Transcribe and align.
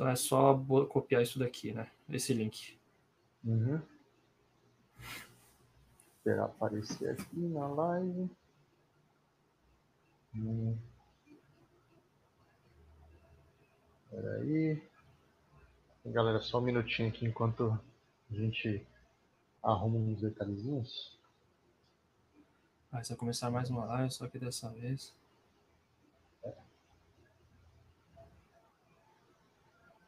Então 0.00 0.08
é 0.08 0.16
só 0.16 0.58
copiar 0.88 1.22
isso 1.22 1.38
daqui, 1.38 1.72
né? 1.72 1.90
Esse 2.08 2.32
link. 2.32 2.80
Uhum. 3.44 3.82
Esperar 6.16 6.46
aparecer 6.46 7.10
aqui 7.10 7.36
na 7.36 7.66
live. 7.68 8.30
Hum. 10.34 10.74
Peraí. 14.08 14.82
Galera, 16.06 16.40
só 16.40 16.60
um 16.60 16.62
minutinho 16.62 17.10
aqui 17.10 17.26
enquanto 17.26 17.78
a 18.30 18.34
gente 18.34 18.86
arruma 19.62 19.98
uns 19.98 20.22
detalhezinhos. 20.22 21.20
Vai 22.90 23.04
só 23.04 23.14
começar 23.14 23.50
mais 23.50 23.68
uma 23.68 23.84
live, 23.84 24.10
só 24.10 24.26
que 24.26 24.38
dessa 24.38 24.70
vez. 24.70 25.14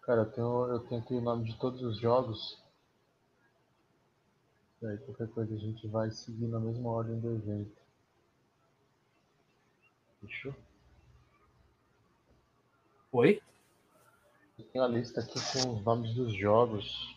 Cara, 0.02 0.22
eu 0.22 0.30
tenho, 0.32 0.66
eu 0.66 0.80
tenho 0.80 1.00
aqui 1.00 1.14
o 1.14 1.20
nome 1.20 1.44
de 1.44 1.56
todos 1.58 1.80
os 1.82 1.98
jogos. 1.98 2.60
E 4.82 4.86
aí 4.86 4.98
qualquer 4.98 5.28
coisa 5.28 5.54
a 5.54 5.58
gente 5.58 5.86
vai 5.86 6.10
seguir 6.10 6.48
na 6.48 6.58
mesma 6.58 6.90
ordem 6.90 7.20
do 7.20 7.32
evento. 7.34 7.76
Fechou? 10.20 10.54
Oi? 13.12 13.40
Eu 14.58 14.64
tenho 14.66 14.84
a 14.84 14.88
lista 14.88 15.20
aqui 15.20 15.38
com 15.52 15.74
os 15.74 15.84
nomes 15.84 16.14
dos 16.14 16.34
jogos. 16.34 17.16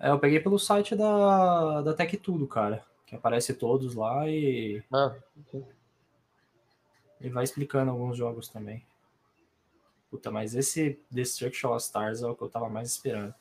É, 0.00 0.10
eu 0.10 0.18
peguei 0.18 0.40
pelo 0.40 0.58
site 0.58 0.96
da, 0.96 1.80
da 1.82 1.94
Tech 1.94 2.16
Tudo, 2.16 2.48
cara. 2.48 2.84
Que 3.06 3.14
aparece 3.14 3.54
todos 3.54 3.94
lá 3.94 4.28
e. 4.28 4.82
Ah, 4.92 5.16
sim. 5.50 5.64
E 7.20 7.28
vai 7.28 7.44
explicando 7.44 7.90
alguns 7.90 8.16
jogos 8.16 8.48
também. 8.48 8.84
Puta, 10.10 10.30
mas 10.30 10.54
esse 10.54 10.98
Destruction 11.10 11.70
All 11.70 11.76
Stars 11.76 12.22
é 12.22 12.26
o 12.26 12.34
que 12.34 12.42
eu 12.42 12.48
tava 12.48 12.68
mais 12.68 12.88
esperando. 12.88 13.34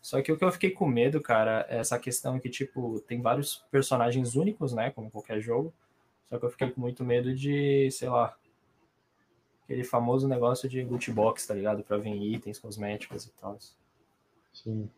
Só 0.00 0.20
que 0.20 0.30
o 0.30 0.36
que 0.36 0.44
eu 0.44 0.52
fiquei 0.52 0.70
com 0.70 0.86
medo, 0.86 1.20
cara, 1.20 1.66
é 1.68 1.78
essa 1.78 1.98
questão 1.98 2.38
que, 2.38 2.48
tipo, 2.48 3.00
tem 3.00 3.22
vários 3.22 3.64
personagens 3.70 4.34
únicos, 4.34 4.72
né? 4.72 4.90
Como 4.90 5.10
qualquer 5.10 5.40
jogo. 5.40 5.72
Só 6.28 6.38
que 6.38 6.44
eu 6.44 6.50
fiquei 6.50 6.70
com 6.70 6.80
muito 6.80 7.04
medo 7.04 7.34
de, 7.34 7.90
sei 7.90 8.08
lá, 8.08 8.36
aquele 9.64 9.84
famoso 9.84 10.28
negócio 10.28 10.68
de 10.68 10.82
loot 10.84 11.10
box, 11.10 11.46
tá 11.46 11.54
ligado? 11.54 11.82
Pra 11.82 11.96
vir 11.96 12.14
itens, 12.34 12.58
cosméticos 12.58 13.26
e 13.26 13.30
tal. 13.32 13.58
Sim. 14.52 14.90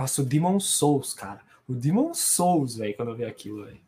Nossa, 0.00 0.22
o 0.22 0.24
Demon 0.24 0.58
Souls, 0.58 1.12
cara. 1.12 1.42
O 1.68 1.74
Demon 1.74 2.14
Souls, 2.14 2.76
velho, 2.76 2.96
quando 2.96 3.10
eu 3.10 3.16
vi 3.16 3.26
aquilo, 3.26 3.66
velho. 3.66 3.80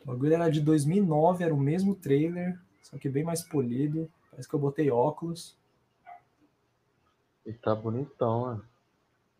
O 0.00 0.06
bagulho 0.06 0.32
era 0.32 0.48
de 0.48 0.60
2009, 0.60 1.42
era 1.42 1.52
o 1.52 1.58
mesmo 1.58 1.92
trailer, 1.92 2.56
só 2.84 2.96
que 2.96 3.08
bem 3.08 3.24
mais 3.24 3.42
polido. 3.42 4.08
Parece 4.30 4.48
que 4.48 4.54
eu 4.54 4.60
botei 4.60 4.92
óculos. 4.92 5.58
E 7.44 7.52
tá 7.52 7.74
bonitão, 7.74 8.54
né? 8.54 8.62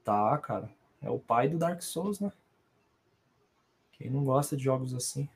Tá, 0.03 0.37
cara. 0.39 0.69
É 1.01 1.09
o 1.09 1.21
pai 1.21 1.49
do 1.49 1.59
Dark 1.59 1.81
Souls, 1.81 2.19
né? 2.19 2.33
Quem 3.93 4.11
não 4.11 4.25
gosta 4.25 4.57
de 4.57 4.65
jogos 4.65 4.93
assim? 4.93 5.29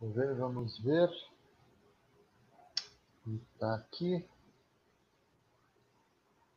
Vamos 0.00 0.16
ver, 0.16 0.34
vamos 0.34 0.78
ver. 0.80 1.29
Tá 3.58 3.74
aqui. 3.74 4.26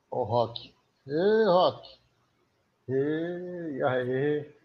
O 0.09 0.23
Rock. 0.23 0.73
Ei, 1.07 1.45
Rock. 1.45 1.99
Ei, 2.87 3.83
aí. 3.83 4.55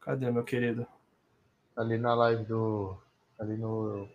Cadê, 0.00 0.30
meu 0.30 0.44
querido? 0.44 0.86
Ali 1.76 1.98
na 1.98 2.14
live 2.14 2.44
do. 2.44 2.96
Ali 3.38 3.56
no. 3.56 4.08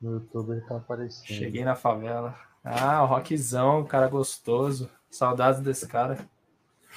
No 0.00 0.14
YouTube 0.14 0.52
ele 0.52 0.60
tá 0.62 0.76
aparecendo. 0.76 1.26
Cheguei 1.38 1.64
na 1.64 1.76
favela. 1.76 2.36
Ah, 2.64 3.02
o 3.02 3.06
Rockzão, 3.06 3.84
cara 3.84 4.08
gostoso. 4.08 4.90
Saudades 5.10 5.60
desse 5.60 5.86
cara. 5.86 6.28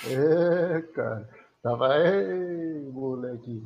É, 0.06 0.82
cara. 0.94 1.30
Tava 1.62 1.94
aí, 1.94 2.90
moleque. 2.92 3.64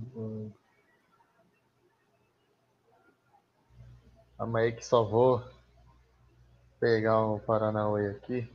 Calma 4.39 4.59
aí 4.59 4.71
que 4.71 4.85
só 4.85 5.03
vou 5.03 5.43
pegar 6.79 7.25
um 7.25 7.39
Paranauê 7.39 8.11
aqui. 8.11 8.49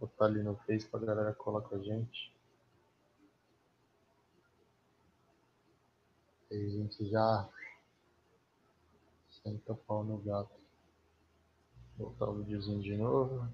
Botar 0.00 0.24
ali 0.24 0.42
no 0.42 0.56
Face 0.56 0.86
pra 0.86 1.00
galera 1.00 1.34
colar 1.34 1.60
com 1.60 1.74
a 1.74 1.78
gente. 1.78 2.32
Aí 6.50 6.64
a 6.64 6.70
gente 6.70 7.10
já 7.10 7.46
senta 9.28 9.74
o 9.74 9.76
pau 9.76 10.02
no 10.02 10.16
gato. 10.16 10.58
Voltar 11.98 12.30
o 12.30 12.36
videozinho 12.36 12.80
de 12.80 12.96
novo. 12.96 13.46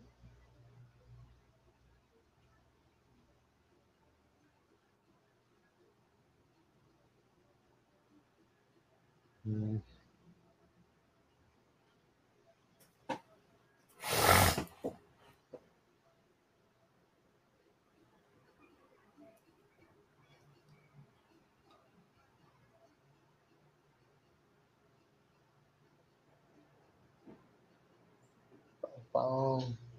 Hum. 9.45 9.81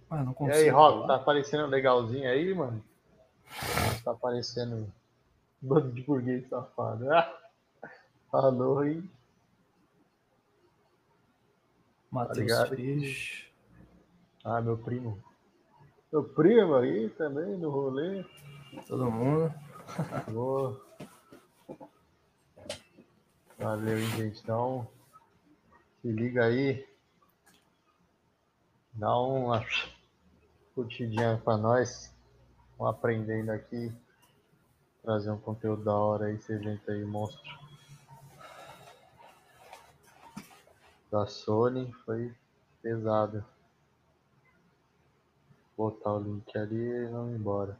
Ah, 0.09 0.23
não 0.23 0.33
consigo. 0.33 0.57
E 0.57 0.63
aí, 0.63 0.69
Rock, 0.69 1.07
tá 1.07 1.15
aparecendo 1.15 1.67
legalzinho 1.67 2.29
aí, 2.29 2.53
mano? 2.53 2.83
Tá 4.03 4.11
aparecendo 4.11 4.91
bando 5.61 5.91
de 5.91 6.01
burguês 6.03 6.47
safado. 6.47 7.05
Falou, 8.31 8.85
hein? 8.85 9.09
Matheus 12.11 12.51
tá. 12.51 12.69
Ah, 14.43 14.61
meu 14.61 14.77
primo. 14.77 15.21
Meu 16.11 16.23
primo 16.23 16.75
aí 16.75 17.09
também 17.09 17.57
no 17.57 17.69
rolê. 17.69 18.23
Todo 18.87 19.11
mundo. 19.11 19.53
Boa. 20.31 20.81
Valeu, 23.57 23.99
hein, 23.99 24.09
gente. 24.11 24.41
Então, 24.41 24.87
se 26.01 26.11
liga 26.11 26.45
aí. 26.45 26.87
Dá 28.95 29.13
uma 29.19 29.61
curtidinha 30.73 31.37
para 31.43 31.57
nós. 31.57 32.15
Vamos 32.77 32.95
aprendendo 32.95 33.51
aqui. 33.51 33.93
Trazer 35.03 35.31
um 35.31 35.37
conteúdo 35.37 35.83
da 35.83 35.93
hora 35.93 36.27
aí, 36.27 36.35
esse 36.35 36.53
evento 36.53 36.89
aí, 36.89 37.03
monstro. 37.03 37.43
Da 41.11 41.27
Sony 41.27 41.91
foi 42.05 42.33
pesado. 42.81 43.45
Vou 45.75 45.91
botar 45.91 46.13
o 46.13 46.19
link 46.19 46.57
ali 46.57 46.75
e 46.77 47.07
vamos 47.07 47.35
embora. 47.35 47.77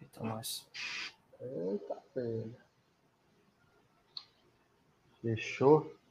Eita, 0.00 0.22
nós. 0.22 0.64
Eita, 1.40 2.00
velho. 2.14 2.56
Fechou? 5.20 6.03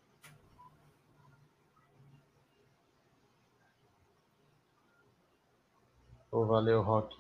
Oh, 6.36 6.48
valeu, 6.48 6.82
Rock. 6.82 7.16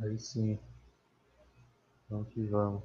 Aí 0.00 0.18
sim. 0.18 0.58
Vamos 2.08 2.32
que 2.32 2.42
vamos. 2.46 2.82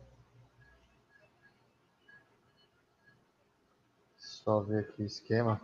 Só 4.17 4.59
ver 4.59 4.79
aqui 4.79 5.03
o 5.03 5.06
esquema. 5.06 5.62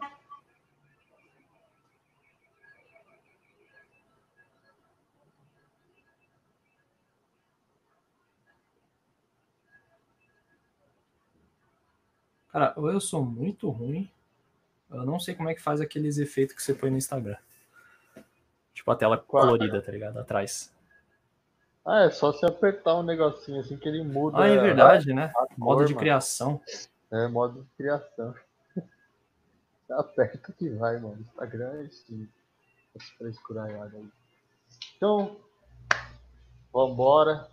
Cara, 12.48 12.74
ou 12.78 12.90
eu 12.90 13.02
sou 13.02 13.26
muito 13.26 13.70
ruim, 13.70 14.10
eu 14.92 15.06
não 15.06 15.20
sei 15.20 15.34
como 15.36 15.50
é 15.50 15.56
que 15.56 15.62
faz 15.62 15.80
aqueles 15.82 16.18
efeitos 16.18 16.56
que 16.56 16.62
você 16.62 16.74
põe 16.74 16.90
no 16.90 16.98
Instagram. 16.98 17.38
Tipo 18.74 18.92
a 18.92 18.96
tela 18.96 19.18
Qual? 19.18 19.44
colorida, 19.44 19.82
tá 19.82 19.92
ligado? 19.92 20.18
Atrás. 20.18 20.74
Ah, 21.86 22.02
é 22.04 22.10
só 22.12 22.32
se 22.32 22.46
apertar 22.46 22.96
um 22.96 23.04
negocinho 23.04 23.60
assim 23.60 23.76
que 23.78 23.88
ele 23.88 24.04
muda. 24.04 24.38
Ah, 24.40 24.48
é 24.48 24.58
verdade, 24.58 25.14
né? 25.14 25.32
a 25.36 25.48
Modo 25.58 25.78
cor, 25.80 25.86
de 25.86 25.94
mano. 25.94 26.00
criação. 26.00 26.62
É 27.12 27.28
modo 27.28 27.64
de 27.64 27.70
criação. 27.76 28.36
Aperta 29.90 30.54
que 30.54 30.70
vai, 30.70 31.00
mano. 31.00 31.20
Instagram 31.20 31.72
é 31.74 31.84
esse. 31.86 32.30
Esse 32.96 33.12
frescuraiado 33.18 33.98
aí. 33.98 34.10
Então, 34.96 35.38
vambora. 36.72 37.48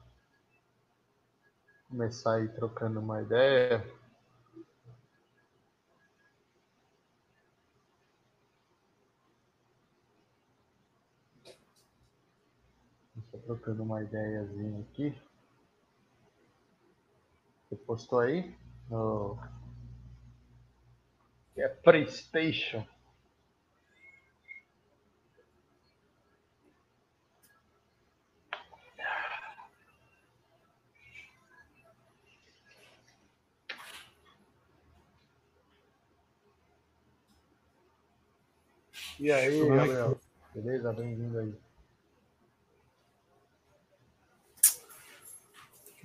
Começar 1.88 2.34
aí 2.34 2.48
trocando 2.48 3.00
uma 3.00 3.22
ideia. 3.22 3.84
Trocando 13.48 13.82
uma 13.82 14.02
ideiazinha 14.02 14.82
aqui. 14.82 15.18
Você 17.66 17.76
postou 17.76 18.20
aí? 18.20 18.54
No... 18.90 19.38
Que 21.54 21.62
é 21.62 21.68
Playstation. 21.68 22.86
E 39.18 39.32
aí, 39.32 39.60
é 39.60 39.66
Gabriel? 39.66 40.20
Beleza? 40.54 40.92
Bem-vindo 40.92 41.38
aí. 41.38 41.67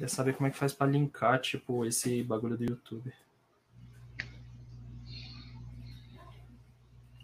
Queria 0.03 0.13
saber 0.13 0.35
como 0.35 0.47
é 0.47 0.51
que 0.51 0.57
faz 0.57 0.73
pra 0.73 0.85
linkar, 0.85 1.39
tipo, 1.39 1.85
esse 1.85 2.21
bagulho 2.23 2.57
do 2.57 2.65
YouTube. 2.65 3.13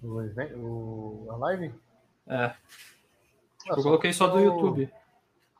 O, 0.01 0.21
evento, 0.21 0.57
o, 0.57 1.27
a 1.29 1.35
live? 1.35 1.73
É, 2.25 2.45
Ah, 2.45 2.55
eu 3.67 3.83
coloquei 3.83 4.13
só 4.13 4.27
do 4.27 4.35
copiar 4.35 4.49
o- 4.49 4.55
YouTube. 4.55 4.93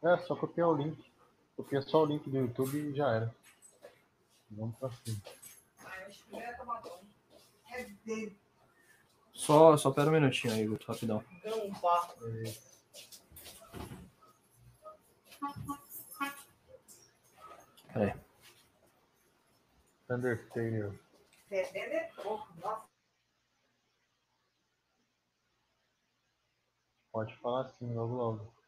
É, 0.01 0.18
só 0.19 0.33
copiar 0.33 0.69
o 0.69 0.77
link. 0.77 1.12
Copia 1.57 1.81
só 1.81 2.04
o 2.04 2.06
link 2.06 2.30
do 2.30 2.38
YouTube 2.38 2.77
e 2.77 2.95
já 2.95 3.13
era. 3.13 3.36
Vamos 4.50 4.77
pra 4.77 4.89
cima. 4.89 5.21
Só, 9.33 9.75
só 9.75 9.92
pera 9.92 10.10
um 10.10 10.13
minutinho 10.13 10.54
aí, 10.54 10.66
Guto, 10.66 10.88
rapidão. 10.89 11.21
Pera 11.44 11.57
aí. 17.95 18.13
Undertale. 20.09 21.00
Pode 27.12 27.36
falar 27.38 27.62
assim, 27.65 27.94
logo 27.94 28.15
logo. 28.15 28.58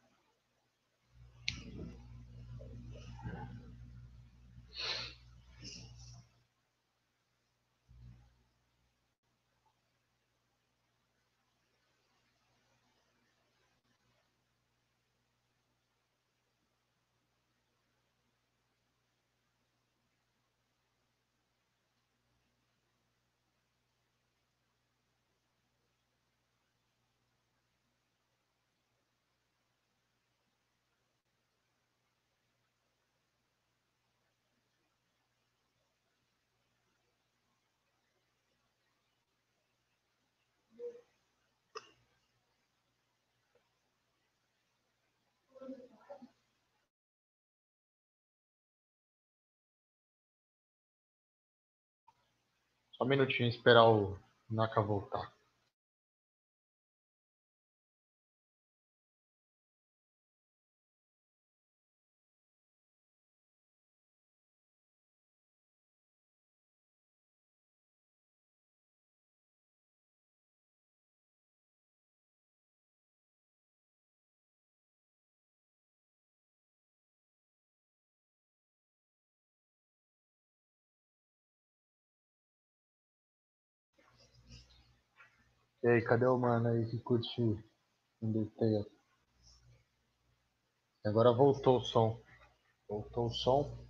Só 53.01 53.05
um 53.05 53.07
minutinho 53.07 53.49
esperar 53.49 53.89
o 53.89 54.15
Naka 54.47 54.79
voltar. 54.79 55.27
E 85.83 85.87
aí, 85.87 86.03
cadê 86.03 86.27
o 86.27 86.37
mano 86.37 86.69
aí 86.69 86.85
que 86.91 86.99
curte 86.99 87.41
Undertale? 88.21 88.85
Agora 91.03 91.33
voltou 91.33 91.77
o 91.77 91.83
som. 91.83 92.21
Voltou 92.87 93.25
o 93.25 93.33
som. 93.33 93.87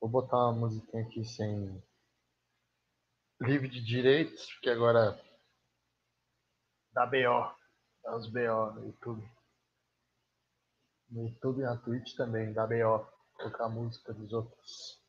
Vou 0.00 0.08
botar 0.08 0.36
uma 0.36 0.52
musiquinha 0.52 1.02
aqui 1.02 1.24
sem 1.24 1.82
livre 3.40 3.68
de 3.68 3.84
direitos, 3.84 4.46
porque 4.54 4.70
agora 4.70 5.20
dá 6.92 7.04
BO. 7.04 7.52
Dá 8.04 8.16
os 8.16 8.28
BO 8.28 8.74
no 8.74 8.86
YouTube. 8.86 9.28
No 11.10 11.28
YouTube 11.28 11.58
e 11.58 11.64
na 11.64 11.76
Twitch 11.78 12.14
também, 12.14 12.52
dá 12.52 12.64
BO. 12.64 13.04
Tocar 13.38 13.68
música 13.68 14.14
dos 14.14 14.32
outros. 14.32 15.04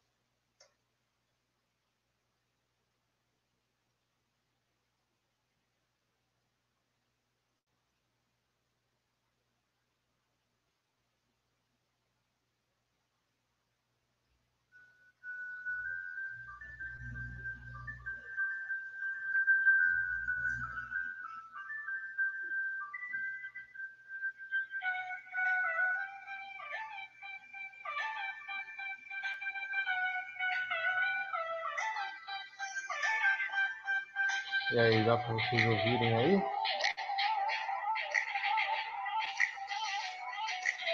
E 34.70 34.80
aí, 34.80 35.04
dá 35.06 35.18
pra 35.18 35.34
vocês 35.34 35.66
ouvirem 35.66 36.14
aí? 36.14 36.42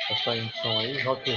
Tá 0.07 0.15
saindo 0.23 0.51
som 0.57 0.77
aí? 0.77 1.01
Rock. 1.01 1.35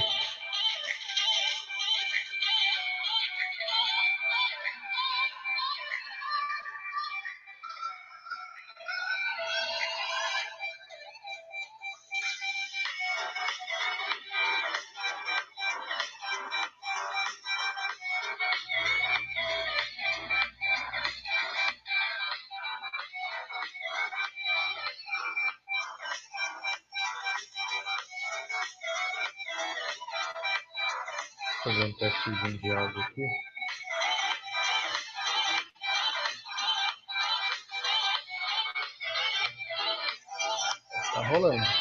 precisam 32.27 32.57
de 32.57 32.71
algo 32.71 32.99
aqui. 32.99 33.27
Tá 41.13 41.27
rolando. 41.29 41.76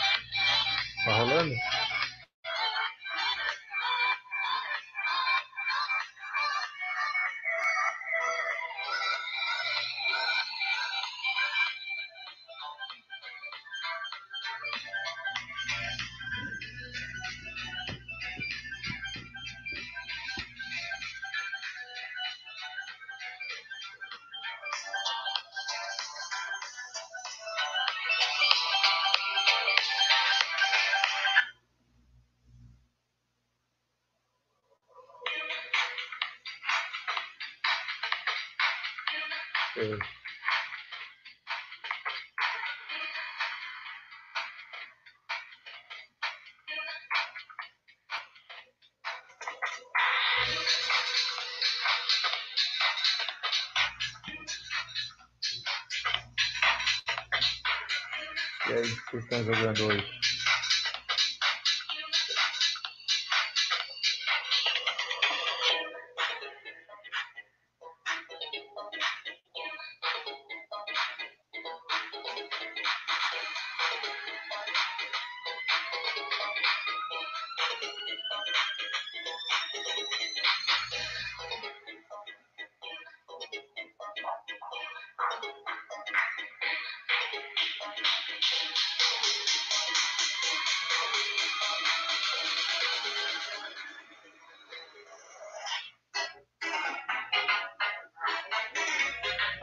Estão 59.26 59.44
jogando 59.44 59.86
hoje? 59.86 60.15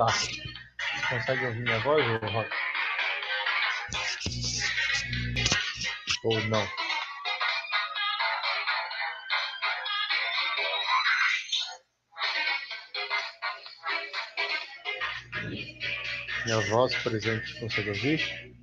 Tá. 0.05 0.13
Consegue 1.09 1.45
ouvir 1.45 1.61
minha 1.61 1.79
voz, 1.79 2.05
ô 2.05 2.25
Rock? 2.27 2.49
Ou 6.25 6.41
não? 6.47 6.67
Minha 16.45 16.59
voz, 16.69 16.95
por 17.01 17.13
exemplo, 17.15 17.47
você 17.47 17.59
consegue 17.61 17.89
ouvir? 17.89 18.53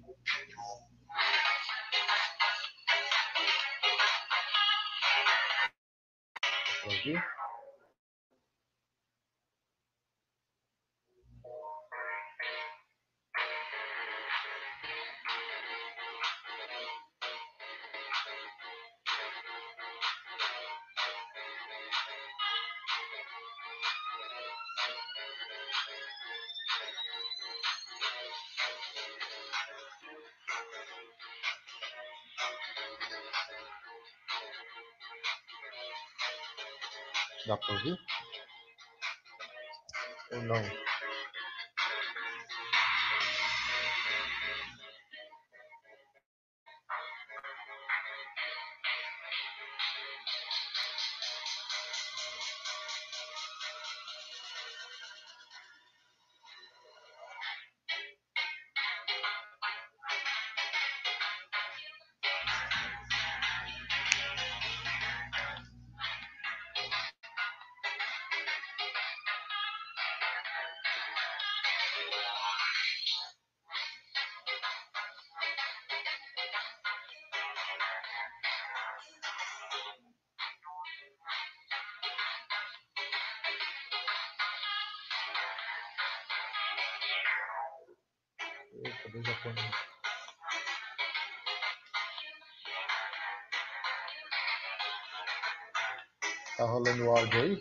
O 97.10 97.16
áudio 97.16 97.42
aí? 97.42 97.60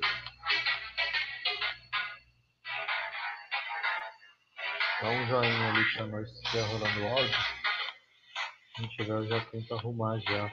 Dá 5.01 5.09
um 5.09 5.27
joinha 5.27 5.69
ali 5.69 5.93
pra 5.93 6.07
nós 6.07 6.29
se 6.29 6.43
estiver 6.43 6.61
rolando 6.63 7.01
o 7.01 7.07
áudio. 7.07 7.35
A 8.77 8.81
gente 8.81 9.05
já, 9.05 9.21
já 9.23 9.45
tenta 9.45 9.75
arrumar 9.75 10.19
já. 10.19 10.51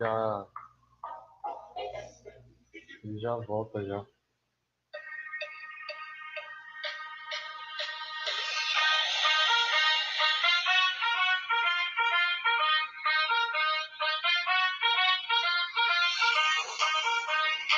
Já. 0.00 0.46
Ele 3.04 3.18
já 3.18 3.36
volta 3.36 3.84
já. 3.84 4.04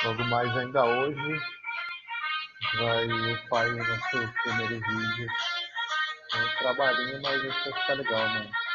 Logo 0.03 0.23
mais 0.25 0.57
ainda 0.57 0.85
hoje 0.85 1.41
vai 3.49 3.69
o 3.69 3.77
nosso 3.77 4.33
primeiro 4.43 4.79
vídeo. 4.79 5.27
É 6.33 6.37
um 6.37 6.57
trabalhinho, 6.59 7.21
mas 7.21 7.41
que 7.41 7.69
vai 7.69 7.81
ficar 7.81 7.93
legal, 7.95 8.29
mano. 8.29 8.68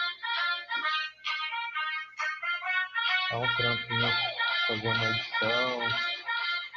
dá 3.34 3.40
um 3.40 3.56
trampo, 3.56 3.94
né? 3.94 4.12
Fazer 4.68 4.88
uma 4.88 5.10
edição, 5.10 5.80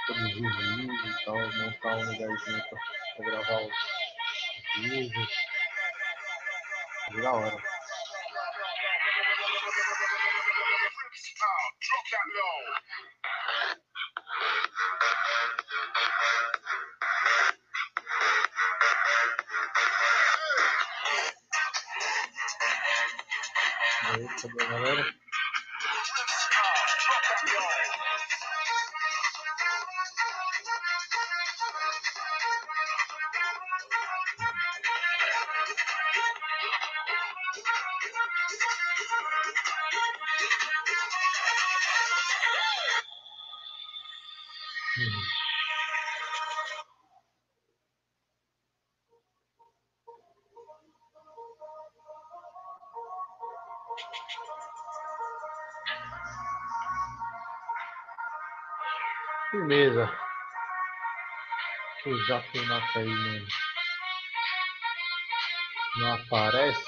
produzir 0.08 0.58
vídeo 0.58 1.08
e 1.08 1.26
tal, 1.26 1.36
montar 1.36 1.98
um 1.98 2.12
lugarzinho 2.12 2.64
pra, 2.70 2.80
pra 3.16 3.26
gravar 3.26 3.62
os 3.62 4.82
vídeos. 4.82 5.30
Da 7.22 7.32
hora. 7.32 7.58
Eita, 24.18 24.58
tá 24.58 24.66
galera. 24.66 25.17
Usar 62.28 62.40
a 62.40 62.44
Funaka 62.44 63.00
aí, 63.00 63.08
mano. 63.08 63.48
Não 65.96 66.14
aparece? 66.14 66.86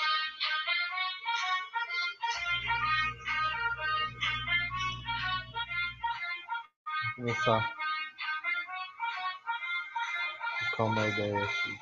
Vou 7.05 7.15
começar 7.15 7.57
a 7.57 7.73
trocar 10.59 10.83
uma 10.83 11.07
ideia 11.07 11.41
aqui. 11.41 11.79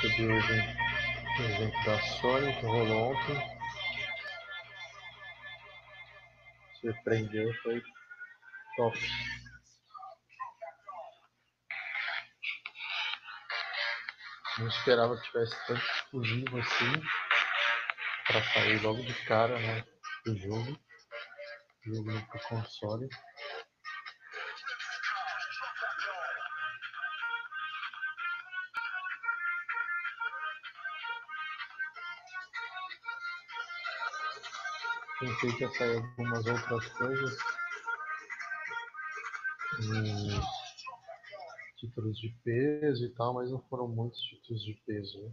Sobre 0.00 0.24
o 0.24 0.38
evento, 0.38 0.76
o 1.38 1.42
evento 1.42 1.84
da 1.84 2.00
Sony 2.00 2.52
que 2.52 2.66
rolou 2.66 3.12
ontem. 3.12 3.40
Surpreendeu, 6.80 7.54
foi 7.62 7.80
top. 8.76 8.98
Esperava 14.70 15.16
que 15.16 15.26
tivesse 15.26 15.66
tanto 15.66 15.84
exclusivo 15.84 16.58
assim 16.58 17.02
para 18.26 18.42
sair 18.52 18.82
logo 18.82 19.02
de 19.02 19.14
cara 19.26 19.58
né, 19.58 19.84
do 20.24 20.36
jogo. 20.36 20.78
Jogo 21.84 22.26
pro 22.26 22.40
console. 22.48 23.08
Pensei 35.18 35.52
que 35.52 35.64
ia 35.64 35.70
sair 35.72 35.96
algumas 35.96 36.46
outras 36.46 36.88
coisas. 36.92 37.38
Hum, 39.80 40.40
títulos 41.80 42.18
de 42.18 42.28
peso 42.44 43.04
e 43.04 43.08
tal, 43.14 43.34
mas 43.34 43.50
não 43.50 43.60
foram 43.62 43.88
muitos 43.88 44.20
títulos 44.20 44.62
de 44.62 44.74
peso. 44.86 45.18
Né? 45.22 45.32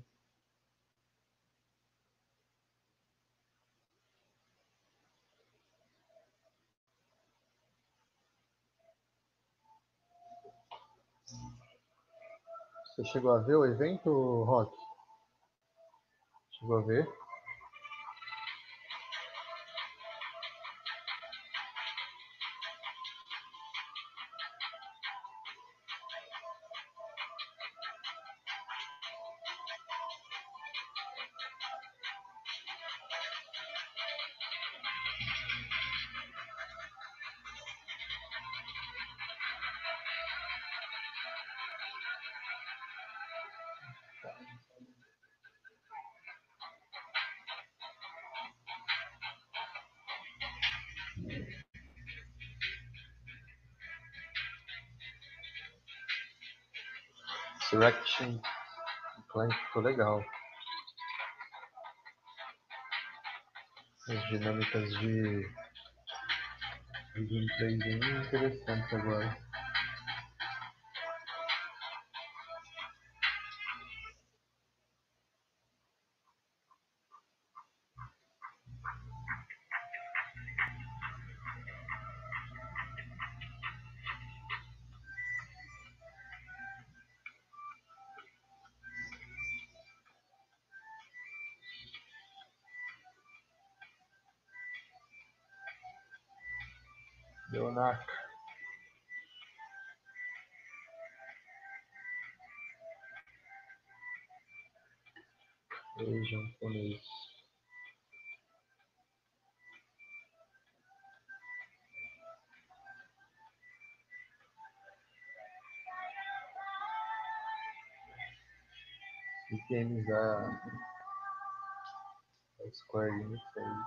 Você 12.96 13.06
chegou 13.06 13.32
a 13.32 13.40
ver 13.40 13.56
o 13.56 13.66
evento, 13.66 14.10
Rock? 14.44 14.76
Chegou 16.52 16.78
a 16.78 16.82
ver? 16.82 17.17
Resurrection 57.78 58.42
Clank 59.30 59.54
ficou 59.54 59.84
legal. 59.84 60.26
As 64.10 64.30
dinâmicas 64.30 64.90
de, 64.98 65.42
de 67.14 67.28
gameplay 67.28 67.78
bem 67.78 68.00
interessantes 68.26 68.94
agora. 68.94 69.47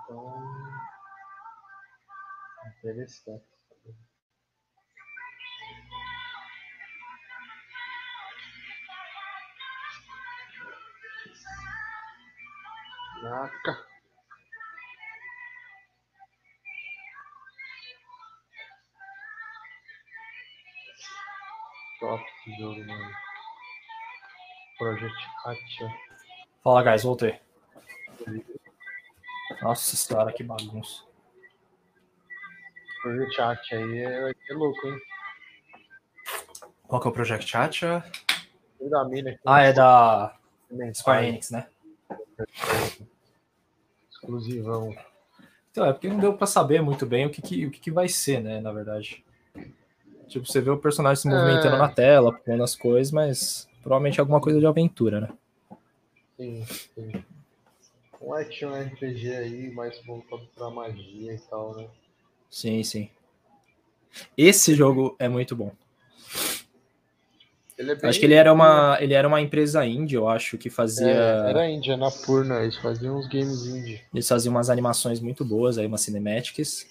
Então 0.03 0.61
interessante. 2.83 3.45
Caraca. 13.21 13.87
Top 21.99 22.23
esse 22.23 22.57
jogo, 22.57 22.83
mano. 22.83 23.11
Project 24.79 25.15
Atia. 25.45 25.87
Fala, 26.63 26.83
guys, 26.83 27.03
voltei. 27.03 27.39
Nossa 29.61 29.95
senhora, 29.95 30.33
que 30.33 30.43
bagunça. 30.43 31.03
Project 33.01 33.41
Atia 33.41 33.77
aí 33.77 33.99
é, 33.99 34.31
é 34.49 34.53
louco, 34.53 34.87
hein? 34.87 34.99
Qual 36.87 37.01
que 37.01 37.07
é 37.07 37.11
o 37.11 37.13
Project 37.13 37.57
Atia? 37.57 38.03
Da 38.79 39.05
mina, 39.05 39.39
ah, 39.45 39.61
é 39.61 39.71
da 39.71 40.35
Square 40.93 41.27
Enix, 41.27 41.51
né? 41.51 41.67
Exclusivão. 44.09 44.95
Então, 45.71 45.85
é 45.85 45.93
porque 45.93 46.09
não 46.09 46.19
deu 46.19 46.33
para 46.33 46.47
saber 46.47 46.81
muito 46.81 47.05
bem 47.05 47.25
o 47.25 47.29
que, 47.29 47.41
que 47.41 47.65
o 47.65 47.71
que, 47.71 47.79
que, 47.79 47.91
vai 47.91 48.07
ser, 48.09 48.41
né, 48.41 48.59
na 48.59 48.71
verdade. 48.71 49.23
Tipo, 50.27 50.45
você 50.45 50.59
vê 50.61 50.69
o 50.69 50.77
personagem 50.77 51.21
se 51.21 51.29
movimentando 51.29 51.75
é... 51.75 51.79
na 51.79 51.89
tela, 51.89 52.33
pulando 52.33 52.63
as 52.63 52.75
coisas, 52.75 53.11
mas 53.11 53.69
provavelmente 53.81 54.19
alguma 54.19 54.41
coisa 54.41 54.59
de 54.59 54.65
aventura, 54.65 55.21
né? 55.21 55.29
Sim, 56.37 56.65
sim. 56.65 57.20
Um 58.31 58.33
action 58.35 58.73
RPG 58.73 59.35
aí, 59.35 59.71
mais 59.71 60.01
voltado 60.05 60.47
pra 60.55 60.69
magia 60.69 61.33
e 61.33 61.37
tal, 61.49 61.75
né? 61.75 61.87
Sim, 62.49 62.81
sim. 62.81 63.09
Esse 64.37 64.73
jogo 64.73 65.15
é 65.19 65.27
muito 65.27 65.53
bom. 65.55 65.73
É 67.77 67.83
bem- 67.83 68.09
Acho 68.09 68.19
que 68.19 68.25
ele 68.25 68.33
era 68.35 68.53
uma, 68.53 68.97
ele 69.01 69.13
era 69.13 69.27
uma 69.27 69.41
empresa 69.41 69.85
indie, 69.85 70.15
eu 70.15 70.29
acho, 70.29 70.57
que 70.57 70.69
fazia. 70.69 71.05
É, 71.45 71.49
era 71.49 71.69
Índia, 71.69 71.97
na 71.97 72.09
Purna, 72.09 72.61
eles 72.61 72.77
faziam 72.77 73.17
uns 73.17 73.27
games 73.27 73.65
indie. 73.65 74.01
Eles 74.13 74.27
faziam 74.27 74.53
umas 74.53 74.69
animações 74.69 75.19
muito 75.19 75.43
boas, 75.43 75.77
aí 75.77 75.85
umas 75.85 76.01
cinematics. 76.01 76.87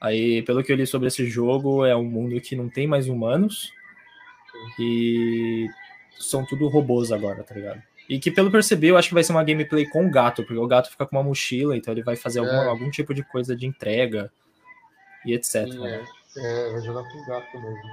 Aí, 0.00 0.42
pelo 0.42 0.62
que 0.64 0.72
eu 0.72 0.76
li 0.76 0.86
sobre 0.86 1.08
esse 1.08 1.26
jogo, 1.26 1.84
é 1.84 1.94
um 1.94 2.04
mundo 2.04 2.40
que 2.40 2.56
não 2.56 2.70
tem 2.70 2.86
mais 2.86 3.06
humanos. 3.08 3.70
E 4.78 5.68
são 6.18 6.44
tudo 6.46 6.68
robôs 6.68 7.12
agora, 7.12 7.42
tá 7.42 7.54
ligado? 7.54 7.82
E 8.10 8.18
que, 8.18 8.28
pelo 8.28 8.50
perceber, 8.50 8.88
eu 8.88 8.96
acho 8.96 9.06
que 9.06 9.14
vai 9.14 9.22
ser 9.22 9.30
uma 9.30 9.44
gameplay 9.44 9.86
com 9.86 10.04
o 10.04 10.10
gato, 10.10 10.42
porque 10.42 10.58
o 10.58 10.66
gato 10.66 10.90
fica 10.90 11.06
com 11.06 11.14
uma 11.16 11.22
mochila, 11.22 11.76
então 11.76 11.94
ele 11.94 12.02
vai 12.02 12.16
fazer 12.16 12.40
algum, 12.40 12.50
É. 12.50 12.66
algum 12.66 12.90
tipo 12.90 13.14
de 13.14 13.22
coisa 13.22 13.54
de 13.54 13.66
entrega 13.66 14.32
e 15.24 15.32
etc. 15.32 15.70
Sim, 15.70 15.78
né? 15.78 16.04
é. 16.04 16.20
É, 16.36 16.72
vai 16.72 16.80
jogar 16.82 17.04
com 17.10 17.24
gato 17.24 17.60
mesmo. 17.60 17.90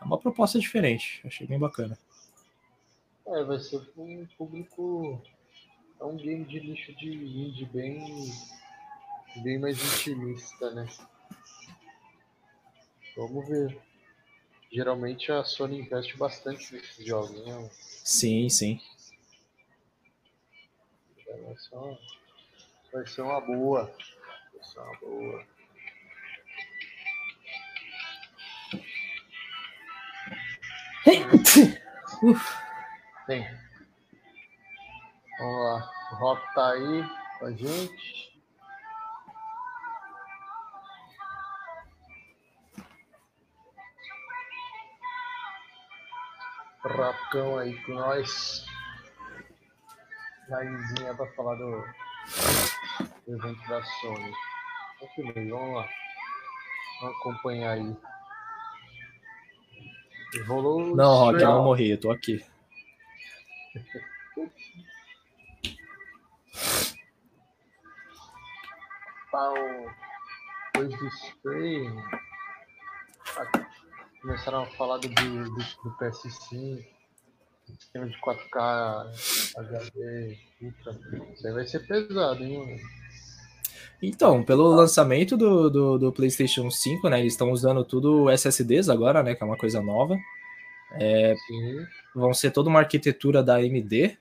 É 0.00 0.04
uma 0.04 0.18
proposta 0.18 0.58
diferente, 0.58 1.20
achei 1.24 1.46
bem 1.46 1.58
bacana. 1.58 1.96
É, 3.28 3.44
vai 3.44 3.60
ser 3.60 3.80
um 3.96 4.26
público. 4.36 5.22
É 6.00 6.04
um 6.04 6.16
game 6.16 6.44
de 6.44 6.58
lixo 6.58 6.92
de 6.96 7.12
indie 7.12 7.64
bem. 7.66 8.32
bem 9.36 9.58
mais 9.58 9.78
intimista, 9.78 10.70
né? 10.72 10.86
Vamos 13.16 13.48
ver. 13.48 13.78
Geralmente 14.72 15.30
a 15.30 15.44
Sony 15.44 15.80
investe 15.80 16.16
bastante 16.16 16.72
nesses 16.74 17.06
jogos, 17.06 17.44
né? 17.46 17.70
Sim, 18.04 18.48
sim. 18.48 18.80
Vai 21.50 21.58
ser 21.58 21.74
uma, 21.74 21.98
vai 22.92 23.06
ser 23.08 23.22
uma 23.22 23.40
boa. 23.40 23.92
Vai 24.54 24.62
ser 24.62 24.78
uma 24.78 24.96
boa. 25.00 25.44
Tem. 33.26 33.44
Vamos 35.40 35.64
lá. 35.64 35.90
O 36.12 36.14
Rock 36.14 36.54
tá 36.54 36.70
aí 36.70 37.04
com 37.40 37.46
a 37.46 37.52
gente. 37.52 38.30
Rocão 46.84 47.58
aí 47.58 47.76
com 47.82 47.94
nós. 47.94 48.69
Livezinha 50.50 51.14
pra 51.14 51.26
falar 51.34 51.54
do, 51.56 51.70
do 53.26 53.34
evento 53.34 53.68
da 53.68 53.82
Sony. 53.82 54.32
Ok, 55.00 55.50
vamos 55.50 55.76
lá. 55.76 55.88
Vamos 57.00 57.16
acompanhar 57.20 57.70
aí. 57.72 57.96
Rolou 60.46 60.94
Não, 60.94 61.14
Rock, 61.16 61.40
eu 61.42 61.48
não 61.48 61.64
morri, 61.64 61.90
eu 61.90 62.00
tô 62.00 62.10
aqui. 62.10 62.44
pau 69.30 69.54
depois 70.74 70.98
do 70.98 71.06
Stray 71.08 71.86
a- 73.36 74.20
começaram 74.22 74.62
a 74.62 74.66
falar 74.66 74.98
do, 74.98 75.08
do, 75.08 75.44
do 75.50 75.96
PS5 75.98 76.84
de 77.94 78.20
4K 78.20 79.06
HD 79.56 80.38
Ultra 80.62 80.98
isso 81.34 81.46
aí 81.46 81.52
vai 81.52 81.66
ser 81.66 81.86
pesado 81.86 82.44
hein 82.44 82.58
mano 82.58 82.78
Então, 84.02 84.42
pelo 84.42 84.68
lançamento 84.68 85.36
do, 85.36 85.68
do, 85.70 85.98
do 85.98 86.12
PlayStation 86.12 86.70
5, 86.70 87.08
né? 87.08 87.20
Eles 87.20 87.34
estão 87.34 87.50
usando 87.50 87.84
tudo 87.84 88.30
SSDs 88.30 88.88
agora, 88.88 89.22
né? 89.22 89.34
Que 89.34 89.42
é 89.42 89.46
uma 89.46 89.58
coisa 89.58 89.82
nova. 89.82 90.16
sim 91.46 91.86
Vão 92.14 92.32
ser 92.32 92.50
toda 92.50 92.68
uma 92.70 92.78
arquitetura 92.80 93.42
da 93.42 93.56
AMD. 93.56 94.16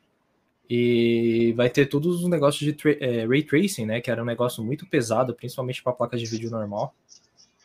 E 0.69 1.53
vai 1.57 1.69
ter 1.69 1.87
todos 1.87 2.21
os 2.21 2.29
negócios 2.29 2.63
de 2.63 2.73
tra- 2.73 2.95
é, 2.99 3.25
ray 3.25 3.41
tracing, 3.41 3.85
né? 3.85 4.01
Que 4.01 4.11
era 4.11 4.21
um 4.21 4.25
negócio 4.25 4.63
muito 4.63 4.85
pesado, 4.85 5.33
principalmente 5.33 5.81
para 5.81 5.93
placas 5.93 6.19
de 6.19 6.27
vídeo 6.27 6.51
normal. 6.51 6.93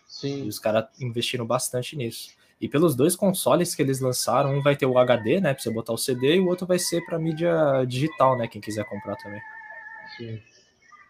E 0.06 0.08
sim 0.08 0.48
os 0.48 0.58
caras 0.58 0.86
investiram 1.00 1.44
bastante 1.44 1.96
nisso. 1.96 2.30
E 2.64 2.68
pelos 2.68 2.96
dois 2.96 3.14
consoles 3.14 3.74
que 3.74 3.82
eles 3.82 4.00
lançaram, 4.00 4.54
um 4.54 4.62
vai 4.62 4.74
ter 4.74 4.86
o 4.86 4.96
HD, 4.96 5.38
né? 5.38 5.52
Pra 5.52 5.62
você 5.62 5.70
botar 5.70 5.92
o 5.92 5.98
CD, 5.98 6.36
e 6.36 6.40
o 6.40 6.46
outro 6.48 6.66
vai 6.66 6.78
ser 6.78 7.04
para 7.04 7.18
mídia 7.18 7.84
digital, 7.86 8.38
né? 8.38 8.48
Quem 8.48 8.58
quiser 8.58 8.86
comprar 8.86 9.16
também. 9.16 9.42
sim 10.16 10.42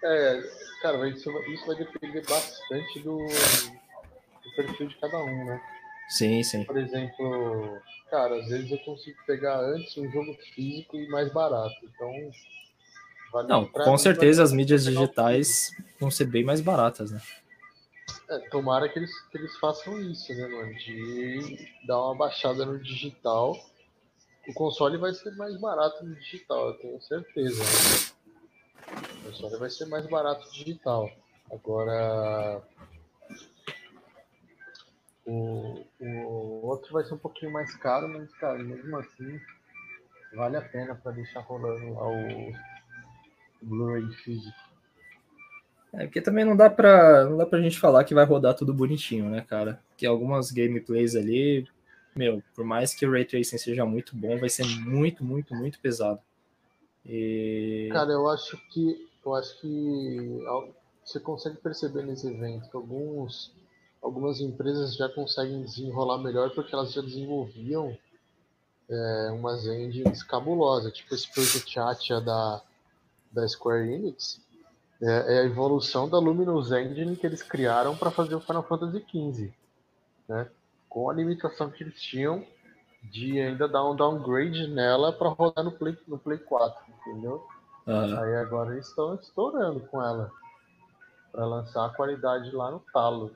é 0.03 0.43
cara 0.83 1.09
isso, 1.09 1.33
vai- 1.33 1.49
isso 1.51 1.64
vai 1.67 1.77
depender 1.77 2.23
bastante 2.29 3.01
do, 3.01 3.17
do 3.17 4.57
perfil 4.57 4.88
de 4.88 4.97
cada 4.97 5.17
um 5.23 5.45
né 5.45 5.62
Sim, 6.09 6.43
sim. 6.43 6.64
por 6.64 6.77
exemplo, 6.77 7.81
cara, 8.11 8.35
às 8.40 8.49
vezes 8.49 8.73
eu 8.73 8.79
consigo 8.79 9.17
pegar 9.25 9.59
antes 9.61 9.97
um 9.97 10.11
jogo 10.11 10.37
físico 10.55 10.97
e 10.97 11.09
mais 11.09 11.33
barato. 11.33 11.75
Então, 11.85 12.12
vale 13.33 13.49
Não, 13.49 13.64
com 13.64 13.97
certeza 13.97 14.43
as 14.43 14.53
mídias 14.53 14.85
digitais 14.85 15.71
vão 16.01 16.11
ser 16.11 16.27
bem 16.27 16.45
mais 16.45 16.61
baratas, 16.61 17.12
né? 17.12 17.21
É, 18.29 18.38
tomara 18.49 18.88
que 18.88 18.99
eles, 18.99 19.12
que 19.29 19.38
eles 19.38 19.57
façam 19.59 20.01
isso, 20.01 20.33
né, 20.35 20.47
mano? 20.49 20.75
De 20.75 21.69
dar 21.87 22.01
uma 22.01 22.14
baixada 22.14 22.64
no 22.64 22.79
digital. 22.79 23.55
O 24.49 24.55
console 24.55 24.97
vai 24.99 25.12
ser 25.12 25.35
mais 25.37 25.59
barato 25.61 26.05
no 26.05 26.14
digital, 26.17 26.69
eu 26.69 26.79
tenho 26.79 27.03
certeza. 27.03 27.62
né? 27.62 28.95
O 29.21 29.27
console 29.27 29.57
vai 29.59 29.71
ser 29.71 29.87
mais 29.87 30.07
barato 30.07 30.51
digital. 30.53 31.11
Agora. 31.51 32.62
O, 35.27 35.83
o 35.99 36.67
outro 36.67 36.93
vai 36.93 37.05
ser 37.05 37.14
um 37.14 37.19
pouquinho 37.19 37.53
mais 37.53 37.75
caro, 37.77 38.09
mas, 38.09 38.31
cara, 38.35 38.59
mesmo 38.59 38.95
assim, 38.99 39.40
vale 40.35 40.57
a 40.57 40.62
pena 40.62 40.95
para 40.95 41.12
deixar 41.12 41.40
rolando 41.40 41.95
lá 41.95 42.07
o 42.07 42.53
Blu-ray 43.62 44.07
físico. 44.17 44.63
É, 45.97 46.07
porque 46.07 46.21
também 46.21 46.45
não 46.45 46.57
dá 46.57 46.69
pra, 46.69 47.25
não 47.25 47.37
dá 47.37 47.47
pra 47.47 47.61
gente 47.61 47.79
falar 47.79 48.05
que 48.05 48.15
vai 48.15 48.25
rodar 48.25 48.55
tudo 48.55 48.75
bonitinho, 48.75 49.31
né, 49.31 49.43
cara? 49.43 49.81
Porque 49.91 50.07
algumas 50.07 50.51
gameplays 50.51 51.15
ali, 51.15 51.69
meu, 52.17 52.43
por 52.55 52.65
mais 52.65 52.95
que 52.95 53.07
o 53.07 53.11
Ray 53.11 53.25
Tracing 53.25 53.59
seja 53.59 53.85
muito 53.85 54.17
bom, 54.17 54.39
vai 54.39 54.49
ser 54.49 54.65
muito, 54.65 55.25
muito, 55.25 55.55
muito 55.55 55.79
pesado. 55.79 56.21
E... 57.07 57.89
Cara, 57.93 58.13
eu 58.13 58.29
acho 58.29 58.57
que 58.71 59.07
eu 59.25 59.35
acho 59.35 59.61
que 59.61 60.43
você 61.05 61.21
consegue 61.21 61.57
perceber 61.59 62.03
nesse 62.03 62.27
evento 62.27 62.69
que 62.69 62.77
alguns 62.77 63.53
algumas 64.03 64.41
empresas 64.41 64.97
já 64.97 65.09
conseguem 65.09 65.63
desenrolar 65.63 66.19
melhor 66.19 66.51
porque 66.55 66.75
elas 66.75 66.93
já 66.93 67.01
desenvolviam 67.01 67.97
é, 68.89 69.31
umas 69.33 69.67
engines 69.67 70.23
cabulosas, 70.23 70.93
tipo 70.93 71.15
esse 71.15 71.31
Project 71.33 71.79
Atia 71.79 72.21
da 72.21 72.63
da 73.33 73.49
Square 73.49 73.93
Enix. 73.93 74.41
É, 75.03 75.37
é 75.37 75.41
a 75.41 75.45
evolução 75.45 76.09
da 76.09 76.19
Luminous 76.19 76.71
Engine 76.73 77.17
que 77.17 77.27
eles 77.27 77.43
criaram 77.43 77.97
para 77.97 78.11
fazer 78.11 78.35
o 78.35 78.41
Final 78.41 78.63
Fantasy 78.63 79.05
XV, 79.11 79.53
né? 80.29 80.49
Com 80.89 81.11
a 81.11 81.15
limitação 81.15 81.71
que 81.71 81.83
eles 81.83 82.01
tinham 82.01 82.45
de 83.03 83.39
ainda 83.41 83.69
dar 83.69 83.85
um 83.89 83.95
downgrade 83.97 84.67
nela 84.69 85.13
para 85.13 85.29
rodar 85.29 85.65
no 85.65 85.73
Play, 85.73 85.97
no 86.09 86.19
Play 86.19 86.39
4, 86.39 86.83
entendeu? 87.01 87.47
Aham. 87.87 88.23
Aí 88.23 88.37
agora 88.37 88.73
eles 88.73 88.89
estão 88.89 89.15
estourando 89.17 89.81
com 89.81 90.01
ela. 90.03 90.31
Pra 91.33 91.45
lançar 91.45 91.85
a 91.87 91.91
qualidade 91.91 92.51
lá 92.53 92.71
no 92.71 92.81
talo. 92.93 93.33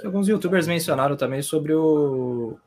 Que 0.00 0.06
alguns 0.06 0.26
youtubers 0.26 0.66
mencionaram 0.66 1.16
também 1.16 1.42
sobre 1.42 1.74
o 1.74 2.58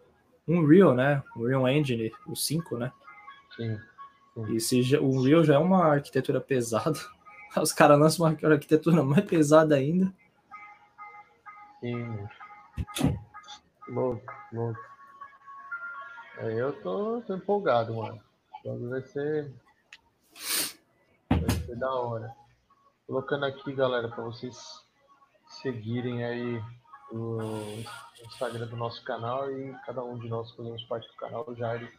Unreal, 0.48 0.94
né? 0.94 1.24
O 1.36 1.40
Unreal 1.42 1.68
Engine, 1.68 2.12
o 2.28 2.36
5, 2.36 2.78
né? 2.78 2.92
Sim. 3.58 3.78
E 4.50 4.60
se 4.62 4.84
já- 4.84 5.00
o 5.02 5.10
Unreal 5.10 5.44
já 5.44 5.56
é 5.56 5.58
uma 5.58 5.84
arquitetura 5.88 6.40
pesada, 6.40 6.98
os 7.62 7.72
caras 7.72 8.00
lançam 8.00 8.26
uma 8.26 8.52
arquitetura 8.52 9.04
mais 9.04 9.26
pesada 9.26 9.76
ainda. 9.76 10.14
Sim. 11.80 12.28
Louco, 13.88 14.34
louco. 14.52 14.80
Eu 16.38 16.72
tô, 16.82 17.22
tô 17.22 17.36
empolgado, 17.36 17.96
mano. 17.96 18.22
Vai 18.90 19.02
ser. 19.02 19.52
Vai 21.30 21.50
ser 21.66 21.76
da 21.76 21.92
hora. 21.92 22.34
Colocando 23.08 23.46
aqui, 23.46 23.74
galera, 23.74 24.08
pra 24.08 24.24
vocês 24.24 24.86
seguirem 25.62 26.24
aí 26.24 26.64
o 27.12 27.84
Instagram 28.26 28.68
do 28.68 28.78
nosso 28.78 29.04
canal 29.04 29.52
e 29.52 29.74
cada 29.86 30.04
um 30.04 30.18
de 30.20 30.30
nós 30.30 30.52
fazemos 30.52 30.84
parte 30.84 31.08
do 31.08 31.16
canal. 31.16 31.44
O 31.48 31.56
Jair 31.56 31.92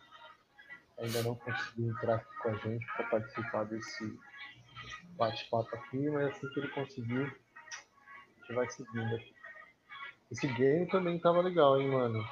ainda 0.99 1.23
não 1.23 1.35
conseguiu 1.35 1.91
entrar 1.91 2.17
aqui 2.17 2.37
com 2.43 2.49
a 2.51 2.55
gente 2.55 2.87
para 2.95 3.07
participar 3.09 3.65
desse 3.65 4.19
bate-papo 5.21 5.69
aqui, 5.77 6.09
mas 6.11 6.29
assim 6.31 6.49
que 6.49 6.61
ele 6.61 6.69
conseguir, 6.69 7.23
a 7.23 8.41
gente 8.41 8.55
vai 8.55 8.69
seguindo 8.71 9.15
aqui. 9.15 9.33
Esse 10.33 10.47
game 10.49 10.87
também 10.89 11.19
tava 11.19 11.43
legal, 11.43 11.81
hein, 11.81 11.89
mano? 11.89 12.25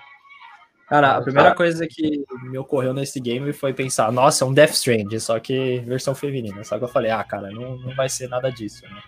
Cara, 0.88 1.18
a 1.18 1.22
primeira 1.22 1.54
coisa 1.54 1.86
que 1.86 2.24
me 2.44 2.56
ocorreu 2.56 2.94
nesse 2.94 3.20
game 3.20 3.52
foi 3.52 3.74
pensar, 3.74 4.10
nossa, 4.10 4.42
é 4.42 4.48
um 4.48 4.54
Death 4.54 4.70
Strand, 4.70 5.18
só 5.20 5.38
que 5.38 5.80
versão 5.80 6.14
feminina. 6.14 6.64
Só 6.64 6.78
que 6.78 6.84
eu 6.84 6.88
falei, 6.88 7.10
ah, 7.10 7.22
cara, 7.22 7.50
não, 7.50 7.76
não 7.76 7.94
vai 7.94 8.08
ser 8.08 8.26
nada 8.28 8.50
disso, 8.50 8.82
né? 8.84 9.02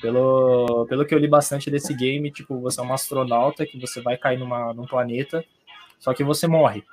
Pelo, 0.00 0.86
pelo 0.86 1.04
que 1.04 1.12
eu 1.12 1.18
li 1.18 1.26
bastante 1.26 1.68
desse 1.68 1.92
game, 1.94 2.30
tipo, 2.30 2.60
você 2.60 2.80
é 2.80 2.84
um 2.84 2.92
astronauta 2.92 3.66
que 3.66 3.78
você 3.78 4.00
vai 4.00 4.16
cair 4.16 4.38
numa, 4.38 4.72
num 4.72 4.86
planeta, 4.86 5.44
só 5.98 6.14
que 6.14 6.22
você 6.22 6.46
morre. 6.46 6.84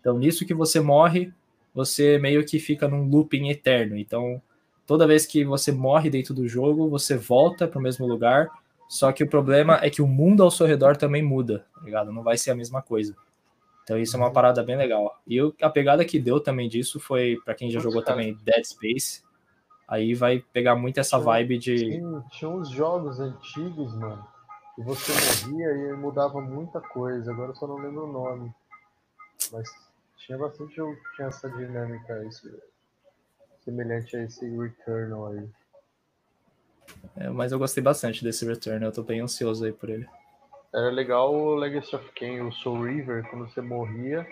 Então, 0.00 0.18
nisso 0.18 0.44
que 0.44 0.52
você 0.52 0.78
morre, 0.78 1.32
você 1.74 2.18
meio 2.18 2.44
que 2.44 2.58
fica 2.58 2.86
num 2.86 3.08
looping 3.08 3.48
eterno. 3.48 3.96
Então, 3.96 4.40
toda 4.86 5.06
vez 5.06 5.26
que 5.26 5.44
você 5.44 5.72
morre 5.72 6.10
dentro 6.10 6.34
do 6.34 6.46
jogo, 6.46 6.88
você 6.88 7.16
volta 7.16 7.66
para 7.66 7.78
o 7.78 7.82
mesmo 7.82 8.06
lugar. 8.06 8.48
Só 8.88 9.10
que 9.10 9.24
o 9.24 9.28
problema 9.28 9.78
é 9.82 9.88
que 9.88 10.02
o 10.02 10.06
mundo 10.06 10.42
ao 10.42 10.50
seu 10.50 10.66
redor 10.66 10.96
também 10.96 11.22
muda, 11.22 11.64
tá 11.74 11.80
ligado? 11.82 12.12
Não 12.12 12.22
vai 12.22 12.36
ser 12.36 12.50
a 12.50 12.54
mesma 12.54 12.82
coisa. 12.82 13.16
Então 13.84 13.98
isso 13.98 14.14
é 14.16 14.18
uma 14.18 14.26
uhum. 14.26 14.32
parada 14.32 14.62
bem 14.62 14.76
legal. 14.76 15.18
E 15.26 15.38
a 15.60 15.70
pegada 15.70 16.04
que 16.04 16.18
deu 16.18 16.38
também 16.38 16.68
disso 16.68 17.00
foi, 17.00 17.38
para 17.44 17.54
quem 17.54 17.70
já 17.70 17.78
Nossa, 17.78 17.88
jogou 17.88 18.02
cara. 18.02 18.16
também 18.16 18.38
Dead 18.44 18.64
Space, 18.64 19.22
aí 19.88 20.14
vai 20.14 20.44
pegar 20.52 20.76
muito 20.76 21.00
essa 21.00 21.16
tinha, 21.16 21.24
vibe 21.24 21.58
de. 21.58 21.76
Tinha, 21.76 22.24
tinha 22.30 22.50
uns 22.50 22.68
jogos 22.70 23.18
antigos, 23.18 23.94
mano, 23.94 24.26
que 24.76 24.82
você 24.82 25.12
morria 25.46 25.70
e 25.70 25.92
mudava 25.94 26.40
muita 26.40 26.80
coisa, 26.80 27.32
agora 27.32 27.50
eu 27.50 27.56
só 27.56 27.66
não 27.66 27.76
lembro 27.76 28.04
o 28.08 28.12
nome. 28.12 28.54
Mas 29.50 29.68
tinha 30.18 30.38
bastante 30.38 30.76
jogo 30.76 30.94
que 30.94 31.16
tinha 31.16 31.28
essa 31.28 31.50
dinâmica 31.50 32.24
esse, 32.26 32.48
semelhante 33.64 34.16
a 34.16 34.22
esse 34.22 34.48
Returnal 34.48 35.28
aí. 35.28 35.48
É, 37.16 37.30
mas 37.30 37.52
eu 37.52 37.58
gostei 37.58 37.82
bastante 37.82 38.22
desse 38.22 38.44
Returnal, 38.44 38.88
eu 38.88 38.94
tô 38.94 39.02
bem 39.02 39.20
ansioso 39.20 39.64
aí 39.64 39.72
por 39.72 39.90
ele. 39.90 40.06
Era 40.74 40.90
legal 40.90 41.34
o 41.34 41.54
Legacy 41.54 41.94
of 41.94 42.10
Kain, 42.12 42.40
o 42.40 42.52
Soul 42.52 42.84
River, 42.84 43.28
quando 43.28 43.48
você 43.48 43.60
morria, 43.60 44.26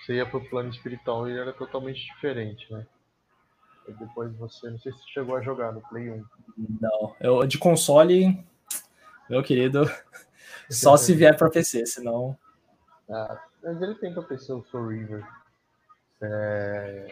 você 0.00 0.14
ia 0.14 0.26
pro 0.26 0.48
plano 0.48 0.70
espiritual 0.70 1.28
e 1.28 1.36
era 1.36 1.52
totalmente 1.52 2.00
diferente, 2.14 2.72
né? 2.72 2.86
E 3.88 3.92
depois 3.92 4.32
você, 4.36 4.70
não 4.70 4.78
sei 4.78 4.92
se 4.92 4.98
você 4.98 5.10
chegou 5.10 5.34
a 5.34 5.42
jogar 5.42 5.72
no 5.72 5.80
Play 5.88 6.08
1. 6.10 6.24
Não, 6.80 7.16
eu 7.20 7.46
de 7.46 7.58
console, 7.58 8.44
meu 9.28 9.42
querido, 9.42 9.84
só 10.70 10.96
se 10.96 11.14
vier 11.14 11.36
para 11.36 11.50
PC, 11.50 11.84
senão. 11.86 12.38
Ah, 13.10 13.42
mas 13.62 13.82
ele 13.82 13.96
tem 13.96 14.14
pra 14.14 14.22
PC 14.22 14.52
o 14.52 14.64
Soul 14.70 14.88
River. 14.88 15.26
É, 16.20 17.08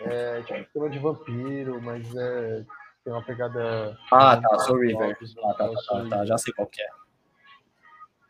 é 0.00 0.42
tipo 0.42 0.58
sistema 0.58 0.90
de 0.90 0.98
vampiro, 0.98 1.80
mas 1.82 2.14
é 2.14 2.64
tem 3.06 3.12
uma 3.12 3.22
pegada. 3.22 3.96
Ah, 4.12 4.36
tá, 4.36 4.58
Soul 4.58 4.80
River. 4.80 5.16
Ah, 5.44 5.54
tá, 5.54 5.68
tá, 5.68 5.74
tá, 5.88 6.08
tá, 6.10 6.26
já 6.26 6.36
sei 6.36 6.52
qual 6.52 6.66
que 6.66 6.82
é. 6.82 6.88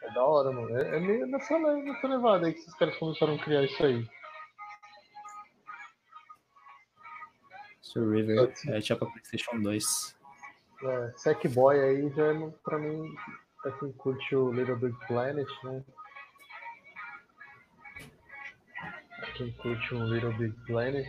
É 0.03 0.13
da 0.13 0.23
hora, 0.23 0.53
mano. 0.53 0.79
É, 0.79 0.97
é 0.97 1.01
meio 1.01 1.27
nessa, 1.27 1.59
nessa 1.59 2.07
levada 2.07 2.47
aí 2.47 2.53
que 2.53 2.61
esses 2.61 2.75
caras 2.75 2.95
começaram 2.99 3.37
a 3.37 3.39
criar 3.39 3.63
isso 3.65 3.83
aí. 3.83 4.07
River 7.97 8.53
é 8.69 8.81
tipo 8.81 9.07
a 9.07 9.11
PlayStation 9.11 9.59
2. 9.63 10.17
É, 10.83 11.13
Sackboy 11.17 11.81
aí 11.81 12.11
já 12.15 12.27
é, 12.27 12.51
pra 12.63 12.79
mim, 12.79 13.17
pra 13.63 13.73
quem 13.73 13.93
curte 13.93 14.37
o 14.37 14.53
Little 14.53 14.77
Big 14.77 14.95
Planet, 15.07 15.49
né? 15.65 15.83
Pra 19.17 19.33
quem 19.33 19.51
curte 19.53 19.95
o 19.95 20.05
Little 20.05 20.35
Big 20.35 20.55
Planet. 20.67 21.09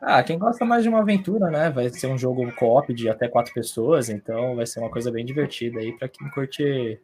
Ah, 0.00 0.22
quem 0.22 0.38
gosta 0.38 0.64
mais 0.64 0.82
de 0.82 0.88
uma 0.88 1.00
aventura, 1.00 1.50
né? 1.50 1.70
Vai 1.70 1.88
ser 1.90 2.06
um 2.06 2.16
jogo 2.16 2.50
co-op 2.54 2.94
de 2.94 3.08
até 3.08 3.28
quatro 3.28 3.52
pessoas, 3.52 4.08
então 4.08 4.54
vai 4.54 4.64
ser 4.64 4.80
uma 4.80 4.90
coisa 4.90 5.10
bem 5.10 5.24
divertida 5.24 5.80
aí 5.80 5.92
para 5.96 6.08
quem 6.08 6.30
curte 6.30 7.00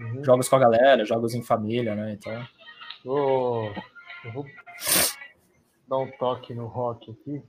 Uhum. 0.00 0.24
Jogos 0.24 0.48
com 0.48 0.56
a 0.56 0.60
galera, 0.60 1.04
jogos 1.04 1.34
em 1.34 1.42
família, 1.42 1.94
né? 1.94 2.12
Então. 2.12 2.46
Oh, 3.04 3.70
eu 4.24 4.32
vou 4.32 4.46
dar 5.86 5.98
um 5.98 6.10
toque 6.12 6.54
no 6.54 6.66
rock 6.66 7.10
aqui. 7.10 7.42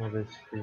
Vamos 0.00 0.14
ver 0.14 0.26
se 0.28 0.56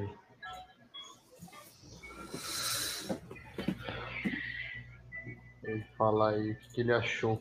ele 5.64 5.84
falar 5.96 6.32
aí 6.32 6.54
o 6.54 6.60
que 6.74 6.82
ele 6.82 6.92
achou 6.92 7.40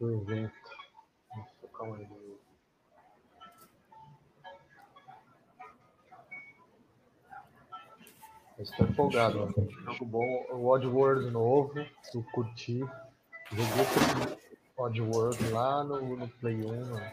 do 0.00 0.14
evento. 0.14 0.54
Nossa, 1.36 1.68
calma 1.76 1.96
aí. 1.98 2.08
Estou 8.58 8.86
empolgado, 8.86 9.40
mano. 9.40 9.70
Jogo 9.70 10.06
bom. 10.06 10.46
O 10.52 10.68
Oddworld 10.68 11.30
novo, 11.30 11.78
eu 12.14 12.22
curti. 12.32 12.78
Joguei 13.50 14.38
o 14.74 14.82
Oddworld 14.84 15.50
lá 15.50 15.84
no, 15.84 16.16
no 16.16 16.28
Play 16.28 16.64
1, 16.64 16.86
mano. 16.86 17.12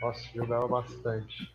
Nossa, 0.00 0.20
jogava 0.34 0.66
bastante. 0.66 1.54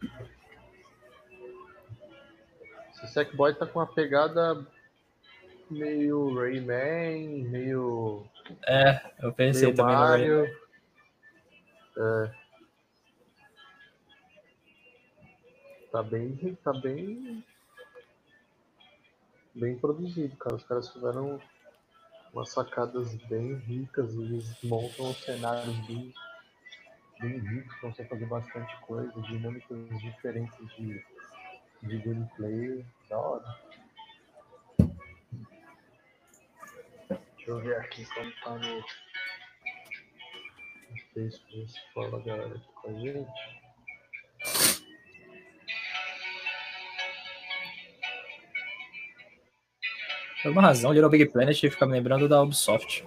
Esse 3.03 3.13
Sackboy 3.13 3.53
tá 3.53 3.65
com 3.65 3.79
uma 3.79 3.87
pegada 3.87 4.65
meio 5.69 6.35
Rayman, 6.35 7.43
meio. 7.45 8.25
É, 8.65 9.11
eu 9.21 9.31
pensei 9.33 9.67
meio 9.67 9.75
também 9.75 9.95
Mario. 9.95 10.35
no 10.35 10.43
Rayman. 10.43 10.59
É. 11.97 12.39
Tá 15.91 16.03
bem. 16.03 16.57
Tá 16.63 16.73
bem. 16.73 17.43
Bem 19.55 19.77
produzido, 19.77 20.35
cara. 20.37 20.55
Os 20.55 20.63
caras 20.63 20.89
tiveram 20.89 21.41
umas 22.33 22.49
sacadas 22.49 23.15
bem 23.27 23.55
ricas 23.55 24.13
eles 24.13 24.55
montam 24.63 25.13
cenários 25.13 25.75
bem, 25.87 26.13
bem 27.19 27.39
ricos, 27.39 27.75
conseguem 27.79 28.09
fazer 28.09 28.25
bastante 28.27 28.75
coisa, 28.81 29.21
dinâmicas 29.21 29.77
diferentes 29.99 30.75
de, 30.75 31.03
de 31.83 31.97
gameplay. 31.97 32.85
Da 33.09 33.17
hora. 33.17 33.59
Deixa 37.09 37.51
eu 37.51 37.59
ver 37.59 37.77
aqui 37.77 38.05
como 38.05 38.31
tá 38.43 38.55
no, 38.55 38.83
Facebook. 41.13 41.73
Fala 41.93 42.19
galera 42.23 42.55
aqui 42.55 42.71
com 42.73 42.89
a 42.89 42.93
gente. 42.99 43.59
Por 50.41 50.47
alguma 50.47 50.67
razão, 50.67 50.93
Little 50.93 51.09
Big 51.09 51.25
Planet 51.27 51.59
fica 51.59 51.85
me 51.85 51.93
lembrando 51.93 52.29
da 52.29 52.41
Ubisoft. 52.41 53.03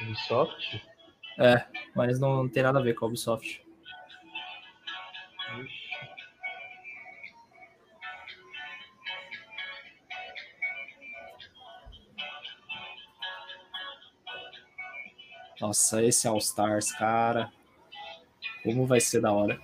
Ubisoft? 0.00 0.82
É, 1.38 1.64
mas 1.94 2.18
não 2.18 2.48
tem 2.48 2.62
nada 2.62 2.78
a 2.78 2.82
ver 2.82 2.94
com 2.94 3.04
a 3.04 3.08
Ubisoft. 3.08 3.62
Nossa, 15.62 16.02
esse 16.02 16.26
All 16.26 16.38
Stars, 16.38 16.90
cara. 16.92 17.48
Como 18.64 18.84
vai 18.84 19.00
ser 19.00 19.20
da 19.20 19.32
hora. 19.32 19.60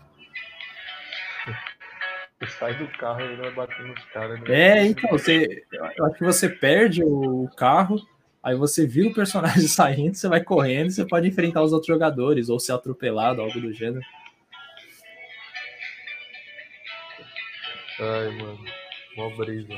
Você 2.38 2.46
sai 2.52 2.74
do 2.74 2.86
carro 2.98 3.20
e 3.20 3.34
vai 3.34 3.50
bater 3.50 3.84
nos 3.84 4.04
caras. 4.04 4.40
Né? 4.42 4.78
É, 4.78 4.86
então, 4.86 5.10
você, 5.10 5.66
eu 5.72 6.06
acho 6.06 6.18
que 6.18 6.24
você 6.24 6.48
perde 6.48 7.02
o 7.02 7.48
carro, 7.56 8.00
aí 8.48 8.56
você 8.56 8.86
vira 8.86 9.08
o 9.08 9.14
personagem 9.14 9.66
saindo, 9.68 10.14
você 10.14 10.28
vai 10.28 10.42
correndo, 10.42 10.90
você 10.90 11.04
pode 11.04 11.28
enfrentar 11.28 11.62
os 11.62 11.72
outros 11.72 11.86
jogadores, 11.86 12.48
ou 12.48 12.58
ser 12.58 12.72
atropelado, 12.72 13.40
algo 13.40 13.60
do 13.60 13.72
gênero. 13.72 14.04
Ai, 18.00 18.28
mano. 18.38 18.58
Mó 19.16 19.30
brisa. 19.36 19.74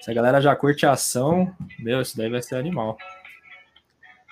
Se 0.00 0.10
a 0.10 0.14
galera 0.14 0.40
já 0.40 0.54
curte 0.54 0.86
a 0.86 0.92
ação, 0.92 1.54
meu, 1.78 2.00
isso 2.00 2.16
daí 2.16 2.30
vai 2.30 2.40
ser 2.40 2.56
animal. 2.56 2.96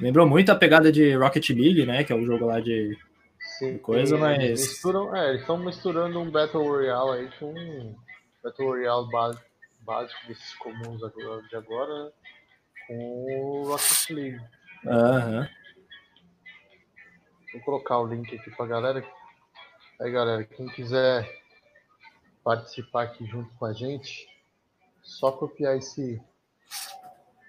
Lembrou 0.00 0.26
muito 0.26 0.50
a 0.50 0.55
pegada 0.55 0.92
de 0.92 1.14
Rocket 1.14 1.50
League, 1.50 1.85
né? 1.85 2.05
Que 2.05 2.12
é 2.12 2.16
o 2.16 2.24
jogo 2.24 2.46
lá 2.46 2.61
de, 2.61 2.96
Sim, 3.59 3.79
coisa, 3.79 4.18
mas. 4.18 4.61
Misturam, 4.61 5.14
é, 5.16 5.31
eles 5.31 5.40
estão 5.40 5.57
misturando 5.57 6.20
um 6.20 6.31
Battle 6.31 6.62
Royale 6.62 7.20
aí 7.20 7.31
com 7.38 7.52
um 7.52 7.96
Battle 8.44 8.68
Royale 8.68 9.11
básico, 9.11 9.44
básico 9.87 10.27
desses 10.27 10.55
comuns 10.57 11.01
de 11.49 11.57
agora, 11.57 12.05
né? 12.05 12.12
Com 12.88 13.25
o 13.25 13.68
Rocket 13.68 14.11
League. 14.11 14.40
Uhum. 14.85 15.49
Vou 17.53 17.62
colocar 17.62 17.99
o 18.01 18.07
link 18.07 18.37
aqui 18.37 18.51
pra 18.51 18.66
galera. 18.66 19.07
Aí, 20.01 20.11
galera, 20.11 20.44
quem 20.44 20.66
quiser 20.66 21.27
participar 22.44 23.05
aqui 23.05 23.25
junto 23.27 23.55
com 23.57 23.64
a 23.64 23.72
gente, 23.72 24.29
só 25.03 25.33
copiar 25.33 25.77
esse 25.77 26.20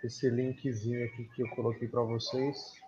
esse 0.04 0.30
linkzinho 0.30 1.06
aqui 1.06 1.26
que 1.26 1.42
eu 1.42 1.50
coloquei 1.50 1.88
para 1.88 2.02
vocês. 2.02 2.80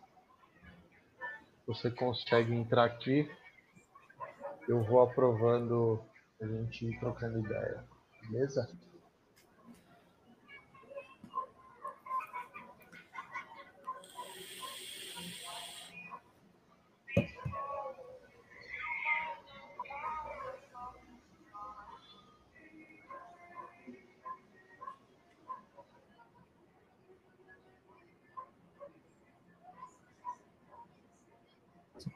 Você 1.67 1.89
consegue 1.89 2.53
entrar 2.53 2.85
aqui. 2.85 3.29
Eu 4.67 4.83
vou 4.83 5.01
aprovando 5.01 6.03
a 6.39 6.45
gente 6.45 6.85
ir 6.85 6.99
trocando 6.99 7.39
ideia. 7.39 7.83
Beleza? 8.23 8.69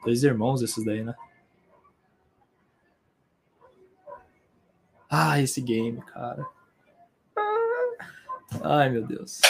Dois 0.04 0.22
irmãos 0.22 0.62
esses 0.62 0.84
daí, 0.84 1.02
né? 1.02 1.14
Ah, 5.10 5.40
esse 5.40 5.60
game, 5.60 6.00
cara. 6.02 6.46
Ai, 8.62 8.90
meu 8.90 9.06
Deus. 9.06 9.40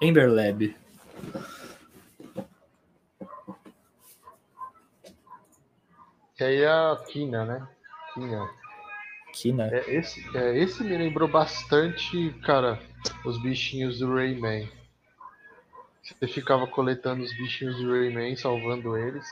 Ember 0.00 0.30
Lab. 0.30 0.76
Que 6.36 6.44
aí 6.44 6.62
é 6.62 6.68
a 6.68 6.96
Kina, 7.08 7.44
né? 7.44 7.68
Kina. 8.14 8.57
Kina. 9.40 9.68
É, 9.72 9.94
esse, 9.94 10.36
é, 10.36 10.58
esse 10.58 10.82
me 10.82 10.96
lembrou 10.96 11.28
bastante, 11.28 12.34
cara, 12.44 12.80
os 13.24 13.40
bichinhos 13.40 14.00
do 14.00 14.12
Rayman. 14.12 14.68
Você 16.02 16.26
ficava 16.26 16.66
coletando 16.66 17.22
os 17.22 17.36
bichinhos 17.36 17.76
do 17.76 17.92
Rayman, 17.92 18.34
salvando 18.34 18.96
eles. 18.96 19.26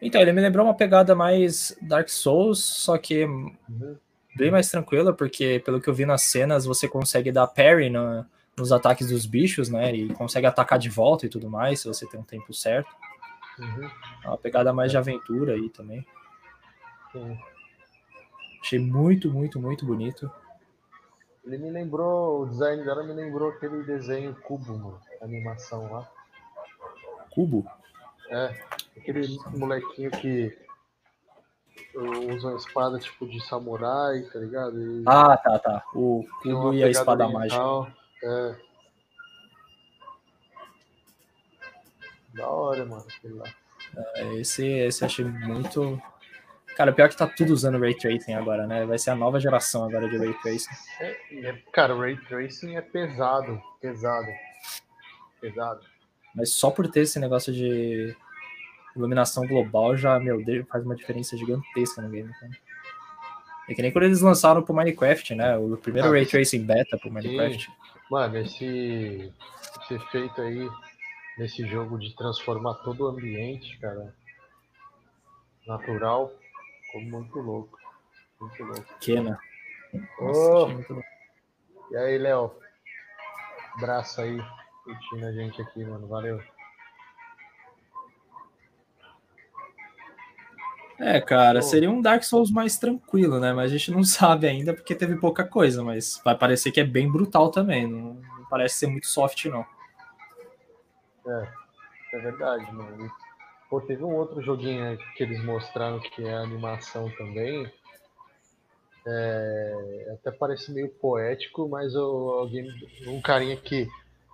Então, 0.00 0.20
ele 0.20 0.32
me 0.32 0.40
lembrou 0.40 0.64
uma 0.64 0.74
pegada 0.74 1.14
mais 1.14 1.76
Dark 1.82 2.08
Souls, 2.08 2.60
só 2.60 2.96
que 2.96 3.24
uhum. 3.24 3.96
bem 4.34 4.50
mais 4.50 4.70
tranquila, 4.70 5.12
porque 5.12 5.60
pelo 5.64 5.80
que 5.80 5.90
eu 5.90 5.94
vi 5.94 6.06
nas 6.06 6.22
cenas, 6.22 6.64
você 6.64 6.88
consegue 6.88 7.32
dar 7.32 7.48
parry 7.48 7.90
no, 7.90 8.24
nos 8.56 8.72
ataques 8.72 9.08
dos 9.08 9.26
bichos, 9.26 9.68
né? 9.68 9.94
E 9.94 10.12
consegue 10.14 10.46
atacar 10.46 10.78
de 10.78 10.88
volta 10.88 11.26
e 11.26 11.28
tudo 11.28 11.50
mais, 11.50 11.80
se 11.80 11.88
você 11.88 12.06
tem 12.06 12.18
um 12.18 12.24
tempo 12.24 12.54
certo. 12.54 12.90
Uhum. 13.58 13.90
É 14.24 14.28
uma 14.28 14.38
pegada 14.38 14.72
mais 14.72 14.90
de 14.90 14.96
aventura 14.96 15.54
aí 15.54 15.68
também. 15.70 16.06
Sim. 17.12 17.38
Achei 18.60 18.78
muito, 18.78 19.30
muito, 19.30 19.60
muito 19.60 19.86
bonito. 19.86 20.30
Ele 21.44 21.58
me 21.58 21.70
lembrou, 21.70 22.42
o 22.42 22.46
design 22.46 22.82
dela 22.84 23.04
me 23.04 23.12
lembrou 23.12 23.50
aquele 23.50 23.84
desenho 23.84 24.34
cubo, 24.42 24.76
mano, 24.76 25.00
animação 25.22 25.92
lá. 25.92 26.10
Cubo? 27.30 27.64
É, 28.28 28.52
aquele 28.96 29.38
molequinho 29.54 30.10
que 30.10 30.58
usa 32.34 32.48
uma 32.48 32.56
espada 32.56 32.98
tipo 32.98 33.26
de 33.28 33.40
samurai, 33.46 34.22
tá 34.32 34.38
ligado? 34.40 34.82
E 34.82 35.04
ah, 35.06 35.36
tá, 35.36 35.58
tá. 35.58 35.84
O 35.94 36.24
cubo 36.42 36.74
e 36.74 36.82
a 36.82 36.88
espada 36.88 37.28
mágica. 37.28 37.62
É. 38.22 38.56
Da 42.34 42.48
hora, 42.48 42.84
mano, 42.84 43.04
aquele 43.16 43.34
lá. 43.34 43.46
É, 44.14 44.34
esse, 44.34 44.66
esse 44.66 45.04
achei 45.04 45.24
muito. 45.24 46.00
Cara, 46.76 46.92
pior 46.92 47.08
que 47.08 47.16
tá 47.16 47.26
tudo 47.26 47.54
usando 47.54 47.80
Ray 47.80 47.94
Tracing 47.94 48.34
agora, 48.34 48.66
né? 48.66 48.84
Vai 48.84 48.98
ser 48.98 49.10
a 49.10 49.14
nova 49.14 49.40
geração 49.40 49.84
agora 49.84 50.08
de 50.08 50.18
Ray 50.18 50.34
Tracing. 50.42 50.74
É, 51.00 51.48
é, 51.48 51.62
cara, 51.72 51.94
o 51.94 52.00
Ray 52.00 52.18
Tracing 52.18 52.76
é 52.76 52.82
pesado, 52.82 53.60
pesado. 53.80 54.28
Pesado. 55.40 55.80
Mas 56.34 56.52
só 56.52 56.70
por 56.70 56.86
ter 56.88 57.00
esse 57.00 57.18
negócio 57.18 57.50
de 57.52 58.14
iluminação 58.94 59.46
global 59.46 59.96
já, 59.96 60.20
meu 60.20 60.44
Deus, 60.44 60.66
faz 60.68 60.84
uma 60.84 60.94
diferença 60.94 61.36
gigantesca 61.36 62.02
no 62.02 62.10
game. 62.10 62.30
Cara. 62.40 62.52
É 63.68 63.74
que 63.74 63.82
nem 63.82 63.90
quando 63.90 64.04
eles 64.04 64.20
lançaram 64.20 64.62
pro 64.62 64.74
Minecraft, 64.74 65.34
né? 65.34 65.56
O 65.56 65.76
primeiro 65.78 66.08
ah, 66.08 66.12
Ray 66.12 66.26
Tracing 66.26 66.64
beta 66.64 66.98
pro 66.98 67.10
Minecraft. 67.10 67.64
Sim. 67.64 67.72
Mano, 68.10 68.38
esse, 68.38 69.32
esse 69.82 69.94
efeito 69.94 70.40
aí 70.40 70.68
nesse 71.38 71.66
jogo 71.66 71.98
de 71.98 72.14
transformar 72.14 72.74
todo 72.74 73.04
o 73.04 73.08
ambiente, 73.08 73.78
cara, 73.78 74.14
natural, 75.66 76.32
ficou 76.86 77.02
muito 77.02 77.38
louco. 77.38 77.78
Muito 78.40 78.62
louco. 78.64 78.98
Kena. 79.00 79.38
Oh. 80.20 80.68
E 81.90 81.96
aí, 81.96 82.18
Léo? 82.18 82.54
Braço 83.80 84.20
aí, 84.20 84.38
curtindo 84.84 85.26
a 85.26 85.32
gente 85.32 85.60
aqui, 85.60 85.84
mano. 85.84 86.06
Valeu. 86.06 86.40
É, 90.98 91.20
cara, 91.20 91.60
seria 91.60 91.90
um 91.90 92.00
Dark 92.00 92.22
Souls 92.22 92.50
mais 92.50 92.78
tranquilo, 92.78 93.38
né? 93.38 93.52
Mas 93.52 93.70
a 93.70 93.76
gente 93.76 93.90
não 93.90 94.02
sabe 94.04 94.46
ainda 94.46 94.72
porque 94.72 94.94
teve 94.94 95.16
pouca 95.16 95.44
coisa, 95.44 95.82
mas 95.82 96.20
vai 96.24 96.36
parecer 96.36 96.70
que 96.70 96.80
é 96.80 96.84
bem 96.84 97.10
brutal 97.10 97.50
também. 97.50 97.86
Não, 97.86 98.14
não 98.14 98.46
parece 98.48 98.76
ser 98.76 98.86
muito 98.86 99.06
soft, 99.06 99.44
não. 99.46 99.64
É, 101.26 101.48
é 102.14 102.18
verdade, 102.18 102.72
mano. 102.72 103.10
Pô, 103.68 103.80
teve 103.80 104.04
um 104.04 104.14
outro 104.14 104.40
joguinho 104.42 104.96
que 105.16 105.22
eles 105.22 105.44
mostraram 105.44 105.98
que 105.98 106.24
é 106.24 106.34
animação 106.34 107.10
também. 107.18 107.70
É, 109.08 110.14
até 110.14 110.30
parece 110.30 110.72
meio 110.72 110.88
poético, 110.88 111.68
mas 111.68 111.94
o, 111.94 112.30
alguém, 112.30 112.68
um 113.06 113.20
carinha 113.20 113.56
que 113.56 113.88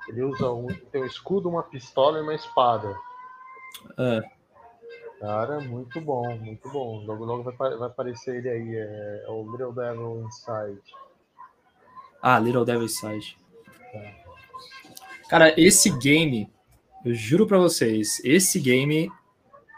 ele 0.08 0.22
usa 0.22 0.50
um, 0.50 0.66
tem 0.90 1.02
um 1.02 1.06
escudo, 1.06 1.48
uma 1.48 1.62
pistola 1.62 2.18
e 2.18 2.22
uma 2.22 2.34
espada. 2.34 2.94
É. 3.98 4.41
Cara, 5.22 5.60
muito 5.60 6.00
bom, 6.00 6.36
muito 6.36 6.68
bom. 6.68 7.00
Logo, 7.06 7.24
logo 7.24 7.44
vai, 7.44 7.76
vai 7.76 7.86
aparecer 7.88 8.38
ele 8.38 8.48
aí, 8.48 8.74
é, 8.74 9.24
é 9.24 9.30
o 9.30 9.48
Little 9.52 9.72
Devil 9.72 10.26
Inside. 10.26 10.82
Ah, 12.20 12.40
Little 12.40 12.64
Devil 12.64 12.86
Inside. 12.86 13.38
É. 13.94 14.14
Cara, 15.28 15.54
esse 15.56 15.96
game, 15.96 16.52
eu 17.04 17.14
juro 17.14 17.46
pra 17.46 17.56
vocês, 17.58 18.20
esse 18.24 18.58
game 18.58 19.12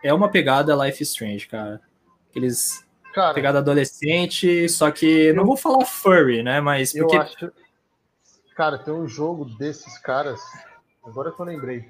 é 0.03 0.15
uma 0.15 0.31
pegada 0.31 0.75
Life 0.83 1.03
Strange, 1.03 1.47
cara. 1.47 1.79
Aqueles. 2.31 2.83
Cara, 3.13 3.35
pegada 3.35 3.59
adolescente, 3.59 4.67
só 4.71 4.91
que. 4.91 5.27
Eu, 5.27 5.35
não 5.35 5.45
vou 5.45 5.59
falar 5.59 5.85
furry, 5.85 6.43
né? 6.43 6.59
Mas. 6.63 6.95
Porque... 6.95 7.17
Eu 7.17 7.21
acho. 7.21 7.53
Cara, 8.57 8.79
tem 8.79 8.95
um 8.95 9.07
jogo 9.07 9.45
desses 9.45 9.99
caras. 9.99 10.41
Agora 11.05 11.31
que 11.31 11.39
eu 11.39 11.45
lembrei. 11.45 11.87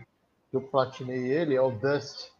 Eu 0.53 0.61
platinei 0.61 1.31
ele, 1.31 1.55
é 1.55 1.63
o 1.63 1.71
Dust. 1.71 2.34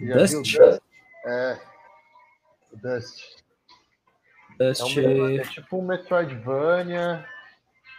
Dust? 0.00 0.34
Dust? 0.34 0.82
É. 1.26 1.58
Dust. 2.72 3.44
Dust. 4.58 4.98
É, 4.98 5.08
um, 5.08 5.38
é 5.38 5.42
tipo 5.42 5.78
um 5.78 5.86
Metroidvania. 5.86 7.26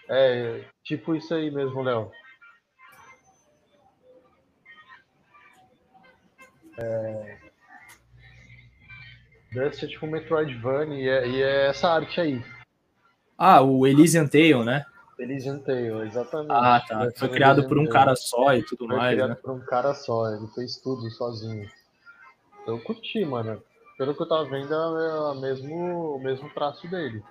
É, 0.09 0.63
tipo 0.83 1.15
isso 1.15 1.33
aí 1.33 1.49
mesmo, 1.49 1.81
Léo. 1.81 2.11
É... 6.77 7.37
Dust 9.51 9.83
é 9.83 9.87
tipo 9.87 10.05
um 10.05 10.11
Metroidvania 10.11 10.97
e 10.97 11.07
é, 11.07 11.27
e 11.27 11.43
é 11.43 11.67
essa 11.67 11.89
arte 11.89 12.19
aí. 12.19 12.43
Ah, 13.37 13.61
o 13.61 13.87
Elysian 13.87 14.27
Tale, 14.27 14.63
né? 14.63 14.85
Elysian 15.17 15.59
Tale, 15.59 16.07
exatamente. 16.07 16.51
Ah, 16.51 16.81
tá. 16.85 17.09
Foi 17.15 17.29
criado 17.29 17.67
por 17.67 17.77
um 17.77 17.87
cara 17.87 18.15
só 18.15 18.53
e 18.53 18.63
tudo 18.63 18.85
Foi 18.87 18.97
mais, 18.97 19.13
criado 19.13 19.29
né? 19.29 19.35
por 19.35 19.51
um 19.51 19.59
cara 19.61 19.93
só, 19.93 20.29
ele 20.33 20.47
fez 20.47 20.77
tudo 20.77 21.09
sozinho. 21.09 21.69
Eu 22.65 22.81
curti, 22.81 23.23
mano. 23.23 23.61
Pelo 23.97 24.13
que 24.15 24.21
eu 24.21 24.27
tava 24.27 24.45
vendo, 24.45 24.73
é 24.73 25.19
o 25.31 25.35
mesmo, 25.35 26.15
o 26.15 26.19
mesmo 26.19 26.49
traço 26.53 26.87
dele. 26.87 27.23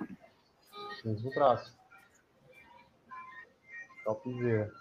O 1.05 1.09
mesmo 1.09 1.31
traço. 1.31 1.75
Topzera. 4.05 4.73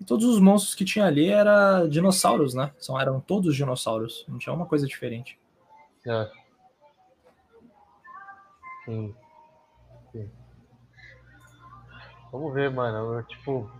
E 0.00 0.04
todos 0.04 0.24
os 0.24 0.40
monstros 0.40 0.74
que 0.74 0.84
tinha 0.84 1.06
ali 1.06 1.28
eram 1.28 1.88
dinossauros, 1.88 2.54
né? 2.54 2.74
São, 2.78 3.00
eram 3.00 3.20
todos 3.20 3.54
dinossauros. 3.54 4.24
Não 4.26 4.38
tinha 4.38 4.52
uma 4.52 4.66
coisa 4.66 4.86
diferente. 4.86 5.38
É. 6.04 6.30
Sim. 8.84 9.14
Sim. 10.10 10.30
Vamos 12.32 12.52
ver, 12.52 12.70
mano. 12.70 13.14
Eu, 13.14 13.22
tipo. 13.24 13.70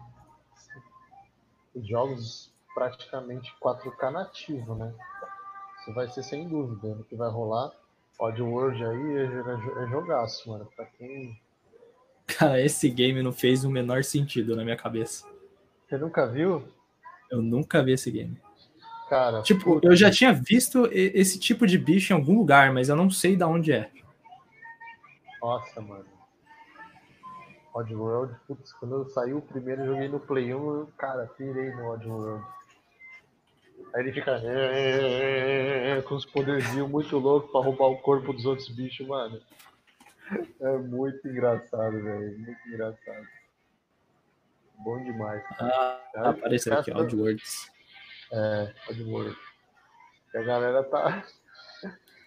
Os 1.74 1.88
jogos 1.88 2.52
praticamente 2.74 3.52
4K 3.60 4.10
nativo, 4.10 4.74
né? 4.74 4.94
Isso 5.82 5.92
vai 5.92 6.08
ser 6.08 6.22
sem 6.22 6.46
dúvida. 6.46 6.96
O 7.00 7.04
que 7.04 7.16
vai 7.16 7.28
rolar. 7.28 7.72
Oddworld 8.18 8.84
aí 8.84 9.16
é, 9.16 9.84
é 9.84 9.88
jogaço, 9.88 10.48
mano. 10.48 10.68
Pra 10.76 10.86
quem. 10.86 11.36
Cara, 12.38 12.60
esse 12.60 12.88
game 12.88 13.20
não 13.20 13.32
fez 13.32 13.64
o 13.64 13.70
menor 13.70 14.04
sentido 14.04 14.54
na 14.54 14.62
minha 14.62 14.76
cabeça. 14.76 15.26
Você 15.88 15.98
nunca 15.98 16.26
viu? 16.26 16.62
Eu 17.28 17.42
nunca 17.42 17.82
vi 17.82 17.92
esse 17.92 18.10
game. 18.12 18.40
Cara. 19.08 19.42
Tipo, 19.42 19.80
eu 19.82 19.96
já 19.96 20.10
tinha 20.10 20.32
visto 20.32 20.88
esse 20.92 21.38
tipo 21.38 21.66
de 21.66 21.76
bicho 21.76 22.12
em 22.12 22.16
algum 22.16 22.38
lugar, 22.38 22.72
mas 22.72 22.88
eu 22.88 22.96
não 22.96 23.10
sei 23.10 23.34
de 23.34 23.44
onde 23.44 23.72
é. 23.72 23.90
Nossa, 25.42 25.80
mano. 25.80 26.06
Oddworld, 27.74 28.34
putz, 28.46 28.72
quando 28.74 29.08
saiu 29.10 29.38
o 29.38 29.42
primeiro, 29.42 29.82
eu 29.82 29.86
joguei 29.86 30.08
no 30.08 30.20
Play 30.20 30.54
1, 30.54 30.74
eu, 30.74 30.88
cara, 30.96 31.26
pirei 31.36 31.74
no 31.74 31.90
Oddworld. 31.90 32.44
Aí 33.94 34.02
ele 34.02 34.12
fica 34.12 34.40
é, 34.42 35.90
é, 35.94 35.98
é, 35.98 36.02
com 36.02 36.14
os 36.14 36.24
poderzinhos 36.24 36.88
muito 36.88 37.18
loucos 37.18 37.50
pra 37.50 37.60
roubar 37.60 37.88
o 37.88 37.98
corpo 37.98 38.32
dos 38.32 38.46
outros 38.46 38.68
bichos, 38.68 39.06
mano. 39.06 39.40
É 40.60 40.78
muito 40.78 41.28
engraçado, 41.28 42.02
velho. 42.02 42.38
Muito 42.38 42.68
engraçado. 42.68 43.26
Bom 44.78 45.02
demais. 45.04 45.44
Ah, 45.60 46.00
Aí, 46.16 46.26
apareceu 46.26 46.72
aqui, 46.72 46.90
Oddwords. 46.90 47.70
É, 48.32 48.72
Oddwords. 48.88 49.36
E 50.32 50.38
a 50.38 50.42
galera 50.42 50.82
tá. 50.84 51.24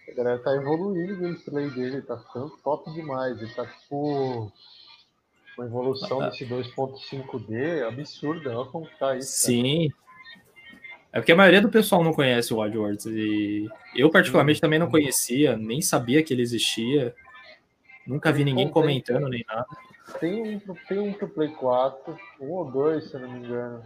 A 0.08 0.12
galera 0.12 0.38
tá 0.38 0.54
evoluindo 0.54 1.14
o 1.14 1.16
gameplay 1.16 1.68
dele, 1.70 2.00
tá 2.00 2.16
ficando 2.16 2.56
top 2.58 2.92
demais. 2.92 3.42
Ele 3.42 3.52
tá 3.52 3.66
tipo. 3.66 4.52
Uma 5.58 5.66
evolução 5.66 6.20
ah, 6.20 6.28
desse 6.28 6.46
2.5D 6.46 7.88
absurda. 7.88 8.56
Olha 8.56 8.70
como 8.70 8.86
tá 8.98 9.16
isso. 9.16 9.32
Sim. 9.32 9.88
Cara. 9.88 10.05
É 11.16 11.18
porque 11.18 11.32
a 11.32 11.36
maioria 11.36 11.62
do 11.62 11.70
pessoal 11.70 12.04
não 12.04 12.12
conhece 12.12 12.52
o 12.52 12.58
Oddwords. 12.58 13.06
E 13.06 13.66
eu, 13.94 14.10
particularmente, 14.10 14.60
também 14.60 14.78
não 14.78 14.90
conhecia, 14.90 15.56
nem 15.56 15.80
sabia 15.80 16.22
que 16.22 16.30
ele 16.30 16.42
existia. 16.42 17.14
Nunca 18.06 18.30
vi 18.30 18.44
ninguém 18.44 18.68
comentando 18.68 19.26
nem 19.26 19.42
nada. 19.48 19.66
Tem 20.20 20.42
um, 20.42 20.74
tem 20.86 20.98
um 20.98 21.14
pro 21.14 21.26
Play 21.26 21.48
4, 21.48 22.18
um 22.38 22.50
ou 22.50 22.70
dois, 22.70 23.04
se 23.04 23.14
eu 23.14 23.20
não 23.20 23.32
me 23.32 23.38
engano, 23.38 23.82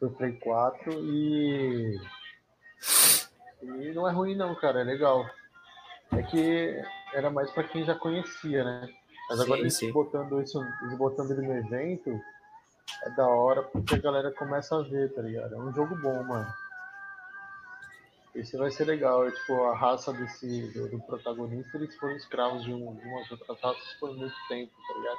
pro 0.00 0.10
Play 0.12 0.32
4 0.32 0.90
e. 1.04 2.00
E 3.62 3.92
não 3.92 4.08
é 4.08 4.12
ruim 4.12 4.34
não, 4.34 4.54
cara, 4.54 4.80
é 4.80 4.84
legal. 4.84 5.26
É 6.12 6.22
que 6.22 6.82
era 7.12 7.28
mais 7.28 7.50
para 7.50 7.64
quem 7.64 7.84
já 7.84 7.94
conhecia, 7.94 8.64
né? 8.64 8.88
Mas 9.28 9.38
agora 9.38 9.58
sim, 9.58 9.64
eles, 9.64 9.76
sim. 9.76 9.92
Botando 9.92 10.40
isso, 10.40 10.58
eles 10.80 10.96
botando 10.96 11.30
ele 11.32 11.46
no 11.46 11.58
evento, 11.58 12.18
é 13.04 13.10
da 13.10 13.26
hora 13.26 13.62
porque 13.62 13.94
a 13.94 13.98
galera 13.98 14.30
começa 14.32 14.76
a 14.78 14.82
ver, 14.82 15.12
tá 15.12 15.22
ligado? 15.22 15.54
É 15.54 15.58
um 15.58 15.72
jogo 15.72 15.96
bom, 15.96 16.22
mano. 16.22 16.52
Esse 18.34 18.56
vai 18.56 18.70
ser 18.70 18.84
legal. 18.84 19.26
É, 19.26 19.30
tipo, 19.30 19.62
a 19.64 19.76
raça 19.76 20.12
desse, 20.12 20.72
do, 20.72 20.88
do, 20.88 21.00
protagonista, 21.00 21.76
eles 21.76 21.94
foram 21.96 22.16
escravos 22.16 22.64
de, 22.64 22.72
um, 22.72 22.94
de 22.94 23.06
umas 23.06 23.30
outras 23.30 23.60
raças 23.60 23.92
por 24.00 24.16
muito 24.16 24.34
tempo, 24.48 24.72
tá 24.86 24.94
ligado? 24.94 25.18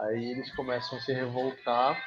Aí 0.00 0.32
eles 0.32 0.54
começam 0.56 0.98
a 0.98 1.00
se 1.00 1.12
revoltar. 1.12 2.02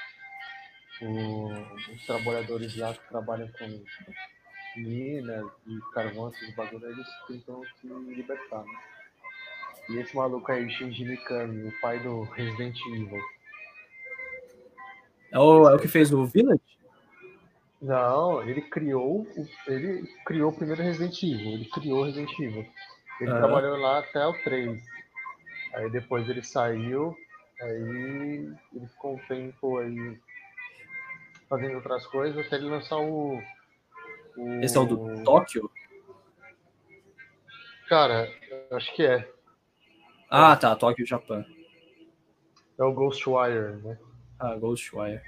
O, 0.99 1.49
os 1.93 2.05
trabalhadores 2.07 2.75
lá 2.75 2.91
que 2.91 3.07
trabalham 3.07 3.47
com 3.51 3.83
minas 4.77 5.45
e 5.67 5.79
carvão, 5.93 6.29
esses 6.29 6.55
bagulho, 6.55 6.87
eles 6.87 7.07
tentam 7.27 7.61
se 7.79 7.87
libertar, 7.87 8.63
né? 8.63 8.79
E 9.89 9.97
esse 9.99 10.15
maluco 10.15 10.51
aí, 10.51 10.69
Shinji 10.69 11.05
Mikami, 11.05 11.67
o 11.67 11.79
pai 11.79 11.99
do 11.99 12.23
Resident 12.23 12.75
Evil. 12.87 13.36
É 15.37 15.39
o, 15.39 15.69
é 15.69 15.75
o 15.75 15.77
que 15.77 15.87
fez 15.87 16.11
o 16.11 16.25
Village? 16.25 16.59
Não, 17.79 18.41
ele 18.41 18.59
criou, 18.59 19.27
ele 19.67 20.09
criou 20.25 20.49
o 20.49 20.55
primeiro 20.55 20.81
Resident 20.81 21.21
Evil, 21.21 21.51
ele 21.51 21.65
criou 21.65 22.05
Resident 22.05 22.31
Evil. 22.39 22.65
Ele 23.21 23.31
trabalhou 23.31 23.77
lá 23.77 23.99
até 23.99 24.25
o 24.25 24.33
3. 24.43 24.83
Aí 25.75 25.91
depois 25.91 26.27
ele 26.27 26.41
saiu, 26.41 27.15
aí 27.61 28.51
ele 28.73 28.87
ficou 28.87 29.13
um 29.13 29.19
tempo 29.27 29.77
aí 29.77 30.19
fazendo 31.47 31.75
outras 31.75 32.07
coisas 32.07 32.43
até 32.43 32.55
ele 32.55 32.69
lançar 32.69 32.97
o. 32.97 33.39
o... 34.37 34.63
Esse 34.63 34.75
é 34.75 34.79
o 34.79 34.85
do 34.87 35.23
Tóquio? 35.23 35.69
Cara, 37.87 38.27
acho 38.71 38.95
que 38.95 39.05
é. 39.05 39.31
Ah, 40.31 40.55
tá, 40.55 40.75
Tóquio, 40.75 41.05
Japão. 41.05 41.45
É 42.79 42.83
o 42.83 42.91
Ghostwire, 42.91 43.75
né? 43.83 43.99
Ah, 44.39 44.55
Ghostwire. 44.55 45.21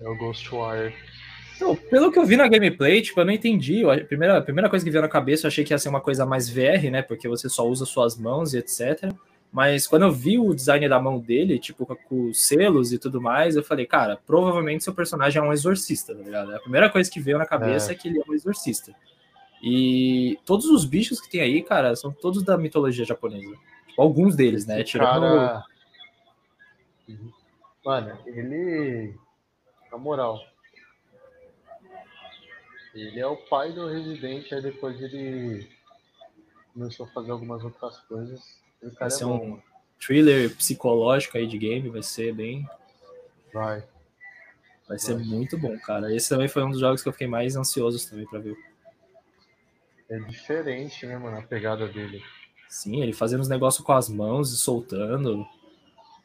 É 0.00 0.08
o 0.08 0.16
Ghostwire. 0.16 0.94
Então, 1.56 1.76
pelo 1.76 2.10
que 2.10 2.18
eu 2.18 2.26
vi 2.26 2.36
na 2.36 2.48
gameplay, 2.48 3.00
tipo, 3.00 3.20
eu 3.20 3.24
não 3.24 3.32
entendi. 3.32 3.84
A 3.88 4.04
primeira, 4.04 4.38
a 4.38 4.42
primeira 4.42 4.68
coisa 4.68 4.84
que 4.84 4.90
veio 4.90 5.02
na 5.02 5.08
cabeça, 5.08 5.46
eu 5.46 5.48
achei 5.48 5.64
que 5.64 5.72
ia 5.72 5.78
ser 5.78 5.88
uma 5.88 6.00
coisa 6.00 6.26
mais 6.26 6.48
VR, 6.48 6.90
né? 6.90 7.02
Porque 7.02 7.28
você 7.28 7.48
só 7.48 7.66
usa 7.66 7.84
suas 7.84 8.18
mãos 8.18 8.52
e 8.52 8.58
etc. 8.58 9.12
Mas 9.52 9.86
quando 9.86 10.02
eu 10.02 10.10
vi 10.10 10.38
o 10.38 10.54
design 10.54 10.88
da 10.88 10.98
mão 10.98 11.20
dele, 11.20 11.58
tipo, 11.58 11.86
com 11.86 12.30
os 12.30 12.42
selos 12.42 12.92
e 12.92 12.98
tudo 12.98 13.20
mais, 13.20 13.54
eu 13.54 13.62
falei, 13.62 13.86
cara, 13.86 14.18
provavelmente 14.26 14.82
seu 14.82 14.94
personagem 14.94 15.40
é 15.40 15.44
um 15.44 15.52
exorcista, 15.52 16.14
tá 16.14 16.22
ligado? 16.22 16.54
A 16.54 16.58
primeira 16.58 16.88
coisa 16.88 17.10
que 17.10 17.20
veio 17.20 17.38
na 17.38 17.46
cabeça 17.46 17.92
é, 17.92 17.94
é 17.94 17.96
que 17.96 18.08
ele 18.08 18.18
é 18.18 18.24
um 18.28 18.34
exorcista. 18.34 18.94
E 19.62 20.38
todos 20.44 20.66
os 20.66 20.84
bichos 20.84 21.20
que 21.20 21.30
tem 21.30 21.42
aí, 21.42 21.62
cara, 21.62 21.94
são 21.94 22.10
todos 22.10 22.42
da 22.42 22.56
mitologia 22.58 23.04
japonesa. 23.04 23.54
Tipo, 23.86 24.02
alguns 24.02 24.34
deles, 24.34 24.66
né? 24.66 24.82
Tirando. 24.82 25.20
Cara... 25.20 25.64
Mano, 27.84 28.18
ele. 28.26 29.14
Na 29.90 29.98
moral, 29.98 30.40
ele 32.94 33.18
é 33.18 33.26
o 33.26 33.36
pai 33.36 33.72
do 33.72 33.86
Resident, 33.88 34.50
aí 34.52 34.62
depois 34.62 35.00
ele 35.00 35.68
começou 36.72 37.06
a 37.06 37.08
fazer 37.10 37.30
algumas 37.30 37.62
outras 37.64 37.98
coisas. 38.00 38.60
Vai 38.98 39.08
é 39.08 39.10
ser 39.10 39.24
bom, 39.24 39.36
um 39.36 39.62
thriller 39.98 40.54
psicológico 40.56 41.38
aí 41.38 41.46
de 41.46 41.58
game, 41.58 41.88
vai 41.88 42.02
ser 42.02 42.34
bem. 42.34 42.68
Vai. 43.52 43.84
Vai 44.88 44.98
ser 44.98 45.14
vai. 45.14 45.24
muito 45.24 45.58
bom, 45.58 45.78
cara. 45.78 46.14
Esse 46.14 46.28
também 46.28 46.48
foi 46.48 46.62
um 46.64 46.70
dos 46.70 46.80
jogos 46.80 47.02
que 47.02 47.08
eu 47.08 47.12
fiquei 47.12 47.28
mais 47.28 47.56
ansioso 47.56 48.08
também 48.08 48.26
para 48.26 48.40
ver. 48.40 48.56
É 50.10 50.18
diferente, 50.18 51.06
né, 51.06 51.16
mano, 51.16 51.38
a 51.38 51.42
pegada 51.42 51.88
dele. 51.88 52.22
Sim, 52.68 53.02
ele 53.02 53.12
fazendo 53.12 53.40
os 53.40 53.48
negócios 53.48 53.84
com 53.84 53.92
as 53.92 54.08
mãos 54.08 54.52
e 54.52 54.56
soltando. 54.56 55.46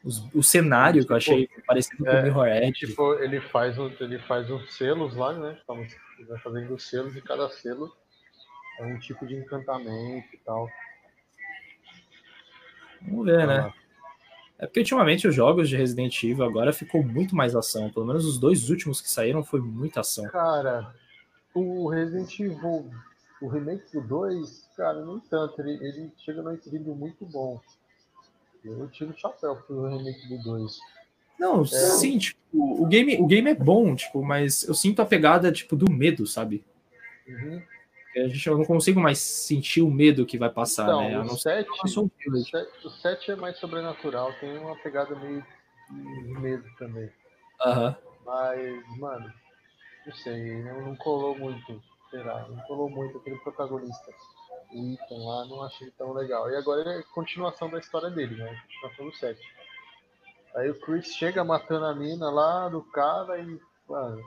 Os, 0.04 0.32
o 0.32 0.42
cenário 0.42 1.04
que 1.04 1.12
eu 1.12 1.16
achei 1.16 1.46
tipo, 1.46 1.66
parecido 1.66 2.06
é, 2.06 2.10
com 2.10 2.18
o 2.18 2.22
Mirror 2.22 2.46
Edge. 2.46 2.86
Tipo, 2.86 3.14
ele 3.14 3.40
faz, 3.40 3.76
ele 4.00 4.18
faz 4.20 4.50
os 4.50 4.74
selos 4.74 5.16
lá, 5.16 5.32
né? 5.32 5.58
vai 5.66 6.38
fazendo 6.38 6.74
os 6.74 6.88
selos 6.88 7.16
e 7.16 7.20
cada 7.20 7.48
selo 7.48 7.92
é 8.78 8.86
um 8.86 8.98
tipo 8.98 9.26
de 9.26 9.34
encantamento 9.34 10.28
e 10.32 10.38
tal. 10.44 10.68
Vamos 13.02 13.26
ver, 13.26 13.46
né? 13.46 13.72
É 14.58 14.66
porque 14.66 14.80
ultimamente 14.80 15.28
os 15.28 15.34
jogos 15.34 15.68
de 15.68 15.76
Resident 15.76 16.22
Evil 16.24 16.44
agora 16.44 16.72
ficou 16.72 17.02
muito 17.02 17.36
mais 17.36 17.54
ação. 17.54 17.90
Pelo 17.90 18.06
menos 18.06 18.24
os 18.24 18.38
dois 18.38 18.70
últimos 18.70 19.00
que 19.00 19.08
saíram 19.08 19.44
foi 19.44 19.60
muita 19.60 20.00
ação. 20.00 20.28
Cara, 20.30 20.92
o 21.54 21.88
Resident 21.88 22.40
Evil, 22.40 22.90
o 23.40 23.48
remake 23.48 23.92
do 23.92 24.00
2, 24.00 24.68
cara, 24.76 25.04
nem 25.04 25.20
tanto. 25.30 25.60
Ele, 25.60 25.72
ele 25.86 26.12
chega 26.18 26.42
no 26.42 26.52
equilíbrio 26.52 26.94
muito 26.94 27.24
bom. 27.24 27.60
Eu 28.64 28.88
tiro 28.88 29.10
o 29.10 29.18
chapéu 29.18 29.56
pro 29.56 29.88
remake 29.88 30.28
do 30.28 30.42
2. 30.42 30.78
Não, 31.38 31.62
é. 31.62 31.66
sim, 31.66 32.18
tipo, 32.18 32.38
o 32.52 32.86
game, 32.86 33.16
o 33.16 33.26
game 33.26 33.48
é 33.48 33.54
bom, 33.54 33.94
tipo, 33.94 34.22
mas 34.22 34.64
eu 34.64 34.74
sinto 34.74 35.00
a 35.00 35.06
pegada, 35.06 35.52
tipo, 35.52 35.76
do 35.76 35.90
medo, 35.90 36.26
sabe? 36.26 36.64
Uhum. 37.26 37.62
A 38.16 38.26
gente, 38.26 38.46
eu 38.48 38.58
não 38.58 38.64
consigo 38.64 39.00
mais 39.00 39.18
sentir 39.18 39.82
o 39.82 39.90
medo 39.90 40.26
que 40.26 40.36
vai 40.36 40.50
passar, 40.50 40.84
então, 40.84 41.08
né? 41.08 41.20
O 41.20 41.36
7, 41.36 41.68
o 42.84 42.90
7 42.90 43.30
é 43.30 43.36
mais 43.36 43.56
sobrenatural, 43.58 44.32
tem 44.40 44.58
uma 44.58 44.74
pegada 44.76 45.14
meio 45.14 45.44
de 45.90 46.40
medo 46.40 46.64
também. 46.76 47.08
Aham. 47.60 47.88
Uhum. 47.88 48.08
Mas, 48.26 48.98
mano, 48.98 49.32
não 50.06 50.14
sei, 50.16 50.62
não, 50.62 50.82
não 50.82 50.96
colou 50.96 51.38
muito, 51.38 51.80
sei 52.10 52.22
lá, 52.22 52.46
não 52.48 52.62
colou 52.64 52.90
muito 52.90 53.18
aquele 53.18 53.38
protagonista. 53.38 54.12
O 54.72 54.92
Ethan 54.92 55.24
lá, 55.24 55.46
não 55.46 55.62
achei 55.62 55.90
tão 55.92 56.12
legal. 56.12 56.50
E 56.50 56.56
agora 56.56 56.98
é 56.98 57.02
continuação 57.14 57.70
da 57.70 57.78
história 57.78 58.10
dele, 58.10 58.36
né? 58.36 58.62
Continuação 58.66 59.06
do 59.06 59.16
7. 59.16 59.40
Aí 60.54 60.70
o 60.70 60.78
Chris 60.80 61.14
chega 61.14 61.44
matando 61.44 61.86
a 61.86 61.94
mina 61.94 62.30
lá 62.30 62.68
do 62.68 62.82
cara 62.82 63.38
e, 63.38 63.60
mano, 63.88 64.22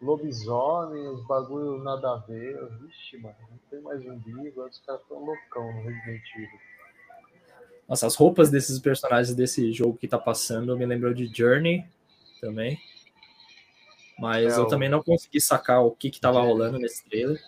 lobisomem, 0.00 1.08
os 1.08 1.26
bagulho 1.26 1.82
nada 1.82 2.12
a 2.12 2.16
ver. 2.16 2.58
Vixe, 2.80 3.18
mano, 3.18 3.36
não 3.50 3.58
tem 3.70 3.80
mais 3.80 4.02
zumbi, 4.02 4.48
agora 4.48 4.70
os 4.70 4.78
caras 4.80 5.02
tão 5.08 5.24
loucão 5.24 5.72
no 5.72 5.82
Resident 5.82 6.22
Evil. 6.36 6.60
Nossa, 7.88 8.06
as 8.06 8.14
roupas 8.14 8.50
desses 8.50 8.78
personagens 8.78 9.34
desse 9.34 9.72
jogo 9.72 9.98
que 9.98 10.06
tá 10.06 10.18
passando 10.18 10.76
me 10.76 10.86
lembrou 10.86 11.12
de 11.12 11.26
Journey 11.26 11.84
também. 12.40 12.78
Mas 14.18 14.56
é, 14.56 14.60
eu 14.60 14.66
também 14.66 14.88
não 14.88 15.02
consegui 15.02 15.40
sacar 15.40 15.82
o 15.82 15.90
que 15.90 16.10
que 16.10 16.20
tava 16.20 16.40
rolando 16.40 16.78
nesse 16.78 17.02
trailer. 17.04 17.40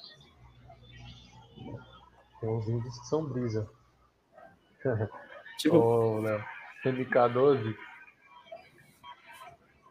Tem 2.43 2.51
uns 2.51 2.67
vídeos 2.67 2.99
que 2.99 3.07
são 3.07 3.25
brisa. 3.25 3.71
Tipo, 5.59 5.77
Ô, 5.77 6.19
Léo, 6.19 6.45
MK12 6.85 7.77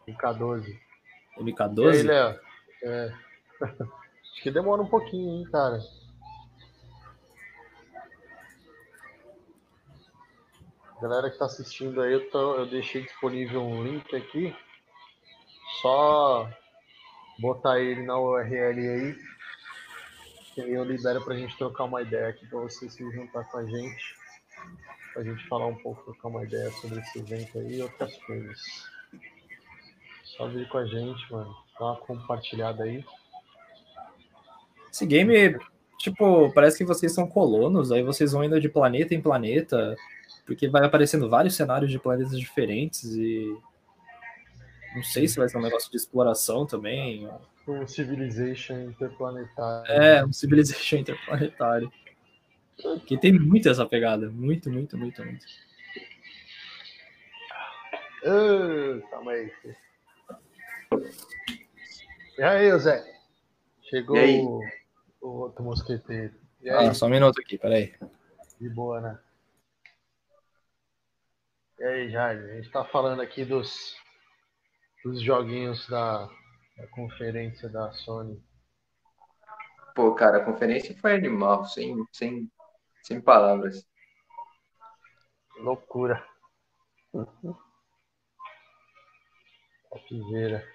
MK12. 0.07 0.79
MK12? 1.37 1.93
E 1.93 1.97
aí, 1.97 2.03
Léo? 2.03 2.39
É. 2.83 3.13
Acho 3.61 4.43
que 4.43 4.51
demora 4.51 4.81
um 4.81 4.87
pouquinho, 4.87 5.39
hein, 5.39 5.49
cara. 5.49 5.79
Galera 11.01 11.31
que 11.31 11.37
tá 11.37 11.45
assistindo 11.45 12.01
aí, 12.01 12.13
eu, 12.13 12.29
tô, 12.29 12.57
eu 12.57 12.65
deixei 12.65 13.03
disponível 13.03 13.63
um 13.63 13.83
link 13.83 14.15
aqui. 14.15 14.53
Só 15.81 16.49
botar 17.39 17.79
ele 17.79 18.03
na 18.03 18.19
URL 18.19 18.79
aí. 18.79 19.17
Que 20.53 20.61
eu 20.61 20.83
libero 20.83 21.23
pra 21.23 21.35
gente 21.35 21.57
trocar 21.57 21.85
uma 21.85 22.01
ideia 22.01 22.29
aqui 22.29 22.45
pra 22.47 22.59
você 22.59 22.89
se 22.89 23.11
juntar 23.11 23.43
com 23.45 23.57
a 23.57 23.65
gente. 23.65 24.15
Pra 25.13 25.23
gente 25.23 25.47
falar 25.47 25.67
um 25.67 25.75
pouco, 25.75 26.03
trocar 26.03 26.27
uma 26.27 26.43
ideia 26.43 26.71
sobre 26.71 26.99
esse 26.99 27.19
evento 27.19 27.57
aí 27.57 27.77
e 27.77 27.81
outras 27.81 28.15
coisas. 28.17 28.59
Só 30.23 30.47
vir 30.47 30.67
com 30.69 30.77
a 30.77 30.85
gente, 30.85 31.31
mano. 31.31 31.55
Dá 31.79 31.85
uma 31.85 31.95
compartilhada 31.97 32.83
aí. 32.83 33.03
Esse 34.91 35.05
game, 35.05 35.57
tipo, 35.97 36.51
parece 36.53 36.77
que 36.77 36.85
vocês 36.85 37.13
são 37.13 37.25
colonos, 37.27 37.91
aí 37.91 38.03
vocês 38.03 38.33
vão 38.33 38.43
indo 38.43 38.59
de 38.59 38.67
planeta 38.67 39.15
em 39.15 39.21
planeta, 39.21 39.95
porque 40.45 40.67
vai 40.67 40.85
aparecendo 40.85 41.29
vários 41.29 41.55
cenários 41.55 41.89
de 41.89 41.99
planetas 41.99 42.37
diferentes 42.37 43.03
e. 43.05 43.57
Não 44.95 45.03
sei 45.03 45.27
se 45.27 45.37
vai 45.37 45.47
ser 45.47 45.57
um 45.57 45.61
negócio 45.61 45.89
de 45.89 45.97
exploração 45.97 46.65
também. 46.65 47.29
Um 47.67 47.87
Civilization 47.87 48.81
interplanetário. 48.81 49.91
É, 49.91 50.25
um 50.25 50.33
Civilization 50.33 50.97
interplanetário. 50.97 51.91
Que 53.05 53.17
tem 53.17 53.31
muito 53.31 53.69
essa 53.69 53.85
pegada. 53.85 54.29
Muito, 54.29 54.69
muito, 54.69 54.97
muito, 54.97 55.23
muito. 55.23 55.45
Uh, 58.23 59.01
calma 59.09 59.31
aí. 59.31 59.51
E 62.37 62.43
aí, 62.43 62.79
Zé? 62.79 63.03
Chegou 63.89 64.17
aí? 64.17 64.39
O, 64.41 64.61
o 65.21 65.27
outro 65.27 65.63
mosqueteiro. 65.63 66.33
E 66.61 66.69
aí? 66.69 66.87
Ah, 66.87 66.93
só 66.93 67.05
um 67.05 67.09
minuto 67.09 67.39
aqui, 67.39 67.57
peraí. 67.57 67.93
De 68.59 68.69
boa, 68.69 69.01
né? 69.01 69.19
E 71.79 71.83
aí, 71.83 72.09
Jair? 72.11 72.43
A 72.43 72.55
gente 72.57 72.69
tá 72.69 72.85
falando 72.85 73.21
aqui 73.21 73.43
dos, 73.43 73.95
dos 75.03 75.21
joguinhos 75.21 75.87
da, 75.87 76.27
da 76.77 76.87
conferência 76.87 77.67
da 77.69 77.91
Sony. 77.91 78.43
Pô, 79.95 80.13
cara, 80.15 80.37
a 80.37 80.45
conferência 80.45 80.97
foi 80.99 81.15
animal, 81.15 81.65
sem, 81.65 81.95
sem, 82.11 82.49
sem 83.03 83.19
palavras. 83.21 83.87
Loucura. 85.57 86.25
Topzera. 89.89 90.65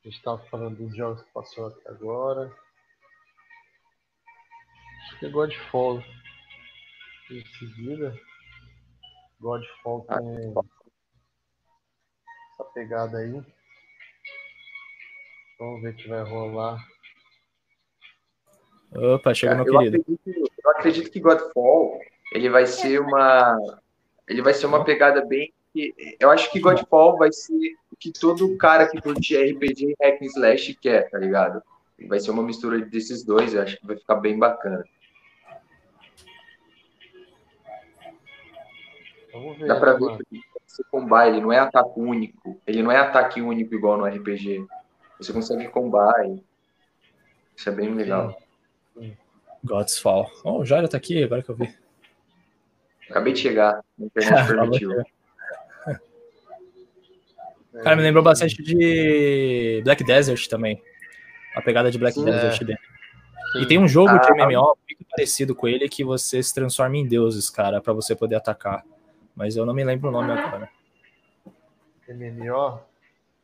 A 0.00 0.08
gente 0.08 0.18
estava 0.18 0.38
falando 0.46 0.76
dos 0.76 0.94
jogos 0.94 1.22
que 1.22 1.32
passou 1.32 1.68
até 1.68 1.88
agora. 1.90 2.54
Acho 5.02 5.18
que 5.18 5.26
é 5.26 5.30
Godfall. 5.30 6.00
Em 7.30 7.44
seguida, 7.58 8.14
Godfall 9.40 10.06
tem 10.06 10.54
essa 12.56 12.64
pegada 12.72 13.18
aí. 13.18 13.42
Vamos 15.58 15.82
ver 15.82 15.90
o 15.90 15.96
que 15.96 16.08
vai 16.08 16.22
rolar. 16.22 16.78
Opa, 18.94 19.34
chega 19.34 19.56
meu 19.56 19.66
eu 19.66 19.78
querido. 19.78 19.96
Acredito, 20.00 20.52
eu 20.64 20.70
acredito 20.70 21.10
que 21.10 21.20
Godfall 21.20 22.00
ele 22.32 22.48
vai 22.48 22.66
ser 22.66 23.00
uma 23.00 23.58
ele 24.28 24.42
vai 24.42 24.54
ser 24.54 24.66
uma 24.66 24.84
pegada 24.84 25.24
bem 25.24 25.52
eu 26.18 26.30
acho 26.30 26.50
que 26.50 26.60
Godfall 26.60 27.18
vai 27.18 27.30
ser 27.30 27.74
o 27.92 27.96
que 27.96 28.10
todo 28.10 28.56
cara 28.56 28.88
que 28.88 29.00
curte 29.00 29.36
RPG 29.36 29.90
e 29.90 29.96
hack 30.02 30.22
and 30.22 30.26
slash 30.26 30.74
quer, 30.76 31.10
tá 31.10 31.18
ligado? 31.18 31.62
Vai 32.08 32.18
ser 32.18 32.30
uma 32.30 32.42
mistura 32.42 32.80
desses 32.80 33.22
dois, 33.22 33.52
eu 33.52 33.62
acho 33.62 33.78
que 33.78 33.86
vai 33.86 33.96
ficar 33.96 34.16
bem 34.16 34.38
bacana. 34.38 34.84
Vamos 39.40 39.58
ver, 39.58 39.66
Dá 39.66 39.76
pra 39.78 39.94
né, 39.94 39.98
ver 40.00 40.24
que 40.28 40.40
esse 40.66 40.84
combar, 40.90 41.28
ele 41.28 41.40
não 41.40 41.52
é 41.52 41.58
ataque 41.58 42.00
único, 42.00 42.60
ele 42.66 42.82
não 42.82 42.90
é 42.90 42.98
ataque 42.98 43.40
único 43.40 43.74
igual 43.74 43.96
no 43.96 44.06
RPG. 44.06 44.66
Você 45.18 45.32
consegue 45.32 45.68
combar, 45.68 46.26
e 46.26 46.42
isso 47.56 47.68
é 47.68 47.72
bem 47.72 47.94
legal. 47.94 48.36
God's 49.64 49.98
Fall. 49.98 50.30
Oh, 50.44 50.60
o 50.60 50.64
Jairo 50.64 50.88
tá 50.88 50.96
aqui, 50.96 51.22
agora 51.22 51.42
que 51.42 51.50
eu 51.50 51.54
vi. 51.56 51.74
Acabei 53.10 53.32
de 53.32 53.40
chegar, 53.40 53.80
internet 53.98 54.46
permitiu. 54.48 54.90
Cara, 57.82 57.94
me 57.94 58.02
lembrou 58.02 58.24
bastante 58.24 58.62
de 58.62 59.82
Black 59.84 60.02
Desert 60.02 60.48
também. 60.48 60.80
A 61.54 61.60
pegada 61.60 61.90
de 61.90 61.98
Black 61.98 62.14
Sim, 62.14 62.24
Desert 62.24 62.62
é. 62.62 62.64
dele. 62.64 62.78
Sim. 63.52 63.62
E 63.62 63.66
tem 63.66 63.78
um 63.78 63.88
jogo 63.88 64.18
de 64.18 64.26
Ah. 64.28 64.46
MMO 64.46 64.76
muito 64.88 65.04
parecido 65.10 65.54
com 65.54 65.68
ele 65.68 65.88
que 65.88 66.02
você 66.02 66.42
se 66.42 66.54
transforma 66.54 66.96
em 66.96 67.06
deuses, 67.06 67.50
cara, 67.50 67.80
pra 67.80 67.92
você 67.92 68.14
poder 68.14 68.36
atacar. 68.36 68.84
Mas 69.36 69.54
eu 69.54 69.66
não 69.66 69.74
me 69.74 69.84
lembro 69.84 70.08
o 70.08 70.12
nome 70.12 70.32
agora. 70.32 70.70
MMO? 72.08 72.80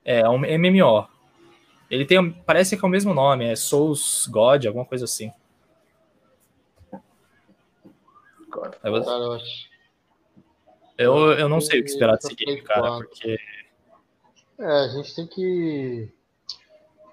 É, 0.04 0.20
é 0.20 0.28
um 0.28 0.38
MMO. 0.38 1.06
Ele 1.90 2.06
tem, 2.06 2.32
parece 2.32 2.76
que 2.76 2.82
é 2.82 2.88
o 2.88 2.90
mesmo 2.90 3.12
nome, 3.12 3.44
é 3.44 3.54
Souls 3.54 4.26
God, 4.26 4.64
alguma 4.64 4.86
coisa 4.86 5.04
assim. 5.04 5.30
Eu 8.82 9.32
acho. 9.32 9.72
Eu, 10.96 11.32
eu 11.32 11.48
não 11.48 11.60
sei 11.60 11.80
o 11.80 11.84
que 11.84 11.90
esperar 11.90 12.16
desse 12.16 12.28
Esse 12.28 12.36
game, 12.36 12.62
cara, 12.62 12.82
4. 12.82 13.08
porque 13.08 13.38
É, 14.58 14.64
a 14.64 14.88
gente 14.88 15.14
tem 15.14 15.26
que 15.26 16.08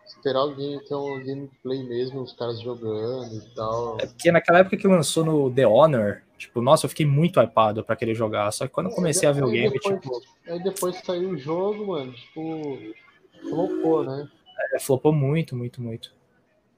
esperar 0.05 0.39
alguém 0.39 0.79
ter 0.85 0.95
um 0.95 1.23
gameplay 1.23 1.83
mesmo, 1.83 2.21
os 2.21 2.33
caras 2.33 2.59
jogando 2.61 3.35
e 3.35 3.55
tal. 3.55 3.97
É 3.99 4.05
porque 4.05 4.31
naquela 4.31 4.59
época 4.59 4.77
que 4.77 4.87
lançou 4.87 5.25
no 5.25 5.53
The 5.53 5.65
Honor, 5.65 6.21
tipo, 6.39 6.61
nossa, 6.61 6.85
eu 6.85 6.89
fiquei 6.89 7.05
muito 7.05 7.39
hypado 7.39 7.83
pra 7.83 7.95
querer 7.95 8.15
jogar. 8.15 8.49
Só 8.51 8.65
que 8.65 8.73
quando 8.73 8.89
eu 8.89 8.95
comecei 8.95 9.27
a 9.29 9.31
ver 9.31 9.43
o 9.43 9.51
game, 9.51 9.69
depois- 9.71 9.99
tipo, 10.01 10.21
Aí 10.47 10.63
depois 10.63 10.95
saiu 11.05 11.29
o 11.29 11.37
jogo, 11.37 11.87
mano, 11.87 12.11
tipo, 12.13 12.79
flopou, 13.47 14.03
né? 14.03 14.27
é, 14.73 14.79
flopou 14.79 15.13
muito, 15.13 15.55
muito, 15.55 15.81
muito. 15.81 16.11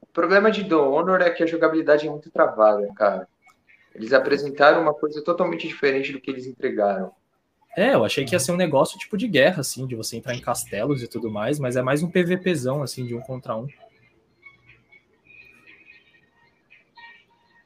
O 0.01 0.07
problema 0.07 0.51
de 0.51 0.63
The 0.67 0.75
Honor 0.75 1.21
é 1.21 1.29
que 1.29 1.43
a 1.43 1.45
jogabilidade 1.47 2.05
é 2.05 2.09
muito 2.09 2.29
travada, 2.29 2.85
cara. 2.95 3.27
Eles 3.95 4.11
apresentaram 4.11 4.81
uma 4.81 4.93
coisa 4.93 5.23
totalmente 5.23 5.67
diferente 5.67 6.11
do 6.11 6.19
que 6.19 6.29
eles 6.29 6.45
entregaram. 6.45 7.11
É, 7.77 7.93
eu 7.93 8.03
achei 8.03 8.25
que 8.25 8.35
ia 8.35 8.39
ser 8.39 8.51
um 8.51 8.57
negócio 8.57 8.99
tipo 8.99 9.17
de 9.17 9.27
guerra, 9.27 9.61
assim, 9.61 9.87
de 9.87 9.95
você 9.95 10.17
entrar 10.17 10.35
em 10.35 10.41
castelos 10.41 11.01
e 11.01 11.07
tudo 11.07 11.31
mais, 11.31 11.57
mas 11.57 11.77
é 11.77 11.81
mais 11.81 12.03
um 12.03 12.09
PVPzão, 12.09 12.83
assim, 12.83 13.05
de 13.05 13.15
um 13.15 13.21
contra 13.21 13.55
um. 13.55 13.67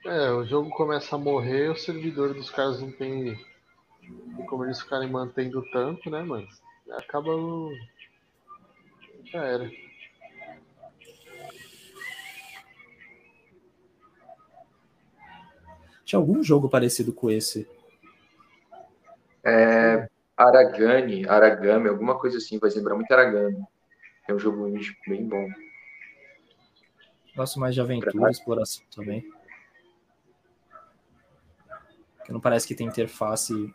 É, 0.05 0.29
o 0.29 0.45
jogo 0.45 0.69
começa 0.69 1.15
a 1.15 1.19
morrer, 1.19 1.71
o 1.71 1.75
servidor 1.75 2.35
dos 2.35 2.51
caras 2.51 2.79
não 2.79 2.91
tem, 2.91 3.43
como 4.47 4.63
eles 4.63 4.79
ficarem 4.79 5.09
mantendo 5.09 5.63
tanto, 5.71 6.11
né, 6.11 6.21
mano? 6.21 6.47
Acaba. 6.91 7.31
Já 9.25 9.43
era. 9.43 9.71
Tinha 16.05 16.19
algum 16.19 16.43
jogo 16.43 16.69
parecido 16.69 17.11
com 17.11 17.31
esse. 17.31 17.67
É, 19.43 20.07
Aragami, 20.37 21.27
Aragami, 21.27 21.89
alguma 21.89 22.19
coisa 22.19 22.37
assim, 22.37 22.59
vai 22.59 22.69
lembrar 22.69 22.93
muito 22.93 23.11
Aragami. 23.11 23.57
É 24.27 24.33
um 24.35 24.37
jogo 24.37 24.71
bem 25.07 25.27
bom. 25.27 25.49
Gosto 27.35 27.59
mais 27.59 27.73
de 27.73 27.81
aventura, 27.81 28.29
exploração 28.29 28.83
também. 28.95 29.34
Que 32.25 32.33
não 32.33 32.39
parece 32.39 32.67
que 32.67 32.75
tem 32.75 32.87
interface. 32.87 33.73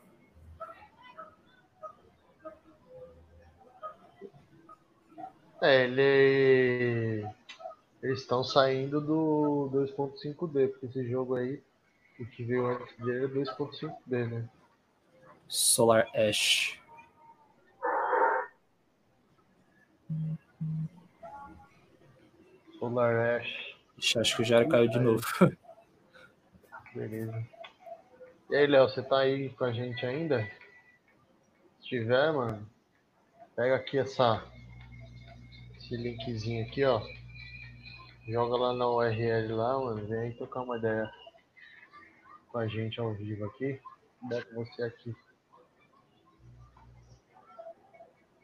É, 5.63 5.85
ele. 5.85 7.27
Eles 8.03 8.21
estão 8.21 8.43
saindo 8.43 9.01
do 9.01 9.71
2.5D, 9.73 10.69
porque 10.69 10.87
esse 10.87 11.09
jogo 11.09 11.37
aí, 11.37 11.63
o 12.19 12.27
que 12.27 12.43
veio 12.43 12.67
antes 12.67 12.97
dele 12.97 13.27
é 13.27 13.29
2.5D, 13.29 14.29
né? 14.29 14.49
Solar 15.47 16.09
Ash. 16.15 16.81
Solar 22.79 23.37
Ash, 23.37 23.77
Ixi, 23.99 24.19
acho 24.19 24.37
que 24.37 24.43
o 24.43 24.45
Jairo 24.45 24.69
caiu 24.69 24.89
de 24.89 24.99
novo. 24.99 25.23
beleza. 26.95 27.47
E 28.51 28.57
aí, 28.57 28.67
Léo, 28.67 28.89
você 28.89 29.01
tá 29.01 29.21
aí 29.21 29.51
com 29.51 29.63
a 29.63 29.73
gente 29.73 30.05
ainda? 30.05 30.43
Se 31.81 31.87
tiver, 31.87 32.33
mano, 32.33 32.69
pega 33.55 33.77
aqui 33.77 33.97
essa. 33.97 34.45
Esse 35.77 35.97
linkzinho 35.97 36.67
aqui, 36.67 36.85
ó. 36.85 37.01
Joga 38.29 38.57
lá 38.57 38.73
na 38.73 38.89
URL 38.89 39.55
lá, 39.55 39.79
mano. 39.79 40.05
Vem 40.05 40.19
aí 40.19 40.35
trocar 40.35 40.63
uma 40.63 40.79
ideia 40.79 41.09
com 42.49 42.59
a 42.59 42.67
gente 42.67 42.99
ao 42.99 43.15
vivo 43.15 43.45
aqui. 43.45 43.81
Com 44.21 44.65
você 44.65 44.83
aqui. 44.83 45.15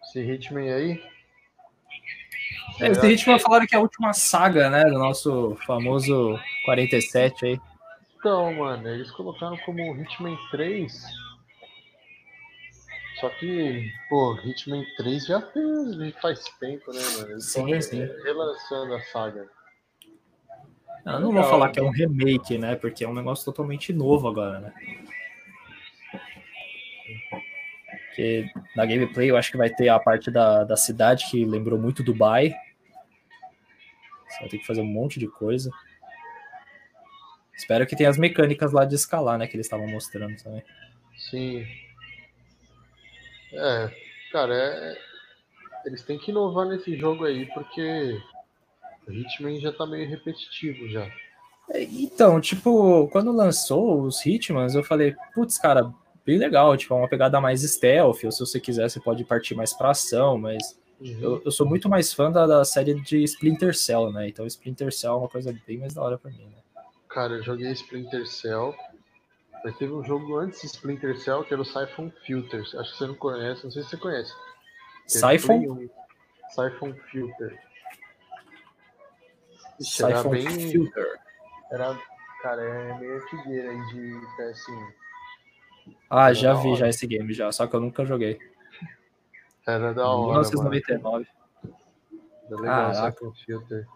Esse 0.04 0.20
Hitman 0.20 0.72
aí. 0.72 1.02
É, 2.80 2.88
esse 2.88 3.04
ritmo 3.04 3.38
falaram 3.40 3.66
que 3.66 3.74
é 3.74 3.78
a 3.78 3.82
última 3.82 4.12
saga, 4.12 4.70
né? 4.70 4.84
Do 4.84 5.00
nosso 5.00 5.56
famoso 5.66 6.38
47 6.64 7.46
aí. 7.46 7.60
Então, 8.26 8.52
mano, 8.54 8.88
eles 8.88 9.08
colocaram 9.12 9.56
como 9.58 9.80
Hitman 10.02 10.36
3. 10.50 11.00
Só 13.20 13.28
que, 13.28 13.88
pô, 14.08 14.34
Hitman 14.42 14.84
3 14.96 15.26
já 15.26 15.40
fez 15.40 16.14
faz 16.20 16.44
tempo, 16.58 16.92
né, 16.92 17.00
mano? 17.18 17.30
Eles 17.30 17.44
Sim, 17.44 17.80
sim. 17.80 18.00
relançando 18.24 18.94
a 18.94 19.00
saga. 19.12 19.48
Eu 21.06 21.20
não 21.20 21.32
vou 21.32 21.44
falar 21.44 21.70
que 21.70 21.78
é 21.78 21.82
um 21.84 21.90
remake, 21.90 22.58
né? 22.58 22.74
Porque 22.74 23.04
é 23.04 23.08
um 23.08 23.14
negócio 23.14 23.44
totalmente 23.44 23.92
novo 23.92 24.26
agora, 24.26 24.58
né? 24.58 24.74
Porque 28.08 28.50
na 28.74 28.84
gameplay 28.84 29.30
eu 29.30 29.36
acho 29.36 29.52
que 29.52 29.56
vai 29.56 29.70
ter 29.70 29.88
a 29.88 30.00
parte 30.00 30.32
da, 30.32 30.64
da 30.64 30.76
cidade 30.76 31.30
que 31.30 31.44
lembrou 31.44 31.78
muito 31.78 32.02
Dubai. 32.02 32.52
Você 34.28 34.40
vai 34.40 34.48
ter 34.48 34.58
que 34.58 34.66
fazer 34.66 34.80
um 34.80 34.84
monte 34.84 35.20
de 35.20 35.28
coisa. 35.28 35.70
Espero 37.56 37.86
que 37.86 37.96
tenha 37.96 38.10
as 38.10 38.18
mecânicas 38.18 38.72
lá 38.72 38.84
de 38.84 38.94
escalar, 38.94 39.38
né? 39.38 39.46
Que 39.46 39.56
eles 39.56 39.66
estavam 39.66 39.86
mostrando 39.88 40.36
também. 40.42 40.62
Sim. 41.30 41.66
É, 43.52 43.90
cara, 44.30 44.54
é... 44.54 44.98
eles 45.86 46.02
têm 46.02 46.18
que 46.18 46.30
inovar 46.30 46.66
nesse 46.66 46.96
jogo 46.96 47.24
aí, 47.24 47.46
porque 47.54 48.20
o 49.08 49.12
Hitman 49.12 49.58
já 49.60 49.72
tá 49.72 49.86
meio 49.86 50.08
repetitivo 50.08 50.88
já. 50.88 51.06
É, 51.70 51.82
Então, 51.82 52.40
tipo, 52.40 53.08
quando 53.08 53.32
lançou 53.32 54.02
os 54.02 54.24
Hitmans, 54.24 54.74
eu 54.74 54.84
falei, 54.84 55.14
putz, 55.34 55.56
cara, 55.58 55.92
bem 56.24 56.38
legal, 56.38 56.76
tipo, 56.76 56.92
é 56.92 56.96
uma 56.98 57.08
pegada 57.08 57.40
mais 57.40 57.62
stealth, 57.62 58.24
ou 58.24 58.30
se 58.32 58.40
você 58.40 58.60
quiser, 58.60 58.88
você 58.90 59.00
pode 59.00 59.24
partir 59.24 59.54
mais 59.54 59.72
pra 59.72 59.90
ação, 59.90 60.36
mas 60.36 60.78
Uhum. 61.00 61.18
eu, 61.20 61.42
eu 61.44 61.50
sou 61.50 61.66
muito 61.66 61.88
mais 61.90 62.12
fã 62.12 62.32
da, 62.32 62.46
da 62.46 62.64
série 62.64 62.94
de 63.02 63.22
Splinter 63.24 63.76
Cell, 63.76 64.10
né? 64.12 64.28
Então 64.28 64.46
Splinter 64.46 64.90
Cell 64.92 65.12
é 65.12 65.16
uma 65.16 65.28
coisa 65.28 65.54
bem 65.66 65.76
mais 65.78 65.92
da 65.92 66.02
hora 66.02 66.16
pra 66.16 66.30
mim, 66.30 66.44
né? 66.46 66.62
Cara, 67.16 67.32
eu 67.32 67.42
joguei 67.42 67.72
Splinter 67.72 68.26
Cell. 68.26 68.76
Mas 69.64 69.74
teve 69.78 69.90
um 69.90 70.04
jogo 70.04 70.36
antes 70.36 70.60
de 70.60 70.66
Splinter 70.66 71.18
Cell 71.18 71.42
que 71.44 71.54
era 71.54 71.62
o 71.62 71.64
Siphon 71.64 72.12
Filters. 72.26 72.74
Acho 72.74 72.92
que 72.92 72.98
você 72.98 73.06
não 73.06 73.14
conhece, 73.14 73.64
não 73.64 73.70
sei 73.70 73.82
se 73.84 73.88
você 73.88 73.96
conhece. 73.96 74.34
Siphon? 75.06 75.46
Play 75.46 75.68
1. 75.70 75.90
Siphon 76.50 76.94
Filter. 77.10 77.58
Ixi, 79.80 80.04
era 80.04 80.16
Siphon 80.18 80.30
bem. 80.30 80.46
Filter. 80.70 81.18
Era, 81.72 81.98
cara, 82.42 82.62
é 82.62 82.98
meio 82.98 83.16
antigueira 83.16 83.70
aí 83.70 83.86
de 83.86 84.20
PS1. 84.38 84.92
Ah, 86.10 86.26
Era 86.26 86.34
já 86.34 86.52
vi 86.52 86.68
hora. 86.68 86.76
já 86.76 86.88
esse 86.90 87.06
game 87.06 87.32
já, 87.32 87.50
só 87.50 87.66
que 87.66 87.74
eu 87.74 87.80
nunca 87.80 88.04
joguei. 88.04 88.38
Era 89.66 89.94
da 89.94 90.06
hora, 90.06 90.42
mano. 90.42 90.50
1999. 90.50 91.26
Era 92.50 92.60
legal, 92.60 92.92
Caraca. 92.92 93.10
Siphon 93.18 93.32
Filter. 93.32 93.86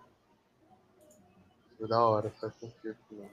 Foi 1.80 1.88
da 1.88 1.98
hora, 2.04 2.28
Siphon 2.28 2.70
Filter, 2.82 2.96
mano. 3.10 3.30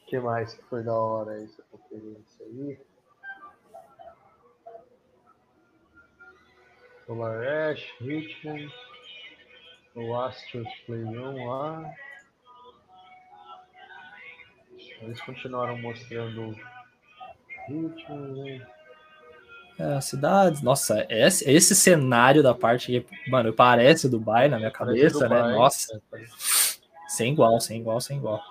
O 0.00 0.06
que 0.06 0.20
mais 0.20 0.54
que 0.54 0.62
foi 0.62 0.84
da 0.84 0.94
hora 0.94 1.42
essa 1.42 1.60
conferência 1.64 2.46
aí? 2.46 2.78
Solar 7.04 7.42
Ash, 7.44 7.82
Hitman, 8.00 8.72
o 9.96 10.16
Astros 10.20 10.68
Play 10.86 11.02
1 11.02 11.48
lá. 11.48 11.94
Eles 15.00 15.20
continuaram 15.22 15.78
mostrando 15.78 16.54
Hitman, 17.68 18.34
né? 18.36 18.79
É, 19.82 20.00
cidades. 20.02 20.60
Nossa, 20.60 21.06
esse, 21.08 21.48
esse 21.50 21.74
cenário 21.74 22.42
da 22.42 22.54
parte 22.54 22.86
que, 23.00 23.30
mano, 23.30 23.50
parece 23.52 24.10
Dubai 24.10 24.46
na 24.48 24.58
minha 24.58 24.70
cabeça, 24.70 25.26
né? 25.26 25.36
Dubai, 25.36 25.52
Nossa, 25.54 26.02
sem 27.08 27.32
igual, 27.32 27.58
sem 27.60 27.80
igual, 27.80 27.98
sem 28.00 28.18
igual. 28.18 28.42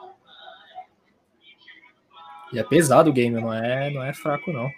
E 2.51 2.57
é 2.57 2.63
pesado 2.63 3.11
o 3.11 3.13
game, 3.13 3.39
não 3.39 3.53
é, 3.53 3.91
não 3.91 4.03
é 4.03 4.11
fraco, 4.11 4.51
não. 4.51 4.71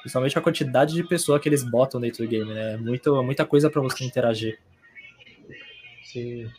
Principalmente 0.00 0.36
a 0.36 0.42
quantidade 0.42 0.94
de 0.94 1.04
pessoa 1.04 1.38
que 1.38 1.48
eles 1.48 1.62
botam 1.62 2.00
dentro 2.00 2.24
do 2.24 2.28
game, 2.28 2.52
né? 2.52 2.74
É 2.74 2.76
Muito, 2.76 3.22
muita 3.22 3.46
coisa 3.46 3.70
pra 3.70 3.80
você 3.80 4.04
interagir. 4.04 4.58
Sim. 6.02 6.50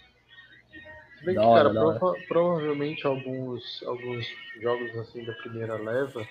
Se 1.19 1.25
bem 1.25 1.35
que, 1.35 1.41
hora, 1.41 1.69
cara, 1.69 1.85
hora. 1.85 1.99
prova- 1.99 2.17
provavelmente 2.27 3.05
alguns, 3.05 3.83
alguns 3.83 4.25
jogos 4.61 4.95
assim 4.97 5.25
da 5.25 5.33
primeira 5.33 5.75
leva, 5.75 6.25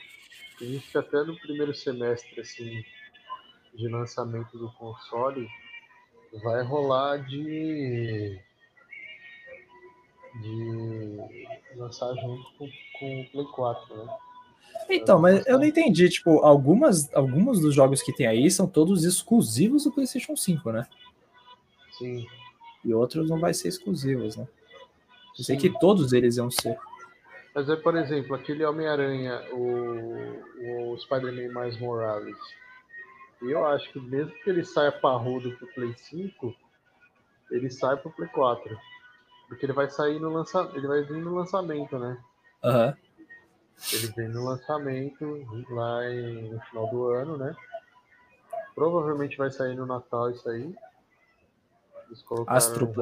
a 0.60 0.64
gente 0.64 0.96
até 0.98 1.22
no 1.22 1.38
primeiro 1.38 1.74
semestre 1.74 2.40
assim 2.40 2.84
de 3.74 3.88
lançamento 3.88 4.56
do 4.58 4.70
console 4.72 5.48
vai 6.42 6.62
rolar 6.62 7.18
de 7.18 8.40
de 10.40 11.18
lançar 11.76 12.14
junto 12.14 12.44
com, 12.58 12.68
com 12.98 13.20
o 13.20 13.30
Play 13.30 13.46
4, 13.46 13.96
né? 13.96 14.16
Então, 14.90 15.18
mas 15.18 15.44
eu 15.46 15.58
não 15.58 15.64
entendi, 15.64 16.08
tipo, 16.08 16.40
algumas, 16.40 17.12
alguns 17.14 17.60
dos 17.60 17.74
jogos 17.74 18.02
que 18.02 18.12
tem 18.12 18.26
aí 18.26 18.50
são 18.50 18.66
todos 18.66 19.04
exclusivos 19.04 19.84
do 19.84 19.92
PlayStation 19.92 20.36
5, 20.36 20.70
né? 20.70 20.86
Sim. 21.98 22.26
E 22.84 22.94
outros 22.94 23.28
não 23.28 23.40
vai 23.40 23.52
ser 23.54 23.68
exclusivos, 23.68 24.36
né? 24.36 24.46
Eu 25.36 25.44
sei 25.44 25.58
sim. 25.58 25.62
que 25.62 25.78
todos 25.80 26.12
eles 26.12 26.36
iam 26.36 26.50
ser. 26.50 26.78
Mas 27.56 27.70
é, 27.70 27.76
por 27.76 27.96
exemplo, 27.96 28.34
aquele 28.36 28.62
Homem-Aranha, 28.66 29.40
o, 29.54 30.92
o 30.92 30.98
Spider-Man 30.98 31.54
mais 31.54 31.80
Morales. 31.80 32.36
E 33.40 33.50
eu 33.50 33.64
acho 33.64 33.90
que 33.90 33.98
mesmo 33.98 34.30
que 34.42 34.50
ele 34.50 34.62
saia 34.62 34.92
parrudo 34.92 35.56
pro 35.56 35.66
Play 35.68 35.94
5, 35.96 36.54
ele 37.50 37.70
sai 37.70 37.96
pro 37.96 38.10
Play 38.10 38.28
4. 38.28 38.78
Porque 39.48 39.64
ele 39.64 39.72
vai 39.72 39.88
sair 39.88 40.20
no 40.20 40.28
lançamento. 40.28 40.76
Ele 40.76 40.86
vai 40.86 41.02
vir 41.04 41.16
no 41.16 41.34
lançamento, 41.34 41.98
né? 41.98 42.22
Aham. 42.62 42.94
Ele 43.90 44.06
vem 44.08 44.28
no 44.28 44.44
lançamento 44.44 45.24
lá 45.70 46.10
em- 46.12 46.52
no 46.52 46.60
final 46.60 46.90
do 46.90 47.08
ano, 47.08 47.38
né? 47.38 47.56
Provavelmente 48.74 49.38
vai 49.38 49.50
sair 49.50 49.74
no 49.74 49.86
Natal 49.86 50.30
isso 50.30 50.46
aí. 50.50 50.76
Eles 52.06 52.22
colocaram 52.22 52.58
Astro. 52.58 52.92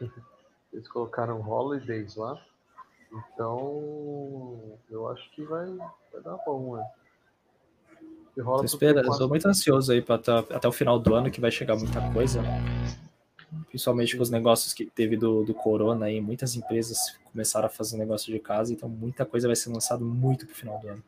Eles 0.72 0.88
colocaram 0.88 1.40
Holidays 1.40 2.16
lá. 2.16 2.40
Então, 3.12 4.78
eu 4.90 5.08
acho 5.08 5.30
que 5.30 5.42
vai, 5.42 5.66
vai 6.12 6.22
dar 6.22 6.36
bom, 6.44 6.76
né? 6.76 6.86
Rola 8.40 8.64
Tô 8.64 8.78
Play 8.78 8.90
eu 8.90 8.94
4. 9.02 9.14
sou 9.14 9.28
muito 9.28 9.48
ansioso 9.48 9.90
aí 9.90 10.00
pra 10.00 10.16
tá- 10.18 10.38
até 10.50 10.68
o 10.68 10.72
final 10.72 10.98
do 10.98 11.14
ano 11.14 11.30
que 11.30 11.40
vai 11.40 11.50
chegar 11.50 11.74
muita 11.76 12.12
coisa. 12.12 12.40
Principalmente 13.68 14.16
com 14.16 14.22
os 14.22 14.30
negócios 14.30 14.72
que 14.72 14.86
teve 14.86 15.16
do, 15.16 15.42
do 15.44 15.54
Corona 15.54 16.06
aí, 16.06 16.20
muitas 16.20 16.54
empresas 16.54 17.18
começaram 17.32 17.66
a 17.66 17.70
fazer 17.70 17.96
negócio 17.96 18.32
de 18.32 18.38
casa, 18.38 18.72
então 18.72 18.88
muita 18.88 19.24
coisa 19.26 19.48
vai 19.48 19.56
ser 19.56 19.70
lançada 19.70 20.04
muito 20.04 20.46
pro 20.46 20.54
final 20.54 20.78
do 20.78 20.88
ano. 20.88 21.02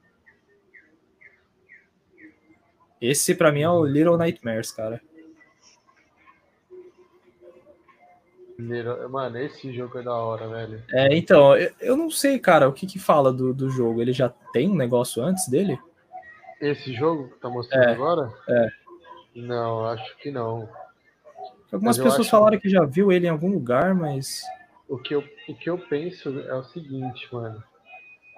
Esse 3.00 3.34
pra 3.34 3.52
mim 3.52 3.62
é 3.62 3.70
o 3.70 3.84
Little 3.84 4.16
Nightmares, 4.16 4.70
cara. 4.72 5.00
Primeiro- 8.60 9.08
Mano, 9.08 9.38
esse 9.38 9.72
jogo 9.72 9.98
é 9.98 10.02
da 10.02 10.14
hora, 10.14 10.46
velho. 10.46 10.82
É, 10.92 11.16
então, 11.16 11.56
eu, 11.56 11.72
eu 11.80 11.96
não 11.96 12.10
sei, 12.10 12.38
cara, 12.38 12.68
o 12.68 12.72
que 12.74 12.86
que 12.86 12.98
fala 12.98 13.32
do, 13.32 13.54
do 13.54 13.70
jogo. 13.70 14.02
Ele 14.02 14.12
já 14.12 14.28
tem 14.52 14.68
um 14.68 14.74
negócio 14.76 15.22
antes 15.22 15.48
dele? 15.48 15.78
Esse 16.60 16.92
jogo 16.92 17.30
que 17.30 17.38
tá 17.38 17.48
mostrando 17.48 17.88
É, 17.88 17.92
agora? 17.92 18.30
é. 18.48 18.68
Não, 19.34 19.86
acho 19.86 20.14
que 20.18 20.30
não. 20.30 20.68
Algumas 21.72 21.96
Mas 21.96 22.06
pessoas 22.06 22.28
falaram 22.28 22.58
que 22.58 22.68
já 22.68 22.84
viu 22.84 23.10
ele 23.10 23.26
em 23.26 23.30
algum 23.30 23.50
lugar, 23.50 23.94
mas. 23.94 24.42
O 24.86 24.98
que 24.98 25.14
eu, 25.14 25.24
o 25.48 25.54
que 25.54 25.70
eu 25.70 25.78
penso 25.78 26.28
é 26.40 26.54
o 26.54 26.64
seguinte, 26.64 27.28
mano. 27.32 27.62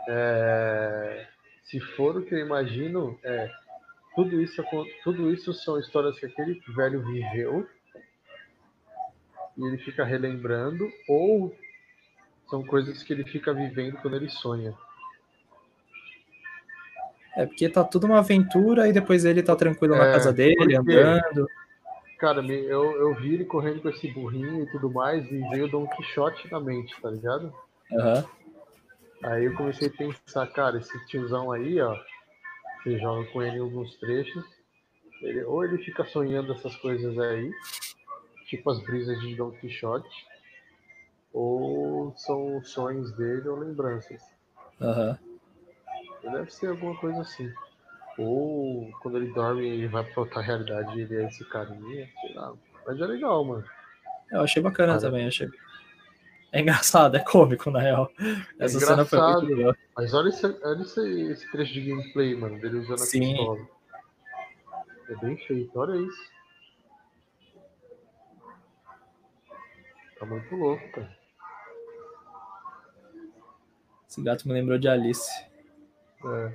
É, 0.08 1.26
se 1.64 1.80
for 1.80 2.16
o 2.16 2.22
que 2.22 2.34
eu 2.34 2.38
imagino, 2.38 3.18
é 3.24 3.50
tudo 4.14 4.40
isso, 4.40 4.62
tudo 5.02 5.32
isso 5.32 5.52
são 5.52 5.80
histórias 5.80 6.16
que 6.18 6.26
aquele 6.26 6.60
velho 6.76 7.02
viveu 7.04 7.66
e 9.56 9.64
ele 9.66 9.78
fica 9.78 10.04
relembrando, 10.04 10.90
ou 11.08 11.54
são 12.48 12.62
coisas 12.64 13.02
que 13.02 13.12
ele 13.12 13.24
fica 13.24 13.52
vivendo 13.52 13.96
quando 13.98 14.16
ele 14.16 14.28
sonha. 14.28 14.74
É 17.34 17.46
porque 17.46 17.68
tá 17.68 17.82
tudo 17.82 18.06
uma 18.06 18.18
aventura 18.18 18.88
e 18.88 18.92
depois 18.92 19.24
ele 19.24 19.42
tá 19.42 19.56
tranquilo 19.56 19.96
na 19.96 20.06
É, 20.08 20.12
casa 20.12 20.32
dele, 20.32 20.56
porque- 20.56 20.94
andando. 20.96 21.48
Cara, 22.18 22.40
eu, 22.46 22.84
eu 22.92 23.14
vi 23.16 23.34
ele 23.34 23.44
correndo 23.44 23.80
com 23.82 23.88
esse 23.88 24.06
burrinho 24.12 24.62
e 24.62 24.70
tudo 24.70 24.88
mais, 24.90 25.24
e 25.32 25.40
veio 25.48 25.66
Don 25.68 25.88
Quixote 25.88 26.48
na 26.52 26.60
mente, 26.60 26.94
tá 27.00 27.10
ligado? 27.10 27.52
Aham. 27.92 28.24
Aí 29.24 29.44
eu 29.44 29.54
comecei 29.54 29.88
a 29.88 29.90
pensar, 29.90 30.46
cara, 30.48 30.78
esse 30.78 31.06
tiozão 31.06 31.50
aí, 31.50 31.80
ó, 31.80 31.96
você 32.82 32.98
joga 32.98 33.24
com 33.30 33.42
ele 33.42 33.56
em 33.56 33.60
alguns 33.60 33.96
trechos, 33.96 34.44
ele, 35.20 35.42
ou 35.44 35.64
ele 35.64 35.78
fica 35.78 36.04
sonhando 36.04 36.52
essas 36.52 36.76
coisas 36.76 37.18
aí, 37.18 37.50
tipo 38.52 38.70
as 38.70 38.82
brisas 38.82 39.18
de 39.20 39.34
Don 39.34 39.50
Quixote, 39.52 40.26
ou 41.32 42.14
são 42.18 42.62
sonhos 42.62 43.10
dele 43.16 43.48
ou 43.48 43.58
lembranças. 43.58 44.20
Aham. 44.78 45.18
Deve 46.22 46.50
ser 46.50 46.68
alguma 46.68 46.94
coisa 46.96 47.22
assim. 47.22 47.50
Ou 48.18 48.90
quando 49.00 49.16
ele 49.16 49.32
dorme 49.32 49.66
ele 49.66 49.88
vai 49.88 50.04
pra 50.04 50.22
outra 50.22 50.42
realidade 50.42 50.98
e 50.98 51.02
ele 51.02 51.16
é 51.16 51.26
esse 51.28 51.42
carinha, 51.46 52.06
sei 52.20 52.34
lá. 52.34 52.52
Mas 52.86 53.00
é 53.00 53.06
legal, 53.06 53.42
mano. 53.42 53.64
Eu 54.30 54.42
achei 54.42 54.62
bacana 54.62 54.92
Cara. 54.92 55.00
também, 55.00 55.26
achei. 55.26 55.48
É 56.52 56.60
engraçado, 56.60 57.16
é 57.16 57.20
cômico, 57.20 57.70
na 57.70 57.80
real. 57.80 58.12
É 58.58 58.66
Essa 58.66 58.80
cena 58.80 59.06
foi 59.06 59.18
muito 59.18 59.46
legal. 59.46 59.74
Mas 59.96 60.12
olha 60.12 60.28
esse, 60.28 60.46
olha 60.46 60.82
esse, 60.82 61.00
esse 61.30 61.50
trecho 61.50 61.72
de 61.72 61.88
gameplay, 61.88 62.34
mano, 62.36 62.60
dele 62.60 62.78
usando 62.78 63.02
a 63.02 63.06
Sim. 63.06 63.34
pistola. 63.34 63.66
É 65.08 65.16
bem 65.16 65.36
feito, 65.38 65.78
olha 65.78 65.96
isso. 65.96 66.41
Tá 70.22 70.26
muito 70.26 70.54
louco, 70.54 70.88
cara. 70.92 71.18
Esse 74.08 74.22
gato 74.22 74.46
me 74.46 74.54
lembrou 74.54 74.78
de 74.78 74.86
Alice. 74.86 75.28
É. 76.24 76.52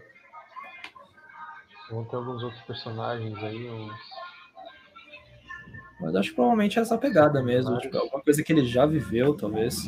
Vão 1.90 2.06
ter 2.06 2.16
alguns 2.16 2.44
outros 2.44 2.62
personagens 2.62 3.38
aí, 3.44 3.70
uns. 3.70 4.00
Mas 6.00 6.16
acho 6.16 6.30
que 6.30 6.36
provavelmente 6.36 6.80
é 6.80 6.82
essa 6.82 6.98
pegada 6.98 7.44
mesmo. 7.44 7.78
Tipo, 7.80 7.98
alguma 7.98 8.24
coisa 8.24 8.42
que 8.42 8.54
ele 8.54 8.66
já 8.66 8.86
viveu, 8.86 9.36
talvez. 9.36 9.84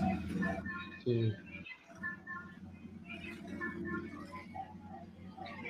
Sim. 1.05 1.33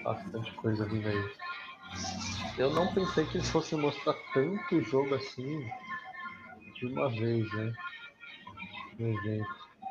Bastante 0.03 0.51
coisa 0.55 0.83
vindo 0.85 1.07
aí. 1.07 1.31
Eu 2.57 2.71
não 2.71 2.91
pensei 2.91 3.23
que 3.25 3.37
eles 3.37 3.51
fossem 3.51 3.77
mostrar 3.77 4.15
tanto 4.33 4.81
jogo 4.81 5.13
assim 5.13 5.69
de 6.73 6.87
uma 6.87 7.07
vez, 7.07 7.53
né? 7.53 7.71
Evento. 8.99 9.45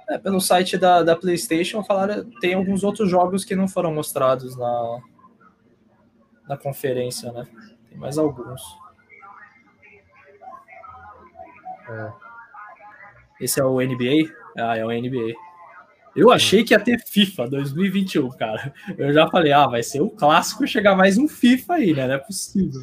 É, 0.08 0.18
pelo 0.18 0.40
site 0.40 0.78
da, 0.78 1.02
da 1.02 1.14
PlayStation 1.14 1.82
falaram 1.84 2.28
tem 2.40 2.54
alguns 2.54 2.82
outros 2.82 3.10
jogos 3.10 3.44
que 3.44 3.54
não 3.54 3.68
foram 3.68 3.94
mostrados 3.94 4.56
na, 4.56 5.00
na 6.48 6.56
conferência, 6.56 7.30
né? 7.32 7.46
Tem 7.88 7.98
mais 7.98 8.16
alguns. 8.16 8.62
É. 11.88 12.12
Esse 13.40 13.60
é 13.60 13.64
o 13.64 13.80
NBA? 13.80 14.32
Ah, 14.56 14.76
é 14.76 14.84
o 14.84 14.90
NBA. 14.90 15.34
Eu 16.16 16.30
achei 16.32 16.64
que 16.64 16.74
ia 16.74 16.80
ter 16.80 16.98
FIFA 17.06 17.48
2021, 17.48 18.28
cara. 18.30 18.72
Eu 18.96 19.12
já 19.12 19.28
falei, 19.28 19.52
ah, 19.52 19.66
vai 19.66 19.82
ser 19.82 20.00
um 20.00 20.08
clássico 20.08 20.66
chegar 20.66 20.96
mais 20.96 21.16
um 21.16 21.28
FIFA 21.28 21.74
aí, 21.74 21.94
né? 21.94 22.06
Não 22.08 22.14
é 22.14 22.18
possível. 22.18 22.82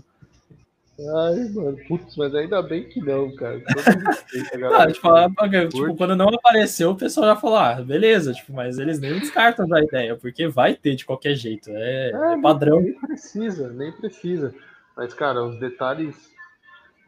Ai, 0.98 1.50
mano, 1.50 1.78
putz, 1.90 2.16
mas 2.16 2.34
ainda 2.34 2.62
bem 2.62 2.88
que 2.88 3.02
não, 3.02 3.34
cara. 3.36 3.62
ah, 3.68 4.88
tipo, 4.92 5.10
a, 5.10 5.30
tipo, 5.68 5.96
quando 5.98 6.16
não 6.16 6.30
apareceu, 6.30 6.92
o 6.92 6.96
pessoal 6.96 7.28
já 7.28 7.36
falou, 7.36 7.58
ah, 7.58 7.82
beleza, 7.82 8.32
tipo, 8.32 8.54
mas 8.54 8.80
eles 8.80 8.98
nem 9.00 9.20
descartam 9.20 9.68
da 9.68 9.84
ideia, 9.84 10.16
porque 10.16 10.48
vai 10.48 10.74
ter 10.74 10.96
de 10.96 11.06
qualquer 11.06 11.36
jeito. 11.36 11.70
É, 11.70 12.12
é, 12.12 12.34
é 12.34 12.42
padrão. 12.42 12.80
Nem 12.80 12.94
precisa, 12.94 13.70
nem 13.74 13.92
precisa. 13.92 14.56
Mas, 14.96 15.14
cara, 15.14 15.44
os 15.44 15.60
detalhes. 15.60 16.16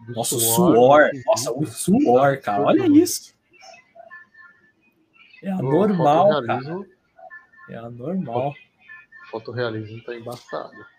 Nossa, 0.09 0.35
o 0.35 0.39
suor. 0.39 1.09
Nossa, 1.25 1.51
o 1.53 1.65
suor, 1.65 2.41
cara. 2.41 2.63
Olha 2.63 2.85
isso. 2.87 3.33
É 5.41 5.49
anormal, 5.49 6.43
cara. 6.43 6.85
É 7.69 7.77
anormal. 7.77 8.53
Fotorrealismo 9.31 10.03
tá 10.03 10.13
embaçado. 10.13 10.96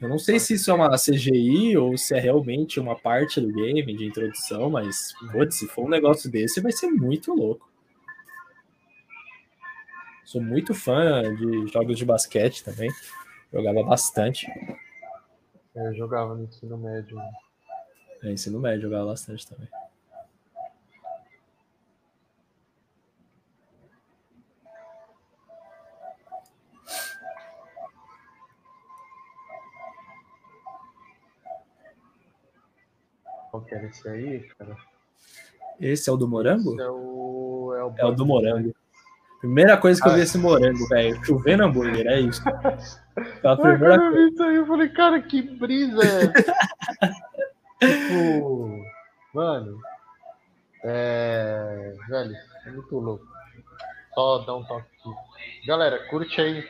Eu 0.00 0.08
não 0.08 0.18
sei 0.18 0.38
se 0.38 0.54
isso 0.54 0.70
é 0.70 0.74
uma 0.74 0.90
CGI 0.96 1.76
ou 1.76 1.96
se 1.96 2.14
é 2.14 2.20
realmente 2.20 2.80
uma 2.80 2.96
parte 2.96 3.40
do 3.40 3.52
game 3.52 3.94
de 3.94 4.06
introdução, 4.06 4.70
mas 4.70 5.12
putz, 5.30 5.56
se 5.56 5.66
for 5.66 5.84
um 5.84 5.88
negócio 5.88 6.30
desse, 6.30 6.60
vai 6.60 6.72
ser 6.72 6.88
muito 6.88 7.34
louco. 7.34 7.70
Sou 10.24 10.40
muito 10.40 10.72
fã 10.72 11.22
de 11.34 11.66
jogos 11.66 11.98
de 11.98 12.04
basquete 12.04 12.64
também. 12.64 12.90
Jogava 13.52 13.82
bastante. 13.82 14.46
É, 15.74 15.88
eu 15.88 15.94
jogava 15.94 16.34
no 16.34 16.44
ensino 16.44 16.78
médio. 16.78 17.18
É, 18.22 18.32
ensino 18.32 18.58
médio, 18.58 18.82
jogava 18.82 19.06
bastante 19.06 19.46
também. 19.46 19.68
Qual 33.52 33.62
que 33.62 33.74
era 33.74 33.84
esse 33.84 34.08
aí, 34.08 34.48
cara? 34.58 34.74
Esse 35.78 36.08
é 36.08 36.12
o 36.12 36.16
do 36.16 36.26
morango? 36.26 36.72
Esse 36.72 36.80
é 36.80 36.90
o, 36.90 37.74
é 37.76 37.84
o, 37.84 37.94
é 37.98 38.04
o 38.06 38.12
do 38.12 38.24
morango. 38.24 38.74
Primeira 39.40 39.76
coisa 39.76 40.00
que 40.00 40.08
ah, 40.08 40.12
eu 40.12 40.16
vi 40.16 40.22
esse 40.22 40.38
morango, 40.38 40.88
velho. 40.88 41.22
Chovendo 41.22 41.64
hambúrguer, 41.64 42.06
é 42.06 42.20
isso. 42.20 42.42
a 42.48 43.56
primeira 43.56 43.96
eu 43.96 44.12
vi 44.14 44.32
isso 44.32 44.42
aí, 44.42 44.54
eu 44.54 44.66
falei, 44.66 44.88
cara, 44.88 45.20
que 45.20 45.42
brisa 45.42 46.00
é 46.02 46.32
Tipo, 48.08 48.82
mano, 49.34 49.78
é. 50.84 51.94
Velho, 52.08 52.34
é 52.64 52.70
muito 52.70 52.98
louco. 52.98 53.26
Só 54.14 54.38
dar 54.46 54.56
um 54.56 54.64
toque 54.64 54.86
aqui. 54.98 55.66
Galera, 55.66 56.08
curte 56.08 56.40
aí 56.40 56.66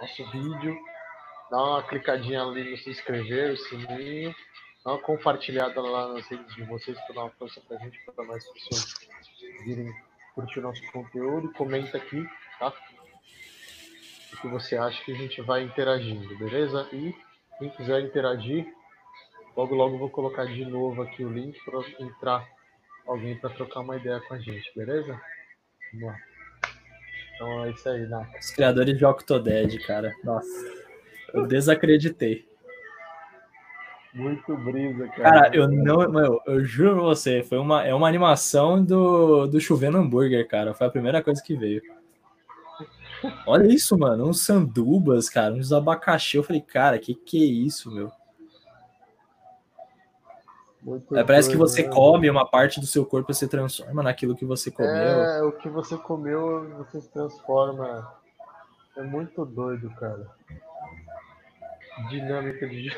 nosso 0.00 0.24
vídeo. 0.30 0.78
Dá 1.50 1.56
uma 1.56 1.82
clicadinha 1.82 2.42
ali 2.42 2.70
no 2.70 2.76
se 2.76 2.90
inscrever, 2.90 3.54
o 3.54 3.56
sininho. 3.56 4.32
Dá 4.84 4.92
uma 4.92 4.98
compartilhada 5.00 5.80
lá 5.80 6.12
nas 6.12 6.26
redes 6.26 6.54
de 6.56 6.64
vocês 6.64 6.98
para 7.02 7.14
dar 7.14 7.20
uma 7.22 7.30
força 7.30 7.60
para 7.60 7.76
a 7.76 7.80
gente, 7.80 8.00
para 8.04 8.24
mais 8.24 8.44
pessoas 8.52 8.94
virem 9.64 9.92
curtir 10.34 10.58
o 10.58 10.62
nosso 10.62 10.82
conteúdo. 10.90 11.52
Comenta 11.52 11.96
aqui, 11.98 12.26
tá? 12.58 12.72
O 14.32 14.36
que 14.40 14.48
você 14.48 14.76
acha 14.76 15.02
que 15.04 15.12
a 15.12 15.16
gente 15.16 15.40
vai 15.42 15.62
interagindo, 15.62 16.36
beleza? 16.36 16.88
E 16.92 17.14
quem 17.58 17.70
quiser 17.70 18.00
interagir, 18.00 18.66
logo 19.56 19.74
logo 19.74 19.98
vou 19.98 20.10
colocar 20.10 20.46
de 20.46 20.64
novo 20.64 21.02
aqui 21.02 21.24
o 21.24 21.32
link 21.32 21.56
para 21.64 21.78
entrar 22.00 22.48
alguém 23.06 23.38
para 23.38 23.50
trocar 23.50 23.80
uma 23.80 23.96
ideia 23.96 24.20
com 24.20 24.34
a 24.34 24.38
gente, 24.38 24.72
beleza? 24.74 25.20
Vamos 25.92 26.08
lá. 26.08 26.18
Então 27.34 27.64
é 27.64 27.70
isso 27.70 27.88
aí, 27.88 28.06
Naka. 28.08 28.38
Os 28.38 28.50
criadores 28.50 28.98
de 28.98 29.04
Octodad, 29.04 29.78
cara. 29.86 30.12
Nossa, 30.24 30.48
eu 31.34 31.46
desacreditei. 31.46 32.51
Muito 34.14 34.54
brisa, 34.58 35.08
cara. 35.08 35.22
Cara, 35.22 35.56
eu 35.56 35.66
não. 35.66 36.10
Meu, 36.10 36.40
eu 36.46 36.62
juro 36.64 36.96
pra 36.96 37.02
você, 37.04 37.42
foi 37.42 37.58
uma, 37.58 37.82
é 37.84 37.94
uma 37.94 38.06
animação 38.06 38.84
do, 38.84 39.46
do 39.46 39.58
chovendo 39.58 39.96
hambúrguer, 39.96 40.46
cara. 40.46 40.74
Foi 40.74 40.86
a 40.86 40.90
primeira 40.90 41.22
coisa 41.22 41.42
que 41.42 41.56
veio. 41.56 41.82
Olha 43.46 43.66
isso, 43.72 43.96
mano. 43.96 44.28
Uns 44.28 44.40
sandubas, 44.40 45.30
cara. 45.30 45.54
Uns 45.54 45.72
abacaxi. 45.72 46.36
Eu 46.36 46.42
falei, 46.42 46.60
cara, 46.60 46.98
que 46.98 47.14
que 47.14 47.42
é 47.42 47.46
isso, 47.46 47.90
meu? 47.90 48.12
É, 51.12 51.22
parece 51.22 51.48
doido, 51.48 51.50
que 51.50 51.56
você 51.56 51.82
né? 51.84 51.88
come 51.88 52.28
uma 52.28 52.44
parte 52.44 52.80
do 52.80 52.86
seu 52.86 53.06
corpo 53.06 53.30
e 53.30 53.34
se 53.34 53.46
transforma 53.46 54.02
naquilo 54.02 54.36
que 54.36 54.44
você 54.44 54.70
comeu. 54.70 54.90
É, 54.90 55.42
o 55.42 55.52
que 55.52 55.68
você 55.68 55.96
comeu, 55.96 56.68
você 56.76 57.00
se 57.00 57.08
transforma. 57.08 58.12
É 58.96 59.02
muito 59.02 59.46
doido, 59.46 59.88
cara. 59.90 60.26
Dinâmica 62.10 62.68
de 62.68 62.90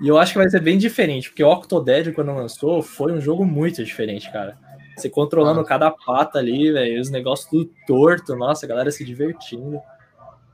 e 0.00 0.08
eu 0.08 0.18
acho 0.18 0.32
que 0.32 0.38
vai 0.38 0.48
ser 0.48 0.60
bem 0.60 0.78
diferente, 0.78 1.28
porque 1.28 1.44
o 1.44 1.50
Octodad, 1.50 2.10
quando 2.12 2.32
lançou, 2.32 2.82
foi 2.82 3.12
um 3.12 3.20
jogo 3.20 3.44
muito 3.44 3.84
diferente, 3.84 4.32
cara. 4.32 4.56
Você 4.96 5.08
controlando 5.08 5.64
cada 5.64 5.90
pata 5.90 6.38
ali, 6.38 6.72
velho, 6.72 7.00
os 7.00 7.10
negócios 7.10 7.48
tudo 7.48 7.70
torto, 7.86 8.36
nossa, 8.36 8.66
a 8.66 8.68
galera 8.68 8.90
se 8.90 9.04
divertindo. 9.04 9.80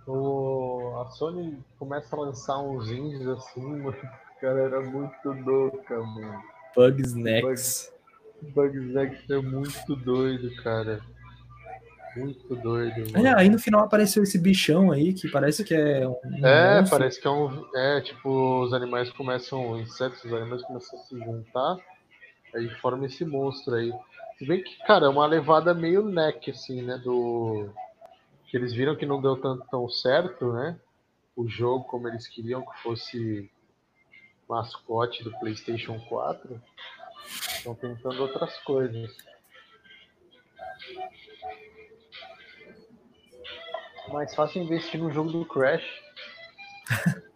O... 0.07 0.95
A 1.01 1.11
Sony 1.11 1.59
começa 1.79 2.15
a 2.15 2.21
lançar 2.21 2.59
uns 2.59 2.91
indies 2.91 3.27
assim, 3.27 3.61
mano. 3.83 3.97
Cara, 4.41 4.61
era 4.61 4.81
muito 4.81 5.33
louca, 5.45 6.01
mano. 6.01 6.43
Bugsnax. 6.75 7.93
Bugsnax 8.55 9.31
é 9.31 9.39
muito 9.39 9.97
doido, 9.97 10.55
cara. 10.63 11.01
Muito 12.17 12.57
doido. 12.57 13.13
Mano. 13.13 13.27
É, 13.27 13.35
aí 13.37 13.49
no 13.49 13.59
final 13.59 13.83
apareceu 13.83 14.23
esse 14.23 14.39
bichão 14.39 14.91
aí 14.91 15.13
que 15.13 15.29
parece 15.29 15.63
que 15.63 15.75
é 15.75 16.09
um. 16.09 16.17
É, 16.45 16.79
monstro. 16.79 16.99
parece 16.99 17.21
que 17.21 17.27
é 17.27 17.31
um. 17.31 17.67
É, 17.75 18.01
tipo, 18.01 18.63
os 18.63 18.73
animais 18.73 19.11
começam. 19.11 19.73
Os 19.73 19.83
insetos, 19.83 20.25
os 20.25 20.33
animais 20.33 20.63
começam 20.63 20.99
a 20.99 21.03
se 21.03 21.19
juntar. 21.19 21.77
Aí 22.55 22.69
forma 22.81 23.07
esse 23.07 23.25
monstro 23.25 23.75
aí. 23.75 23.93
Se 24.39 24.47
bem 24.47 24.63
que, 24.63 24.79
cara, 24.87 25.07
é 25.07 25.09
uma 25.09 25.27
levada 25.27 25.75
meio 25.75 26.05
neck, 26.05 26.51
assim, 26.51 26.83
né? 26.83 26.97
Do. 26.99 27.69
Que 28.47 28.57
eles 28.57 28.73
viram 28.73 28.97
que 28.97 29.05
não 29.05 29.21
deu 29.21 29.37
tanto 29.37 29.67
tão 29.71 29.89
certo, 29.89 30.53
né? 30.53 30.79
O 31.37 31.47
jogo 31.47 31.85
como 31.85 32.09
eles 32.09 32.27
queriam 32.27 32.63
que 32.63 32.83
fosse 32.83 33.51
mascote 34.49 35.23
do 35.23 35.37
PlayStation 35.39 35.99
4. 36.09 36.61
Estão 37.27 37.75
tentando 37.75 38.23
outras 38.23 38.57
coisas. 38.59 39.11
Mais 44.13 44.35
fácil 44.35 44.63
investir 44.63 45.01
no 45.01 45.11
jogo 45.11 45.31
do 45.31 45.45
Crash. 45.45 45.85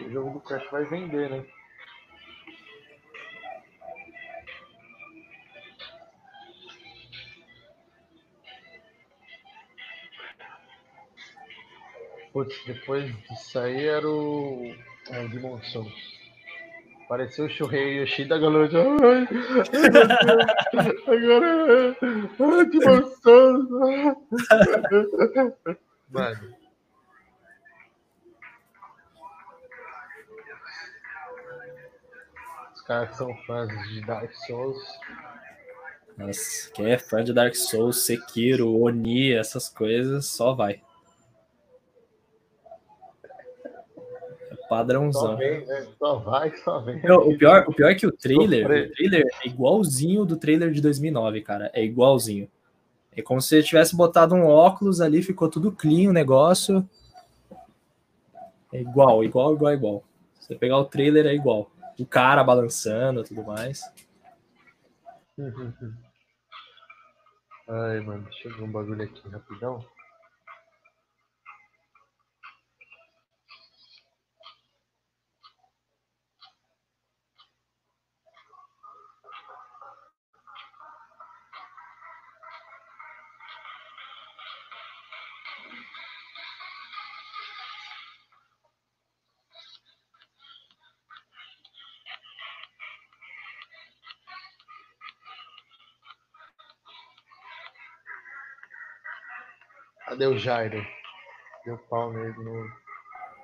o 0.00 0.10
jogo 0.10 0.30
do 0.30 0.40
Crash 0.40 0.70
vai 0.70 0.84
vender, 0.84 1.30
né? 1.30 1.46
Putz, 12.32 12.54
depois 12.66 13.16
disso 13.22 13.58
aí 13.58 13.86
era 13.86 14.06
o. 14.06 14.74
É, 15.10 15.24
o 15.24 15.28
Demon 15.30 15.62
Souls. 15.62 16.15
Pareceu 17.08 17.44
o 17.46 17.48
Shurei 17.48 18.00
Yoshida, 18.00 18.36
galera. 18.36 18.82
Ai, 19.04 19.28
agora... 21.06 21.96
Ai, 22.00 22.66
que 22.68 22.78
gostoso! 22.80 23.80
Mano... 26.10 26.56
Os 32.74 32.80
caras 32.82 33.16
são 33.16 33.36
fãs 33.46 33.68
de 33.88 34.00
Dark 34.04 34.32
Souls. 34.46 34.76
Nossa, 36.16 36.70
quem 36.72 36.90
é 36.90 36.98
fã 36.98 37.22
de 37.22 37.32
Dark 37.32 37.54
Souls, 37.54 38.04
Sekiro, 38.04 38.80
Oni, 38.80 39.32
essas 39.32 39.68
coisas, 39.68 40.26
só 40.26 40.54
vai. 40.54 40.80
Padrãozão. 44.68 45.32
Só, 45.32 45.36
vem, 45.36 45.66
né? 45.66 45.86
só 45.98 46.16
vai, 46.16 46.56
só 46.56 46.80
vem. 46.80 46.98
o, 47.10 47.36
pior, 47.38 47.64
o 47.68 47.72
pior 47.74 47.90
é 47.90 47.94
que 47.94 48.06
o 48.06 48.12
trailer, 48.12 48.64
o 48.64 48.92
trailer 48.92 49.26
é 49.42 49.48
igualzinho 49.48 50.24
do 50.24 50.36
trailer 50.36 50.70
de 50.70 50.80
2009, 50.80 51.40
cara. 51.42 51.70
É 51.72 51.84
igualzinho. 51.84 52.48
É 53.16 53.22
como 53.22 53.40
se 53.40 53.48
você 53.48 53.62
tivesse 53.62 53.96
botado 53.96 54.34
um 54.34 54.46
óculos 54.46 55.00
ali, 55.00 55.22
ficou 55.22 55.48
tudo 55.48 55.72
clean 55.72 56.10
o 56.10 56.12
negócio. 56.12 56.86
É 58.72 58.80
igual, 58.80 59.24
igual, 59.24 59.54
igual, 59.54 59.72
igual. 59.72 60.04
Se 60.38 60.48
você 60.48 60.54
pegar 60.54 60.76
o 60.78 60.84
trailer, 60.84 61.26
é 61.26 61.34
igual. 61.34 61.70
O 61.98 62.04
cara 62.04 62.44
balançando 62.44 63.20
e 63.20 63.24
tudo 63.24 63.42
mais. 63.42 63.80
Ai, 67.68 68.00
mano, 68.00 68.22
deixa 68.24 68.48
eu 68.48 68.56
ver 68.56 68.62
um 68.62 68.70
bagulho 68.70 69.02
aqui 69.02 69.28
rapidão. 69.28 69.84
Cadê 100.16 100.28
o 100.28 100.38
Jairo? 100.38 100.82
Deu 101.66 101.76
pau 101.90 102.10
nele 102.10 102.32
no. 102.38 102.72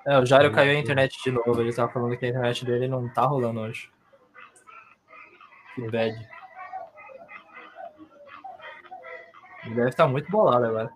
É, 0.07 0.18
o 0.18 0.25
Jairo 0.25 0.51
caiu 0.51 0.70
a 0.70 0.81
internet 0.81 1.23
de 1.23 1.31
novo. 1.31 1.61
Ele 1.61 1.70
tava 1.70 1.93
falando 1.93 2.16
que 2.16 2.25
a 2.25 2.31
internet 2.31 2.64
dele 2.64 2.89
não 2.89 3.11
tá 3.11 3.27
rolando 3.27 3.61
hoje. 3.61 3.91
Que 5.75 5.83
bad. 5.91 6.16
Ele 9.66 9.75
deve 9.75 9.91
estar 9.91 10.09
muito 10.09 10.31
bolado 10.31 10.64
agora. 10.64 10.91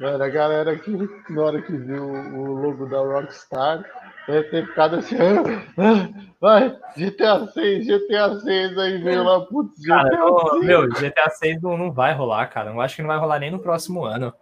Mano, 0.00 0.24
a 0.24 0.28
galera 0.28 0.76
que 0.76 0.90
na 1.30 1.42
hora 1.42 1.62
que 1.62 1.76
viu 1.76 2.02
o 2.02 2.52
logo 2.52 2.86
da 2.86 2.98
Rockstar 2.98 3.84
deve 4.26 4.48
ter 4.48 4.66
ficado 4.66 4.96
assim. 4.96 5.16
"Ah, 5.16 5.42
ah, 5.78 6.08
vai, 6.40 6.78
GTA 6.96 7.46
6, 7.48 7.86
GTA 7.86 8.40
6, 8.40 8.78
aí 8.78 8.98
veio 9.02 9.24
lá, 9.24 9.40
putz, 9.46 9.78
GTA 9.80 10.02
Cara, 10.02 10.50
6. 10.52 10.64
meu, 10.64 10.88
GTA 10.92 11.30
6 11.30 11.60
não, 11.62 11.76
não 11.76 11.92
vai 11.92 12.12
rolar, 12.14 12.46
cara. 12.48 12.70
Eu 12.70 12.80
acho 12.80 12.96
que 12.96 13.02
não 13.02 13.08
vai 13.08 13.18
rolar 13.18 13.38
nem 13.38 13.50
no 13.50 13.58
próximo 13.58 14.04
ano. 14.04 14.32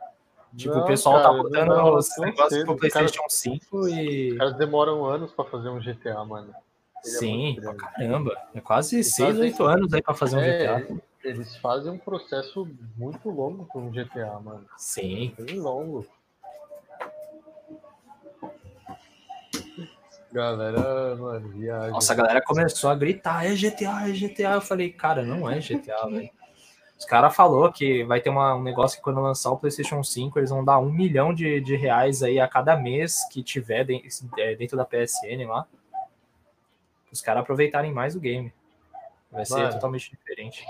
Tipo, 0.56 0.74
Não, 0.74 0.82
o 0.82 0.86
pessoal 0.86 1.14
cara, 1.16 1.28
tá 1.28 1.32
não 1.36 1.42
botando 1.44 1.68
rolar 1.68 1.98
os 1.98 2.08
negócios 2.18 2.48
cedo. 2.50 2.64
pro 2.66 2.76
PlayStation 2.76 3.22
5 3.28 3.88
e. 3.88 4.32
Os 4.32 4.38
caras 4.38 4.54
demoram 4.56 5.04
anos 5.04 5.32
pra 5.32 5.44
fazer 5.44 5.68
um 5.68 5.80
GTA, 5.80 6.24
mano. 6.24 6.48
Ele 7.04 7.14
é 7.14 7.18
Sim, 7.18 7.44
muito 7.44 7.62
pra 7.62 7.74
caramba. 7.74 8.36
É 8.54 8.60
quase 8.60 8.96
Eles 8.96 9.14
6, 9.14 9.28
fazem- 9.28 9.44
8 9.44 9.64
anos 9.64 9.94
aí 9.94 10.02
pra 10.02 10.12
fazer 10.14 10.36
um 10.36 10.40
É, 10.40 10.58
GTA. 10.80 10.98
eles 11.24 11.56
fazem 11.56 11.92
um 11.92 11.98
processo 11.98 12.68
muito 12.98 13.30
longo 13.30 13.64
pra 13.66 13.80
um 13.80 13.90
GTA, 13.92 14.38
mano. 14.40 14.64
Sim. 14.76 15.32
Bem 15.38 15.60
longo. 15.60 16.04
Galera, 20.32 21.16
mano, 21.16 21.48
viagem. 21.48 21.90
Nossa, 21.90 22.12
a 22.12 22.16
galera 22.16 22.40
começou 22.42 22.88
a 22.90 22.94
gritar, 22.94 23.44
é 23.44 23.54
GTA, 23.54 24.08
é 24.08 24.12
GTA. 24.12 24.52
Eu 24.54 24.60
falei, 24.60 24.90
cara, 24.92 25.22
não 25.22 25.48
é 25.50 25.58
GTA, 25.60 26.06
velho. 26.08 26.30
Os 26.98 27.04
caras 27.06 27.34
falou 27.34 27.72
que 27.72 28.04
vai 28.04 28.20
ter 28.20 28.28
uma- 28.28 28.54
um 28.54 28.62
negócio 28.62 28.98
que 28.98 29.02
quando 29.02 29.20
lançar 29.20 29.50
o 29.50 29.56
PlayStation 29.56 30.04
5, 30.04 30.38
eles 30.38 30.50
vão 30.50 30.62
dar 30.64 30.78
um 30.78 30.92
milhão 30.92 31.32
de, 31.32 31.58
de 31.60 31.74
reais 31.74 32.22
aí 32.22 32.38
a 32.38 32.46
cada 32.46 32.76
mês 32.76 33.26
que 33.32 33.42
tiver 33.42 33.86
é, 34.38 34.54
dentro 34.54 34.76
da 34.76 34.84
PSN 34.84 35.46
lá. 35.48 35.66
Os 37.10 37.22
caras 37.22 37.42
aproveitarem 37.42 37.92
mais 37.92 38.14
o 38.14 38.20
game. 38.20 38.52
Vai 39.32 39.46
ser 39.46 39.54
Mano. 39.54 39.72
totalmente 39.72 40.10
diferente. 40.10 40.64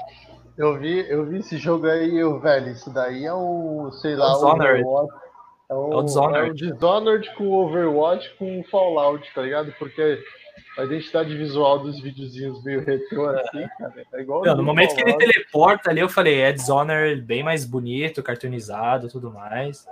Eu 0.57 0.79
vi, 0.79 1.01
eu 1.11 1.25
vi 1.27 1.39
esse 1.39 1.59
jogo 1.59 1.87
aí, 1.87 2.17
eu, 2.17 2.39
velho, 2.39 2.71
isso 2.71 2.91
daí 2.91 3.25
é 3.25 3.33
o, 3.33 3.91
sei 3.93 4.15
lá, 4.15 4.31
o 4.31 4.35
Dishonored. 4.35 4.85
Overwatch. 4.85 5.30
É 5.71 5.75
o, 5.75 5.93
É 5.93 5.97
o 5.97 6.03
Dishonored. 6.03 6.49
é 6.49 6.51
o 6.51 6.55
Dishonored 6.55 7.35
com 7.37 7.45
o 7.45 7.65
Overwatch 7.65 8.35
com 8.39 8.61
o 8.61 8.65
Fallout, 8.65 9.33
tá 9.33 9.43
ligado? 9.43 9.73
Porque 9.79 10.23
a 10.77 10.85
identidade 10.85 11.37
visual 11.37 11.79
dos 11.79 12.01
videozinhos 12.01 12.63
meio 12.65 12.85
retrô 12.85 13.27
assim, 13.29 13.67
cara, 13.79 14.05
é 14.13 14.21
igual 14.21 14.45
Não, 14.45 14.57
no 14.57 14.63
momento 14.65 14.95
que 14.95 15.01
ele 15.01 15.13
Fallout. 15.13 15.33
teleporta 15.33 15.91
ali, 15.91 16.01
eu 16.01 16.09
falei, 16.09 16.41
é 16.41 16.53
Dishonored 16.53 17.23
bem 17.23 17.43
mais 17.45 17.65
bonito, 17.65 18.23
cartoonizado 18.23 19.09
tudo 19.09 19.31
mais. 19.31 19.87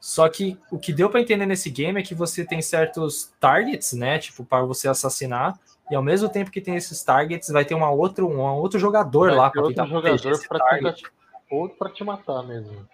Só 0.00 0.28
que 0.28 0.58
o 0.70 0.78
que 0.78 0.92
deu 0.92 1.08
pra 1.08 1.20
entender 1.20 1.46
nesse 1.46 1.70
game 1.70 1.98
é 2.00 2.02
que 2.02 2.14
você 2.14 2.44
tem 2.44 2.60
certos 2.60 3.32
targets, 3.40 3.92
né? 3.92 4.18
Tipo, 4.18 4.44
para 4.44 4.62
você 4.64 4.88
assassinar. 4.88 5.58
E 5.90 5.94
ao 5.94 6.02
mesmo 6.02 6.28
tempo 6.28 6.50
que 6.50 6.60
tem 6.60 6.76
esses 6.76 7.02
targets, 7.02 7.48
vai 7.48 7.64
ter 7.64 7.74
uma 7.74 7.90
outro, 7.90 8.28
um 8.28 8.40
outro 8.40 8.78
jogador 8.78 9.28
Vai 9.28 9.36
lá 9.36 9.44
outro 9.46 9.68
tentar 9.68 9.86
proteger 9.86 10.18
jogador 10.18 10.32
esse 10.32 10.48
pra 10.48 10.58
target. 10.58 10.96
tentar, 11.02 11.10
ou 11.50 11.68
pra 11.68 11.90
te 11.90 12.04
matar 12.04 12.42
mesmo. 12.42 12.86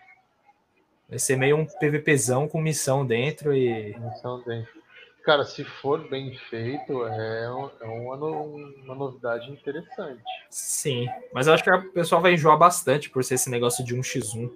Vai 1.13 1.19
ser 1.19 1.37
meio 1.37 1.59
um 1.59 1.67
PVPzão 1.67 2.49
com 2.49 2.59
missão 2.59 3.05
dentro 3.05 3.55
e. 3.55 3.95
Missão 3.99 4.41
dentro. 4.41 4.81
Cara, 5.23 5.45
se 5.45 5.63
for 5.63 6.09
bem 6.09 6.35
feito, 6.49 7.07
é, 7.07 7.53
um- 7.53 7.71
é 7.83 7.85
uma, 7.85 8.17
uma 8.17 8.95
novidade 8.95 9.51
interessante. 9.51 10.23
Sim. 10.49 11.07
Mas 11.31 11.47
eu 11.47 11.53
acho 11.53 11.63
que 11.63 11.71
o 11.71 11.93
pessoal 11.93 12.23
vai 12.23 12.33
enjoar 12.33 12.57
bastante 12.57 13.11
por 13.11 13.23
ser 13.23 13.35
esse 13.35 13.51
negócio 13.51 13.85
de 13.85 13.95
1x1. 13.95 14.51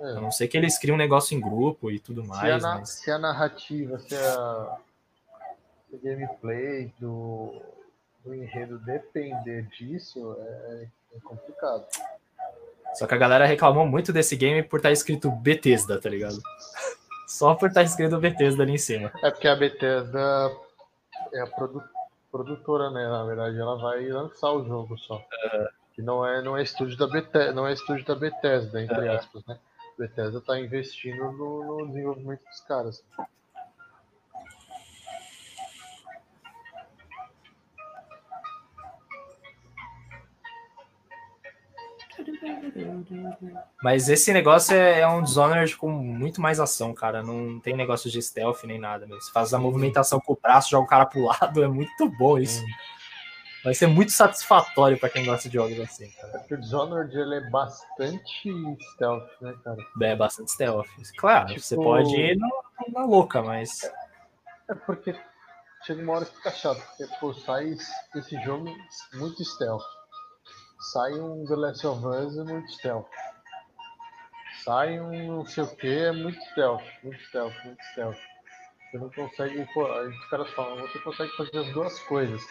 É. 0.00 0.04
A 0.12 0.20
não 0.22 0.30
ser 0.30 0.48
que 0.48 0.56
eles 0.56 0.78
criem 0.78 0.94
um 0.94 0.98
negócio 0.98 1.36
em 1.36 1.40
grupo 1.42 1.90
e 1.90 2.00
tudo 2.00 2.24
Se 2.24 2.30
a, 2.30 2.34
mais. 2.34 2.62
mas... 2.62 2.88
se 2.88 3.10
a 3.10 3.18
narrativa, 3.18 3.98
se 3.98 4.14
a, 4.14 4.78
se 5.90 5.94
o 5.94 5.98
gameplay 6.02 6.90
do, 6.98 7.60
do 8.24 8.34
enredo 8.34 8.78
depender 8.78 9.64
disso, 9.78 10.34
é, 10.40 10.86
é 11.16 11.20
complicado. 11.22 11.86
Só 12.94 13.06
que 13.06 13.14
a 13.14 13.18
galera 13.18 13.44
reclamou 13.46 13.86
muito 13.86 14.12
desse 14.12 14.36
game 14.36 14.62
por 14.62 14.78
estar 14.78 14.90
escrito 14.90 15.30
Bethesda, 15.30 16.00
tá 16.00 16.08
ligado? 16.08 16.40
Só 17.26 17.54
por 17.54 17.68
estar 17.68 17.82
escrito 17.82 18.18
Bethesda 18.18 18.62
ali 18.62 18.72
em 18.72 18.78
cima. 18.78 19.12
É 19.22 19.30
porque 19.30 19.48
a 19.48 19.56
Bethesda 19.56 20.50
é 21.34 21.40
a 21.42 21.46
produ- 21.46 21.82
produtora, 22.32 22.90
né? 22.90 23.06
Na 23.08 23.24
verdade, 23.24 23.58
ela 23.58 23.76
vai 23.76 24.06
lançar 24.08 24.52
o 24.52 24.64
jogo 24.64 24.96
só. 24.98 25.22
Que 25.94 26.02
não 26.02 26.26
é, 26.26 26.40
não 26.42 26.56
é 26.56 26.62
estúdio 26.62 26.96
da 26.96 27.06
Bethesda, 27.06 27.52
não 27.52 27.66
é 27.66 27.72
estúdio 27.72 28.04
da 28.04 28.14
Bethesda, 28.14 28.82
entre 28.82 29.08
aspas, 29.08 29.44
né? 29.46 29.58
Bethesda 29.98 30.40
tá 30.40 30.58
investindo 30.58 31.32
no, 31.32 31.78
no 31.80 31.86
desenvolvimento 31.88 32.42
dos 32.44 32.60
caras. 32.60 33.02
Mas 43.82 44.08
esse 44.08 44.32
negócio 44.32 44.74
é, 44.74 45.00
é 45.00 45.08
um 45.08 45.22
Dishonored 45.22 45.76
com 45.76 45.90
muito 45.90 46.40
mais 46.40 46.58
ação, 46.60 46.94
cara. 46.94 47.22
Não 47.22 47.60
tem 47.60 47.76
negócio 47.76 48.10
de 48.10 48.20
stealth 48.22 48.64
nem 48.64 48.78
nada. 48.78 49.06
Meu. 49.06 49.20
Você 49.20 49.30
faz 49.32 49.52
a 49.54 49.58
movimentação 49.58 50.20
com 50.20 50.32
o 50.32 50.38
braço, 50.40 50.70
joga 50.70 50.84
o 50.84 50.88
cara 50.88 51.06
pro 51.06 51.24
lado. 51.26 51.62
É 51.62 51.68
muito 51.68 52.08
bom 52.18 52.38
isso. 52.38 52.64
Vai 53.64 53.74
ser 53.74 53.88
muito 53.88 54.12
satisfatório 54.12 54.96
pra 54.98 55.08
quem 55.08 55.24
gosta 55.24 55.48
de 55.48 55.54
jogos 55.54 55.80
assim, 55.80 56.08
cara. 56.12 56.38
Porque 56.38 56.54
o 56.54 56.60
Dishonored 56.60 57.16
ele 57.18 57.34
é 57.34 57.50
bastante 57.50 58.48
stealth, 58.92 59.28
né, 59.40 59.54
cara? 59.64 59.78
É 60.02 60.14
bastante 60.14 60.52
stealth. 60.52 60.86
Claro, 61.18 61.48
Tipo- 61.48 61.60
você 61.60 61.74
pode 61.74 62.14
ir 62.14 62.36
na, 62.38 62.48
na 62.92 63.04
louca, 63.04 63.42
mas. 63.42 63.82
É 64.68 64.74
porque 64.74 65.16
chega 65.84 66.00
uma 66.00 66.12
hora 66.14 66.24
que 66.24 66.36
fica 66.36 66.50
chato, 66.52 66.80
porque 66.80 67.12
pô, 67.18 67.34
sai 67.34 67.76
esse 68.14 68.40
jogo 68.44 68.72
muito 69.14 69.44
stealth. 69.44 69.82
Sai 70.78 71.12
um 71.14 71.44
The 71.46 71.56
Last 71.56 71.86
of 71.86 72.06
Us 72.06 72.36
é 72.38 72.44
muito 72.44 72.70
stealth. 72.72 73.08
Sai 74.64 75.00
um 75.00 75.36
não 75.36 75.46
sei 75.46 75.64
o 75.64 75.76
que 75.76 75.86
é 75.86 76.12
muito 76.12 76.40
stealth, 76.50 76.84
muito 77.02 77.22
stealth, 77.24 77.54
muito 77.64 77.82
stealth. 77.92 78.18
Você 78.90 78.98
não 78.98 79.10
consegue, 79.10 79.66
pô, 79.72 79.84
os 79.84 80.28
caras 80.30 80.50
falam, 80.50 80.80
você 80.80 80.98
consegue 81.00 81.36
fazer 81.36 81.58
as 81.58 81.72
duas 81.72 81.98
coisas. 82.02 82.42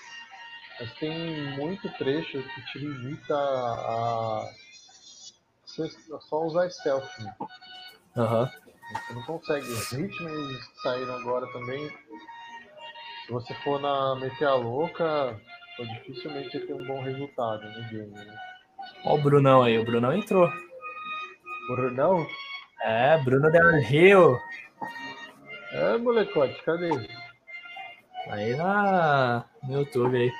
Mas 0.79 0.93
tem 0.95 1.57
muito 1.57 1.89
trecho 1.97 2.43
que 2.43 2.65
te 2.71 2.79
limita 2.79 3.35
a, 3.35 4.41
a 4.41 6.19
só 6.21 6.43
usar 6.43 6.69
stealth. 6.69 7.19
Né? 7.19 7.35
Você 8.93 9.13
não 9.13 9.23
consegue. 9.23 9.67
Os 9.67 9.91
ritmos 9.91 10.67
que 10.67 10.81
saíram 10.81 11.15
agora 11.15 11.51
também. 11.51 11.89
Se 13.25 13.31
você 13.31 13.53
for 13.55 13.79
na 13.79 14.15
meter 14.15 14.45
a 14.45 14.53
louca, 14.53 15.39
pô, 15.77 15.85
dificilmente 15.85 16.57
vai 16.57 16.67
ter 16.67 16.73
um 16.73 16.85
bom 16.85 17.01
resultado 17.01 17.63
no 17.63 17.89
game. 17.89 18.11
Né? 18.11 18.37
Ó 19.03 19.15
o 19.15 19.21
Brunão 19.21 19.63
aí, 19.63 19.77
o 19.77 19.85
Brunão 19.85 20.13
entrou. 20.13 20.51
Brunão? 21.67 22.27
É, 22.81 23.17
Bruno 23.17 23.49
Del 23.51 23.79
Rio. 23.81 24.39
É, 25.71 25.97
molecote, 25.97 26.61
cadê? 26.63 26.89
Aí 28.29 28.55
na, 28.55 29.45
no 29.63 29.79
YouTube 29.79 30.17
aí. 30.17 30.31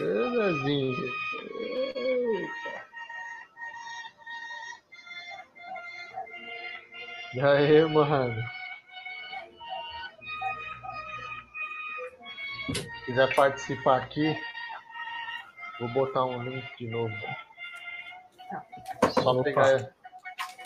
É, 0.00 0.30
Nezinho. 0.30 0.96
Eita. 1.96 2.78
E 7.34 7.40
aí, 7.40 7.84
mano? 7.84 8.57
Quiser 13.04 13.34
participar 13.34 14.02
aqui, 14.02 14.36
vou 15.80 15.88
botar 15.88 16.24
um 16.24 16.42
link 16.42 16.64
de 16.78 16.88
novo. 16.88 17.14
Só 19.12 19.32
Opa. 19.32 19.42
pegar, 19.44 19.90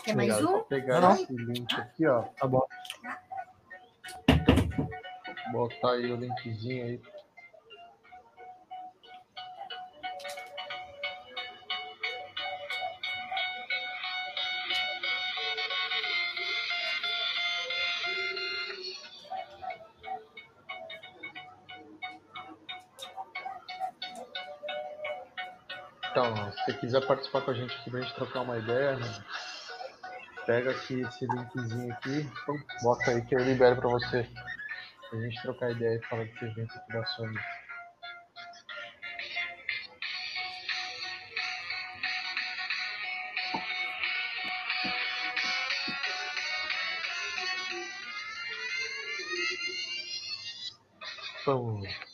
Quer 0.05 0.17
mais 0.17 0.35
só 0.37 0.59
um? 0.59 0.63
pegar 0.65 1.01
Não, 1.01 1.09
não. 1.09 1.15
esse 1.15 1.33
link 1.33 1.75
aqui, 1.75 2.07
ó. 2.07 2.23
Tá 2.23 2.47
bom. 2.47 2.67
Botar 5.53 5.93
aí 5.93 6.13
o 6.13 6.17
linkzinho 6.17 6.85
aí. 6.85 7.03
Quiser 26.93 27.07
participar 27.07 27.41
com 27.41 27.51
a 27.51 27.55
gente 27.55 27.75
aqui 27.75 27.91
pra 27.91 28.01
gente 28.03 28.15
trocar 28.15 28.43
uma 28.43 28.59
ideia, 28.59 28.97
né? 28.97 29.25
pega 30.45 30.73
aqui 30.73 31.01
esse 31.01 31.25
linkzinho 31.25 31.93
aqui, 31.95 32.19
então, 32.21 32.55
bota 32.83 33.13
aí 33.13 33.23
que 33.25 33.35
eu 33.35 33.39
libero 33.39 33.77
pra 33.77 33.89
você. 33.89 34.29
Pra 35.09 35.21
gente 35.21 35.41
trocar 35.41 35.71
ideia 35.71 35.97
e 35.97 36.07
falar 36.07 36.25
desse 36.25 36.45
evento 36.45 36.77
aqui 36.77 36.93
da 36.93 37.07
Sony. 37.07 37.39
Vamos. 51.47 52.12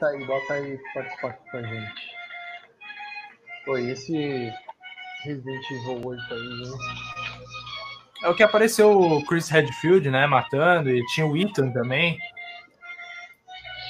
Bota 0.00 0.16
aí, 0.16 0.24
bota 0.24 0.54
aí 0.54 0.80
participar 0.94 1.28
aqui 1.28 1.50
com 1.50 1.56
a 1.58 1.62
gente. 1.62 2.16
Oi, 3.68 3.90
esse 3.90 4.50
Resident 5.24 5.70
Evil 5.70 6.06
8 6.06 6.22
aí, 6.30 6.40
hein? 6.40 6.72
É 8.22 8.28
o 8.30 8.34
que 8.34 8.42
apareceu 8.42 8.98
o 8.98 9.22
Chris 9.26 9.50
Redfield, 9.50 10.10
né? 10.10 10.26
Matando, 10.26 10.88
e 10.88 11.04
tinha 11.08 11.26
o 11.26 11.36
Ethan 11.36 11.70
também. 11.72 12.18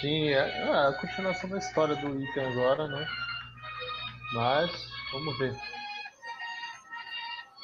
Sim, 0.00 0.30
é, 0.30 0.38
é 0.38 0.88
a 0.88 0.92
continuação 1.00 1.48
da 1.48 1.58
história 1.58 1.94
do 1.94 2.20
Ethan 2.20 2.50
agora, 2.50 2.88
né? 2.88 3.06
Mas, 4.32 4.88
vamos 5.12 5.38
ver. 5.38 5.54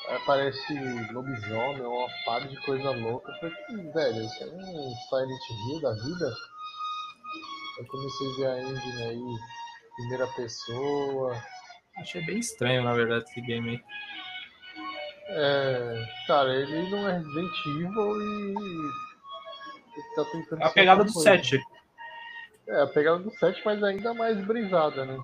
Aparece 0.08 0.72
lobisomem, 1.10 1.82
uma 1.82 2.08
par 2.24 2.46
de 2.46 2.56
coisa 2.60 2.90
louca. 2.90 3.32
Eu 3.32 3.38
falei, 3.40 3.54
"Hum, 3.70 3.92
velho, 3.92 4.24
isso 4.24 4.44
é 4.44 4.46
um 4.46 4.94
Silent 5.08 5.40
Hill 5.50 5.80
da 5.80 5.92
vida? 5.94 6.55
Eu 7.78 7.86
comecei 7.86 8.26
a 8.26 8.36
ver 8.36 8.46
a 8.46 8.62
engine 8.62 9.02
aí, 9.02 9.36
primeira 9.96 10.26
pessoa. 10.28 11.36
Achei 11.98 12.24
bem 12.24 12.38
estranho, 12.38 12.82
na 12.82 12.92
verdade, 12.92 13.24
esse 13.24 13.40
game 13.40 13.70
aí. 13.70 13.84
É, 15.28 16.06
cara, 16.26 16.54
ele 16.54 16.88
não 16.88 17.08
é 17.08 17.18
Resident 17.18 17.66
Evil 17.66 18.22
e. 18.22 18.54
Ele 19.96 20.14
tá 20.14 20.24
tentando 20.30 20.62
É 20.62 20.66
a 20.66 20.70
pegada 20.70 21.04
do 21.04 21.12
coisa. 21.12 21.30
7. 21.30 21.60
É, 22.68 22.82
a 22.82 22.86
pegada 22.86 23.18
do 23.18 23.30
7, 23.30 23.62
mas 23.64 23.82
ainda 23.82 24.14
mais 24.14 24.38
brisada, 24.44 25.04
né? 25.04 25.18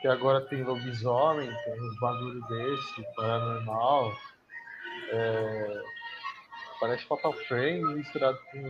Que 0.00 0.08
agora 0.08 0.40
tem 0.46 0.62
lobisomem, 0.62 1.48
tem 1.64 1.82
uns 1.82 2.00
bagulho 2.00 2.40
desse, 2.46 3.14
paranormal. 3.14 4.12
É... 5.10 5.82
Parece 6.80 7.04
Fatal 7.06 7.32
Frame 7.32 7.94
misturado 7.94 8.38
com 8.50 8.60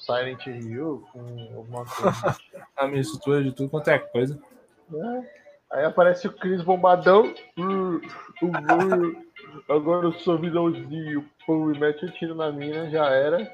Silent 0.00 0.46
Hill, 0.46 1.06
com 1.12 1.20
alguma 1.56 1.84
coisa. 1.84 2.36
A 2.76 2.86
mistura 2.86 3.42
de 3.42 3.52
tudo 3.52 3.68
quanto 3.70 3.88
é 3.88 3.98
coisa. 3.98 4.40
né? 4.88 5.28
Aí 5.70 5.84
aparece 5.84 6.26
o 6.26 6.32
Chris 6.32 6.62
bombadão. 6.62 7.32
Uh, 7.56 7.96
uh, 8.42 8.46
uh, 8.46 9.24
agora 9.68 10.06
eu 10.06 10.12
sou 10.14 10.38
vilãozinho. 10.38 11.28
Pum, 11.46 11.72
e 11.72 11.78
mete 11.78 12.04
o 12.04 12.10
tiro 12.12 12.34
na 12.34 12.50
mina, 12.50 12.90
já 12.90 13.06
era. 13.06 13.44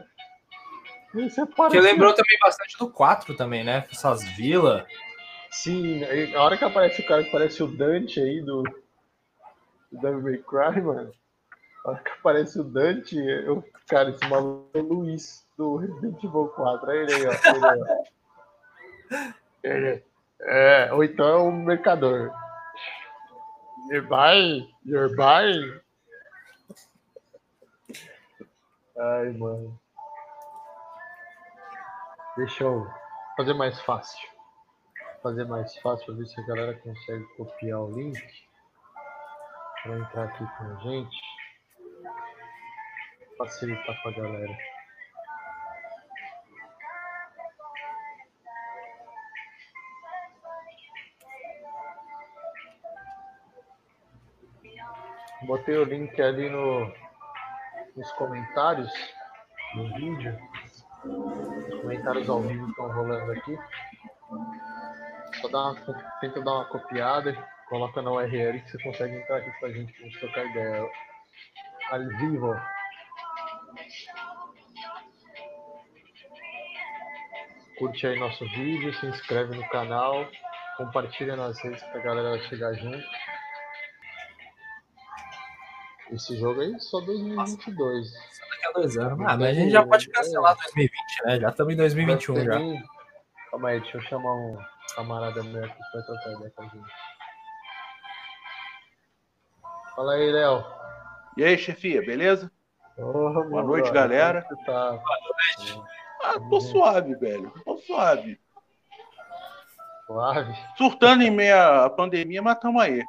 Que 1.13 1.47
parece- 1.57 1.81
lembrou 1.81 2.15
também 2.15 2.39
bastante 2.41 2.79
do 2.79 2.91
4 2.91 3.37
também, 3.37 3.65
né? 3.65 3.87
Essas 3.91 4.23
vilas. 4.37 4.85
Sim, 5.51 6.03
a 6.35 6.43
hora 6.43 6.57
que 6.57 6.65
aparece 6.65 7.01
o 7.01 7.07
cara 7.07 7.25
que 7.25 7.31
parece 7.31 7.63
o 7.63 7.67
Dante 7.67 8.21
aí 8.21 8.43
do, 8.43 8.63
do 9.91 10.01
Devil 10.01 10.23
May 10.23 10.39
Cry, 10.39 10.83
mano. 10.83 11.13
Hora 11.87 12.03
que 12.03 12.11
aparece 12.11 12.59
o 12.59 12.65
Dante, 12.65 13.17
eu, 13.17 13.63
cara, 13.87 14.11
esse 14.11 14.29
maluco 14.29 14.69
é 14.75 14.79
o 14.79 14.83
Luiz 14.83 15.47
do 15.57 15.77
Resident 15.77 16.23
Evil 16.23 16.49
4. 16.49 16.89
Olha 16.89 16.97
ele 16.99 17.15
aí, 17.15 17.27
ó. 17.27 17.33
Ele. 19.63 19.89
Ele, 19.89 20.05
é, 20.41 20.93
ou 20.93 21.05
então 21.05 21.27
é 21.27 21.37
o 21.37 21.53
mercador. 21.53 22.33
You're 23.91 24.07
buying? 24.09 24.69
You're 24.85 25.15
buying? 25.15 25.81
Ai, 28.99 29.31
mano. 29.33 29.79
Deixa 32.37 32.65
eu 32.65 32.87
fazer 33.37 33.55
mais 33.55 33.81
fácil 33.83 34.37
fazer 35.27 35.45
mais 35.45 35.77
fácil, 35.79 36.17
ver 36.17 36.27
se 36.27 36.41
a 36.41 36.47
galera 36.47 36.75
consegue 36.75 37.25
copiar 37.37 37.81
o 37.81 37.91
link 37.91 38.17
para 39.83 39.99
entrar 39.99 40.25
aqui 40.25 40.47
com 40.57 40.65
a 40.65 40.75
gente. 40.85 41.36
Facilitar 43.39 44.03
para 44.03 44.11
a 44.11 44.15
galera. 44.15 44.59
Botei 55.43 55.77
o 55.77 55.85
link 55.85 56.21
ali 56.21 56.49
no, 56.49 56.93
nos 57.95 58.11
comentários 58.13 58.91
do 59.75 59.95
vídeo. 59.95 60.37
Os 61.05 61.81
comentários 61.83 62.29
ao 62.29 62.41
vivo 62.41 62.69
estão 62.69 62.91
rolando 62.91 63.33
aqui. 63.33 63.59
Só 65.41 65.49
dá 65.49 65.71
uma, 65.71 65.75
tenta 66.21 66.43
dar 66.43 66.53
uma 66.53 66.65
copiada, 66.65 67.33
coloca 67.69 68.03
na 68.03 68.11
URL 68.11 68.61
que 68.61 68.71
você 68.71 68.83
consegue 68.83 69.17
entrar 69.17 69.37
aqui 69.37 69.51
com 69.61 69.67
a 69.67 69.73
gente 69.73 69.93
pra 69.93 70.03
gente 70.05 70.21
trocar 70.21 70.47
ideia. 70.47 70.91
Ao 71.91 72.01
vivo. 72.19 72.76
Curte 77.79 78.07
aí 78.07 78.19
nosso 78.19 78.45
vídeo, 78.51 78.93
se 78.95 79.07
inscreve 79.07 79.55
no 79.57 79.69
canal, 79.69 80.27
compartilha 80.79 81.37
nas 81.37 81.59
redes 81.63 81.83
pra 81.85 82.01
galera 82.01 82.39
chegar 82.49 82.73
junto. 82.75 83.05
Esse 86.11 86.39
jogo 86.39 86.61
aí 86.61 86.79
só 86.81 87.01
2022. 87.01 88.13
Daqui 88.13 88.67
a 88.67 88.73
dois 88.73 88.97
anos. 88.97 89.21
Ah, 89.27 89.37
mas 89.37 89.43
a 89.43 89.53
gente 89.53 89.73
já 89.73 89.85
pode 89.85 90.09
cancelar 90.09 90.55
2020, 90.57 90.93
né? 91.25 91.41
Já 91.41 91.49
estamos 91.51 91.75
em 91.75 91.77
2021 91.77 92.35
Deve 92.35 92.47
ter 92.47 92.75
já. 92.77 92.83
Calma 93.51 93.69
aí, 93.69 93.81
deixa 93.81 93.97
eu 93.99 94.03
chamar 94.03 94.33
um 94.33 94.59
camarada 94.95 95.43
meu 95.43 95.65
aqui 95.65 95.79
pra 95.93 96.03
trocar 96.03 96.33
ideia 96.33 96.53
com 96.55 96.63
a 96.63 96.67
gente. 96.69 96.93
Fala 99.97 100.13
aí, 100.15 100.31
Léo. 100.31 100.65
E 101.37 101.45
aí, 101.45 101.59
chefia, 101.59 102.01
beleza? 102.01 102.51
Porra, 102.95 103.43
Boa 103.45 103.63
noite, 103.63 103.91
galera. 103.91 104.47
você 104.49 104.65
tá? 104.65 104.99
Ah, 106.27 106.41
tô 106.51 106.61
suave, 106.61 107.15
velho. 107.15 107.53
Tô 107.65 107.79
suave. 107.79 108.41
Suave? 110.09 110.53
Surtando 110.77 111.23
em 111.23 111.31
meia 111.31 111.85
à 111.85 111.91
pandemia, 111.91 112.43
mas 112.43 112.59
tamo 112.59 112.81
aí. 112.81 113.05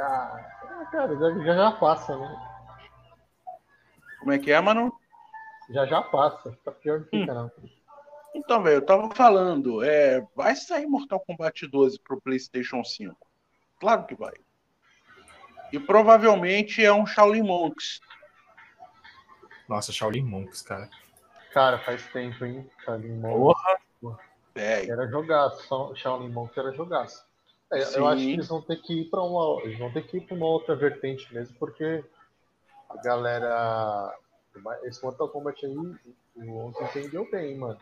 Ah, 0.00 0.88
cara, 0.90 1.14
já, 1.14 1.44
já 1.44 1.54
já 1.54 1.72
passa, 1.72 2.16
né? 2.16 2.46
Como 4.20 4.32
é 4.32 4.38
que 4.38 4.50
é, 4.50 4.58
mano? 4.58 4.90
Já 5.68 5.84
já 5.84 6.00
passa. 6.00 6.56
Tá 6.64 6.72
pior 6.72 7.00
do 7.00 7.04
que 7.04 7.20
fica, 7.20 7.34
não. 7.34 7.50
Então, 8.34 8.62
velho, 8.62 8.76
eu 8.76 8.86
tava 8.86 9.14
falando, 9.14 9.84
é, 9.84 10.26
vai 10.34 10.56
sair 10.56 10.86
Mortal 10.86 11.20
Kombat 11.20 11.66
12 11.66 12.00
pro 12.00 12.20
PlayStation 12.20 12.82
5. 12.82 13.14
Claro 13.78 14.06
que 14.06 14.14
vai. 14.14 14.32
E 15.70 15.78
provavelmente 15.78 16.82
é 16.82 16.92
um 16.92 17.06
Shaolin 17.06 17.42
Monks. 17.42 18.00
Nossa, 19.68 19.92
Shaolin 19.92 20.24
Monks, 20.24 20.62
cara. 20.62 20.88
Cara, 21.56 21.78
faz 21.78 22.06
tempo, 22.08 22.44
hein? 22.44 22.70
Shaolin 22.84 23.16
Monks. 23.16 23.62
Porra. 23.98 24.20
Velho. 24.54 24.92
Era 24.92 25.08
jogaço. 25.08 25.66
Só- 25.66 25.94
Shaolin 25.94 26.28
Monks 26.28 26.54
era 26.58 26.70
jogaço. 26.72 27.24
É, 27.72 27.96
eu 27.96 28.06
acho 28.06 28.22
que 28.22 28.32
eles 28.34 28.46
vão 28.46 28.60
ter 28.60 28.76
que 28.82 29.00
ir 29.00 29.04
para 29.06 29.22
uma. 29.22 29.62
Eles 29.62 29.78
vão 29.78 29.90
ter 29.90 30.06
que 30.06 30.18
ir 30.18 30.20
para 30.20 30.36
uma 30.36 30.44
outra 30.44 30.76
vertente 30.76 31.32
mesmo, 31.32 31.56
porque 31.58 32.04
a 32.90 32.96
galera. 33.02 34.14
Esse 34.84 35.02
Mortal 35.02 35.30
Kombat 35.30 35.64
aí, 35.64 35.74
o 35.74 36.58
11 36.58 36.84
vendeu 36.92 37.26
bem, 37.30 37.56
mano. 37.56 37.80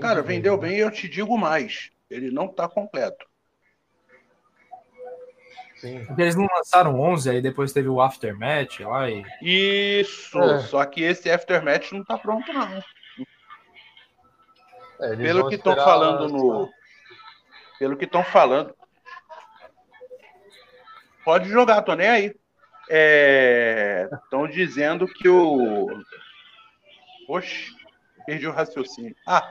Cara, 0.00 0.22
vendeu 0.22 0.56
né? 0.56 0.68
bem 0.68 0.76
e 0.76 0.80
eu 0.80 0.92
te 0.92 1.08
digo 1.08 1.36
mais. 1.36 1.90
Ele 2.08 2.30
não 2.30 2.46
tá 2.46 2.68
completo. 2.68 3.26
Sim. 5.82 6.04
Porque 6.04 6.22
eles 6.22 6.36
não 6.36 6.46
lançaram 6.46 7.00
11, 7.00 7.28
aí 7.28 7.42
depois 7.42 7.72
teve 7.72 7.88
o 7.88 8.00
Aftermath 8.00 8.78
lá 8.78 9.10
e. 9.10 9.24
Isso! 9.42 10.38
É. 10.40 10.60
Só 10.60 10.84
que 10.86 11.02
esse 11.02 11.28
Aftermath 11.28 11.90
não 11.90 12.04
tá 12.04 12.16
pronto, 12.16 12.52
não. 12.52 12.80
É, 15.00 15.16
Pelo 15.16 15.48
que 15.48 15.56
estão 15.56 15.74
falando 15.74 16.28
no. 16.28 16.70
Pelo 17.80 17.96
que 17.96 18.04
estão 18.04 18.22
falando. 18.22 18.72
Pode 21.24 21.48
jogar, 21.48 21.82
tô 21.82 21.94
nem 21.94 22.08
aí. 22.08 22.36
Estão 24.22 24.46
dizendo 24.46 25.08
que 25.08 25.28
o. 25.28 25.88
Oxe, 27.28 27.72
perdi 28.24 28.46
o 28.46 28.52
raciocínio. 28.52 29.16
Ah, 29.26 29.50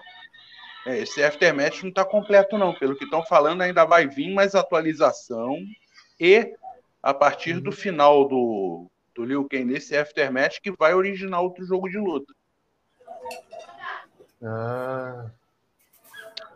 é, 0.85 0.99
esse 0.99 1.21
Aftermatch 1.21 1.81
não 1.81 1.89
está 1.89 2.05
completo, 2.05 2.57
não. 2.57 2.73
Pelo 2.73 2.95
que 2.95 3.03
estão 3.03 3.21
falando, 3.21 3.63
ainda 3.63 3.83
vai 3.83 4.07
vir 4.07 4.33
mais 4.33 4.55
atualização. 4.55 5.57
E 6.23 6.55
a 7.01 7.15
partir 7.15 7.59
do 7.59 7.71
final 7.71 8.27
do, 8.27 8.85
do 9.15 9.25
Liu 9.25 9.49
Kang 9.49 9.65
nesse 9.65 9.97
Aftermatch, 9.97 10.59
que 10.61 10.71
vai 10.71 10.93
originar 10.93 11.41
outro 11.41 11.65
jogo 11.65 11.89
de 11.89 11.97
luta. 11.97 12.31
Ah, 14.43 15.31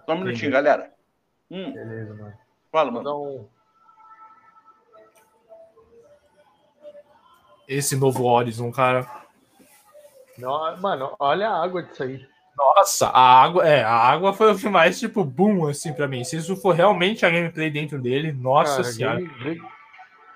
Só 0.06 0.14
um 0.14 0.20
minutinho, 0.20 0.50
Entendi. 0.50 0.52
galera. 0.52 0.94
Hum, 1.50 1.74
beleza, 1.74 2.14
mano. 2.14 2.38
fala, 2.72 2.92
mano. 2.92 3.24
um. 3.24 3.50
Esse 7.68 7.96
novo 7.96 8.26
Horizon, 8.26 8.72
cara. 8.72 9.26
Não, 10.38 10.78
mano, 10.78 11.16
olha 11.18 11.50
a 11.50 11.64
água 11.64 11.82
disso 11.82 12.04
aí. 12.04 12.30
Nossa, 12.58 13.08
a 13.08 13.44
água, 13.44 13.68
é, 13.68 13.84
a 13.84 13.92
água 13.94 14.34
foi 14.34 14.54
o 14.54 14.58
que 14.58 14.70
mais, 14.70 15.00
tipo, 15.00 15.24
boom, 15.24 15.68
assim, 15.68 15.94
pra 15.94 16.08
mim. 16.08 16.24
Se 16.24 16.38
isso 16.38 16.56
for 16.56 16.74
realmente 16.74 17.26
a 17.26 17.30
gameplay 17.30 17.70
dentro 17.70 18.02
dele, 18.02 18.32
nossa 18.32 18.82
Cara, 18.82 18.94
senhora. 18.94 19.18
game- 19.18 19.44
game- 19.44 19.62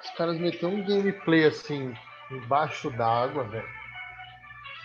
Os 0.04 0.10
caras 0.12 0.38
meteram 0.40 0.74
um 0.76 0.86
gameplay 0.86 1.46
assim, 1.46 1.94
embaixo 2.32 2.90
d'água, 2.92 3.44
velho. 3.46 3.68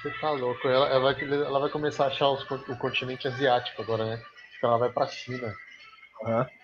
Você 0.03 0.11
tá 0.21 0.31
louco. 0.31 0.69
Ela, 0.69 0.89
ela 0.89 1.01
vai, 1.13 1.23
ela 1.25 1.61
vai 1.61 1.71
começar 1.71 2.05
a 2.05 2.09
achar 2.09 2.29
os 2.29 2.43
o 2.51 2.77
continente 2.77 3.27
asiático 3.27 3.81
agora, 3.83 4.05
né? 4.05 4.15
Acho 4.15 4.61
que 4.61 4.67
ela 4.67 4.79
vai 4.79 4.91
pra 4.91 5.07
China. 5.07 5.53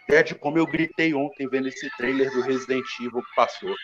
Ted, 0.07 0.35
como 0.37 0.59
eu 0.59 0.67
gritei 0.67 1.13
ontem 1.15 1.49
vendo 1.49 1.69
esse 1.69 1.89
trailer 1.97 2.31
do 2.33 2.43
Resident 2.43 2.85
Evil 3.01 3.23
que 3.23 3.35
passou. 3.35 3.75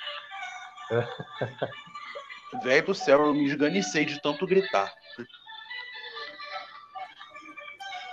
Velho 2.62 2.87
do 2.87 2.95
céu, 2.95 3.26
eu 3.26 3.34
me 3.34 3.45
esganicei 3.47 4.05
de 4.05 4.20
tanto 4.22 4.47
gritar. 4.47 4.93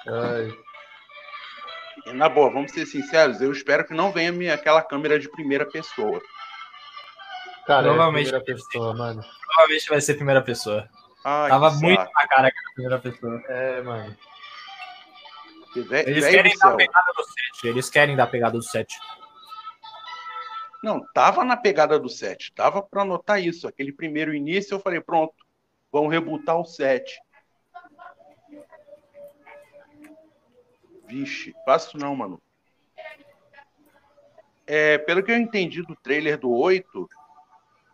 Ai, 0.08 0.54
na 2.14 2.28
boa, 2.28 2.49
vamos 2.51 2.72
ser 2.72 2.86
sinceros, 2.86 3.39
eu 3.41 3.51
espero 3.51 3.86
que 3.86 3.93
não 3.93 4.12
venha 4.12 4.32
minha, 4.32 4.54
aquela 4.54 4.82
câmera 4.82 5.20
de 5.20 5.30
primeira 5.30 5.66
pessoa. 5.66 6.22
cara, 7.66 7.84
Provavelmente- 7.84 8.34
é 8.34 8.38
a 8.38 8.41
primeira 8.41 8.66
pessoa, 8.66 8.93
mano. 8.93 9.24
Provavelmente 9.47 9.89
vai 9.89 10.01
ser 10.01 10.16
primeira 10.16 10.41
pessoa. 10.41 10.89
Ai, 11.24 11.49
Tava 11.49 11.70
que 11.72 11.82
muito 11.82 11.99
saco. 11.99 12.12
na 12.16 12.28
cara 12.28 12.51
que 12.51 12.58
era 12.58 12.74
primeira 12.74 12.99
pessoa. 12.99 13.41
É, 13.47 13.82
mano. 13.82 14.18
Eles 16.06 16.28
querem 16.28 16.58
dar 16.58 16.70
a 16.74 16.76
pegada 16.76 17.14
do 17.16 17.24
7. 17.24 17.68
Eles 17.68 17.89
querem 17.89 18.16
dar 18.16 18.24
a 18.26 18.28
pegada 18.28 18.58
do 18.58 18.62
7. 18.64 18.95
Não, 20.84 20.99
tava 21.14 21.45
na 21.45 21.56
pegada 21.56 21.97
do 21.97 22.10
7. 22.10 22.51
Tava 22.54 22.82
pra 22.84 23.04
anotar 23.04 23.41
isso. 23.41 23.68
Aquele 23.68 23.93
primeiro 23.93 24.34
início 24.36 24.76
eu 24.76 24.80
falei, 24.80 24.99
pronto, 24.99 25.34
vão 25.91 26.08
rebutar 26.08 26.58
o 26.58 26.66
7. 26.66 27.18
Vixe, 31.14 31.53
faço 31.64 31.95
não, 31.97 32.16
mano. 32.16 32.41
É, 34.66 34.97
pelo 34.97 35.22
que 35.22 35.32
eu 35.32 35.38
entendi 35.38 35.84
do 35.84 35.95
trailer 35.95 36.39
do 36.39 36.49
8, 36.51 37.07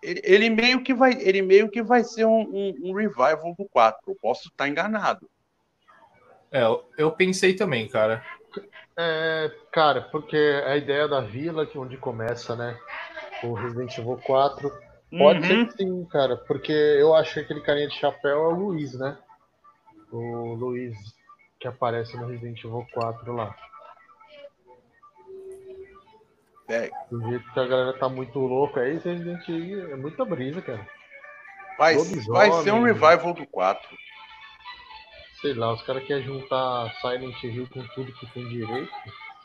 ele, 0.01 0.21
ele 0.23 0.49
meio 0.49 0.81
que 0.83 0.93
vai, 0.93 1.11
ele 1.19 1.41
meio 1.41 1.69
que 1.69 1.81
vai 1.83 2.01
ser 2.03 2.23
um, 2.25 2.41
um- 2.41 2.75
um 2.83 2.93
revival 2.93 3.53
do 3.57 3.67
4. 3.69 3.99
Eu 4.07 4.15
posso 4.21 4.47
estar 4.47 4.69
enganado. 4.69 5.29
É, 6.49 6.63
eu, 6.63 6.89
eu 6.97 7.11
pensei 7.11 7.53
também, 7.55 7.89
cara. 7.89 8.23
É, 8.97 9.51
cara, 9.73 10.03
porque 10.03 10.37
a 10.65 10.77
ideia 10.77 11.07
da 11.07 11.19
vila, 11.19 11.65
que 11.65 11.77
é 11.77 11.81
onde 11.81 11.97
começa, 11.97 12.55
né? 12.55 12.79
O 13.43 13.53
Resident 13.53 13.97
Evil 13.97 14.17
4. 14.23 14.71
Pode 15.17 15.41
Uhum. 15.41 15.47
ser 15.47 15.65
que 15.67 15.73
sim, 15.83 16.05
cara, 16.05 16.37
porque 16.37 16.71
eu 16.71 17.13
acho 17.15 17.33
que 17.33 17.39
aquele 17.41 17.61
carinha 17.61 17.87
de 17.89 17.95
chapéu 17.99 18.37
é 18.43 18.47
o 18.47 18.51
Luiz, 18.55 18.93
né? 18.93 19.17
O 20.11 20.53
Luiz 20.53 20.95
que 21.59 21.67
aparece 21.67 22.15
no 22.17 22.27
Resident 22.27 22.63
Evil 22.63 22.87
4 22.93 23.33
lá. 23.33 23.55
É, 26.69 26.89
Do 27.09 27.21
jeito 27.27 27.51
que 27.51 27.59
a 27.59 27.65
galera 27.65 27.97
tá 27.97 28.07
muito 28.07 28.37
louca 28.39 28.81
aí, 28.81 28.95
esse 28.95 29.09
Resident 29.09 29.47
Evil 29.49 29.91
é 29.91 29.95
muita 29.95 30.23
brisa, 30.23 30.61
cara. 30.61 30.87
vai, 31.77 31.95
vai 32.27 32.51
ser 32.63 32.71
um 32.71 32.83
revival 32.83 33.33
do 33.33 33.45
4. 33.47 33.97
Sei 35.41 35.53
lá, 35.53 35.73
os 35.73 35.81
caras 35.83 36.03
querem 36.05 36.23
juntar 36.23 36.93
Silent 37.01 37.43
Hill 37.43 37.67
com 37.73 37.81
tudo 37.87 38.13
que 38.13 38.27
tem 38.27 38.47
direito. 38.47 38.91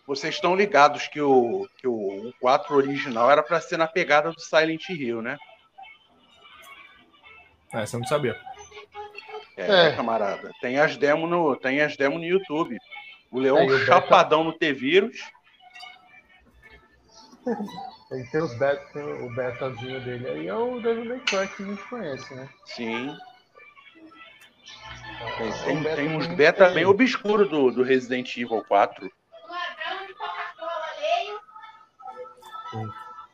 Vocês 0.06 0.34
estão 0.34 0.54
ligados 0.54 1.06
que 1.08 1.20
o, 1.20 1.66
que 1.78 1.88
o, 1.88 2.28
o 2.28 2.32
4 2.40 2.74
original 2.76 3.30
era 3.30 3.42
pra 3.42 3.60
ser 3.60 3.78
na 3.78 3.86
pegada 3.86 4.30
do 4.30 4.40
Silent 4.40 4.86
Hill, 4.90 5.22
né? 5.22 5.38
É, 7.72 7.86
você 7.86 7.96
não 7.96 8.04
sabia. 8.04 8.38
É, 9.56 9.88
É. 9.88 9.96
camarada. 9.96 10.50
Tem 10.60 10.78
as 10.80 10.96
demos 10.96 11.28
no, 11.30 11.54
tem 11.56 11.80
as 11.80 11.96
demos 11.96 12.18
no 12.18 12.24
YouTube. 12.26 12.78
O 13.30 13.38
Leão 13.38 13.58
É, 13.58 13.64
e 13.64 13.66
o 13.66 13.70
beta- 13.78 13.84
chapadão 13.86 14.44
no 14.44 14.52
T-Vírus. 14.52 15.16
Ele 18.10 18.24
tem 18.30 18.40
os 18.42 18.54
beta, 18.58 18.84
tem 18.92 19.02
o 19.02 19.34
betazinho 19.34 20.00
dele 20.00 20.26
aí, 20.28 20.48
é 20.48 20.54
o 20.54 20.80
Devil 20.80 21.04
May 21.04 21.20
Cry 21.20 21.48
que 21.48 21.62
a 21.62 21.66
gente 21.66 21.82
conhece, 21.88 22.34
né? 22.34 22.48
Sim. 22.66 23.16
Tem, 25.38 25.48
É 25.48 25.64
tem, 25.64 25.82
beta 25.82 25.96
tem 25.96 26.08
uns 26.16 26.26
beta 26.26 26.64
tem. 26.66 26.74
bem 26.74 26.84
obscuros 26.86 27.48
do, 27.48 27.70
do 27.70 27.82
Resident 27.82 28.36
Evil 28.36 28.64
4. 28.66 29.10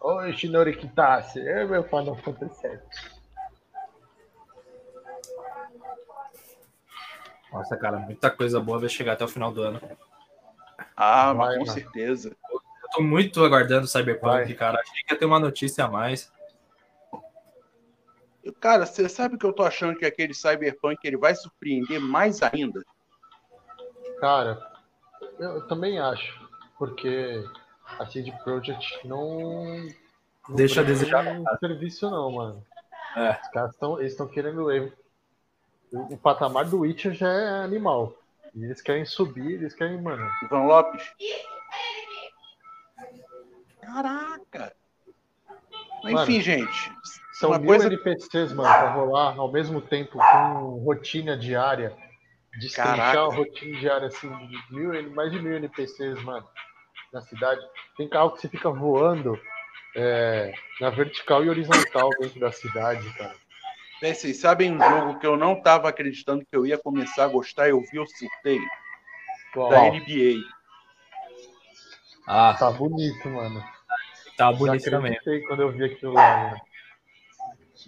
Oi, 0.03 0.33
Shinori 0.33 0.77
Kitase, 0.77 1.41
é 1.47 1.65
meu 1.65 1.85
Final 1.85 2.17
Fantasy 2.17 2.67
VII. 2.69 2.81
Nossa, 7.53 7.77
cara, 7.77 7.99
muita 7.99 8.31
coisa 8.31 8.61
boa 8.61 8.79
vai 8.79 8.89
chegar 8.89 9.15
até 9.15 9.25
o 9.25 9.29
final 9.29 9.53
do 9.53 9.63
ano. 9.63 9.81
Ah, 10.97 11.33
Vai, 11.33 11.47
mas 11.47 11.59
com 11.59 11.67
mano. 11.67 11.73
certeza. 11.73 12.37
Eu 12.53 12.61
tô 12.93 13.03
muito 13.03 13.45
aguardando 13.45 13.85
o 13.85 13.89
Cyberpunk, 13.89 14.45
Vai. 14.45 14.55
cara. 14.55 14.81
Achei 14.81 15.03
que 15.03 15.13
ia 15.13 15.19
ter 15.19 15.25
uma 15.25 15.41
notícia 15.41 15.85
a 15.85 15.89
mais. 15.89 16.33
Cara, 18.61 18.87
você 18.87 19.09
sabe 19.09 19.37
que 19.37 19.45
eu 19.45 19.53
tô 19.53 19.63
achando 19.63 19.99
que 19.99 20.05
aquele 20.05 20.35
Cyberpunk 20.35 20.99
ele 21.05 21.17
vai 21.17 21.35
surpreender 21.35 22.01
mais 22.01 22.43
ainda? 22.43 22.83
Cara, 24.21 24.59
eu, 25.39 25.57
eu 25.57 25.67
também 25.67 25.99
acho, 25.99 26.49
porque 26.79 27.43
a 27.99 28.07
CD 28.07 28.33
Projekt 28.45 29.07
não, 29.07 29.77
não 30.49 30.57
Deixa 30.57 30.81
a 30.81 30.85
desejar, 30.85 31.27
um 31.27 31.45
serviço 31.59 32.11
não, 32.11 32.33
mano. 32.33 32.67
É. 33.17 33.39
Os 33.43 33.49
caras 33.49 33.73
estão 33.73 33.99
eles 33.99 34.13
estão 34.13 34.29
querendo 34.29 34.71
o, 35.93 36.15
o 36.15 36.19
patamar 36.19 36.65
do 36.67 36.81
Witcher 36.81 37.13
já 37.13 37.29
é 37.33 37.49
animal. 37.65 38.15
E 38.55 38.65
eles 38.65 38.83
querem 38.83 39.05
subir, 39.05 39.55
eles 39.55 39.75
querem, 39.75 40.01
mano. 40.01 40.29
Ivan 40.43 40.65
Lopes? 40.65 41.03
Caraca! 43.81 44.73
Mano, 46.03 46.23
Enfim, 46.23 46.41
gente. 46.41 46.93
São 47.33 47.51
Uma 47.51 47.59
mil 47.59 47.69
coisa- 47.69 47.87
NPCs, 47.87 48.53
mano, 48.53 48.69
pra 48.69 48.93
rolar 48.93 49.35
ao 49.39 49.51
mesmo 49.51 49.81
tempo 49.81 50.19
com 50.19 50.83
rotina 50.85 51.37
diária. 51.37 51.95
Destrinchar 52.59 52.97
Caraca. 52.97 53.21
a 53.21 53.35
rotina 53.37 53.79
diária, 53.79 54.07
assim, 54.09 54.29
de 54.49 54.75
mil, 54.75 55.13
mais 55.15 55.31
de 55.31 55.41
mil 55.41 55.55
NPCs, 55.57 56.21
mano, 56.25 56.47
na 57.13 57.21
cidade. 57.23 57.61
Tem 57.97 58.09
carro 58.09 58.33
que 58.33 58.41
você 58.41 58.49
fica 58.49 58.69
voando 58.71 59.39
é, 59.97 60.53
na 60.81 60.91
vertical 60.91 61.45
e 61.45 61.49
horizontal 61.49 62.11
dentro 62.19 62.41
da 62.41 62.51
cidade, 62.51 63.09
cara. 63.15 63.35
Bem, 64.01 64.15
vocês 64.15 64.39
sabem 64.39 64.73
um 64.75 64.81
jogo 64.81 65.19
que 65.19 65.27
eu 65.27 65.37
não 65.37 65.61
tava 65.61 65.89
acreditando 65.89 66.45
que 66.45 66.57
eu 66.57 66.67
ia 66.67 66.79
começar 66.79 67.25
a 67.25 67.29
gostar, 67.29 67.69
eu 67.69 67.81
vi 67.83 67.99
o 67.99 68.07
sorteio 68.07 68.67
Uau, 69.55 69.69
da 69.69 69.91
NBA. 69.91 70.41
Ah, 72.27 72.57
tá 72.59 72.71
bonito, 72.71 73.29
mano. 73.29 73.61
tá 74.37 74.51
Já 74.51 74.53
bonito 74.53 74.85
também. 74.91 75.13
acreditei 75.13 75.47
quando 75.47 75.61
eu 75.63 75.73
vi 75.73 75.85
aquilo 75.85 76.15
lá, 76.15 76.45
mano. 76.45 76.61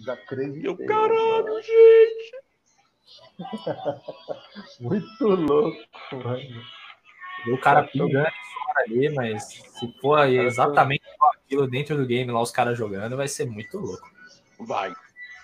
Já 0.05 0.13
acreditei. 0.13 0.69
Eu, 0.69 0.77
caralho, 0.85 1.61
gente! 1.61 2.43
Muito 4.79 5.25
louco, 5.25 5.77
mano. 6.11 6.63
O 7.47 7.57
cara 7.57 7.83
Tá 7.83 7.87
pingando 7.89 8.13
fora 8.13 8.79
ali, 8.85 9.09
mas 9.09 9.43
se 9.45 9.91
for 9.99 10.25
exatamente 10.27 11.03
igual 11.13 11.31
aquilo 11.33 11.67
dentro 11.67 11.97
do 11.97 12.05
game 12.05 12.31
lá, 12.31 12.41
os 12.41 12.51
caras 12.51 12.77
jogando, 12.77 13.17
vai 13.17 13.27
ser 13.27 13.45
muito 13.45 13.77
louco. 13.79 14.09
Vai, 14.59 14.93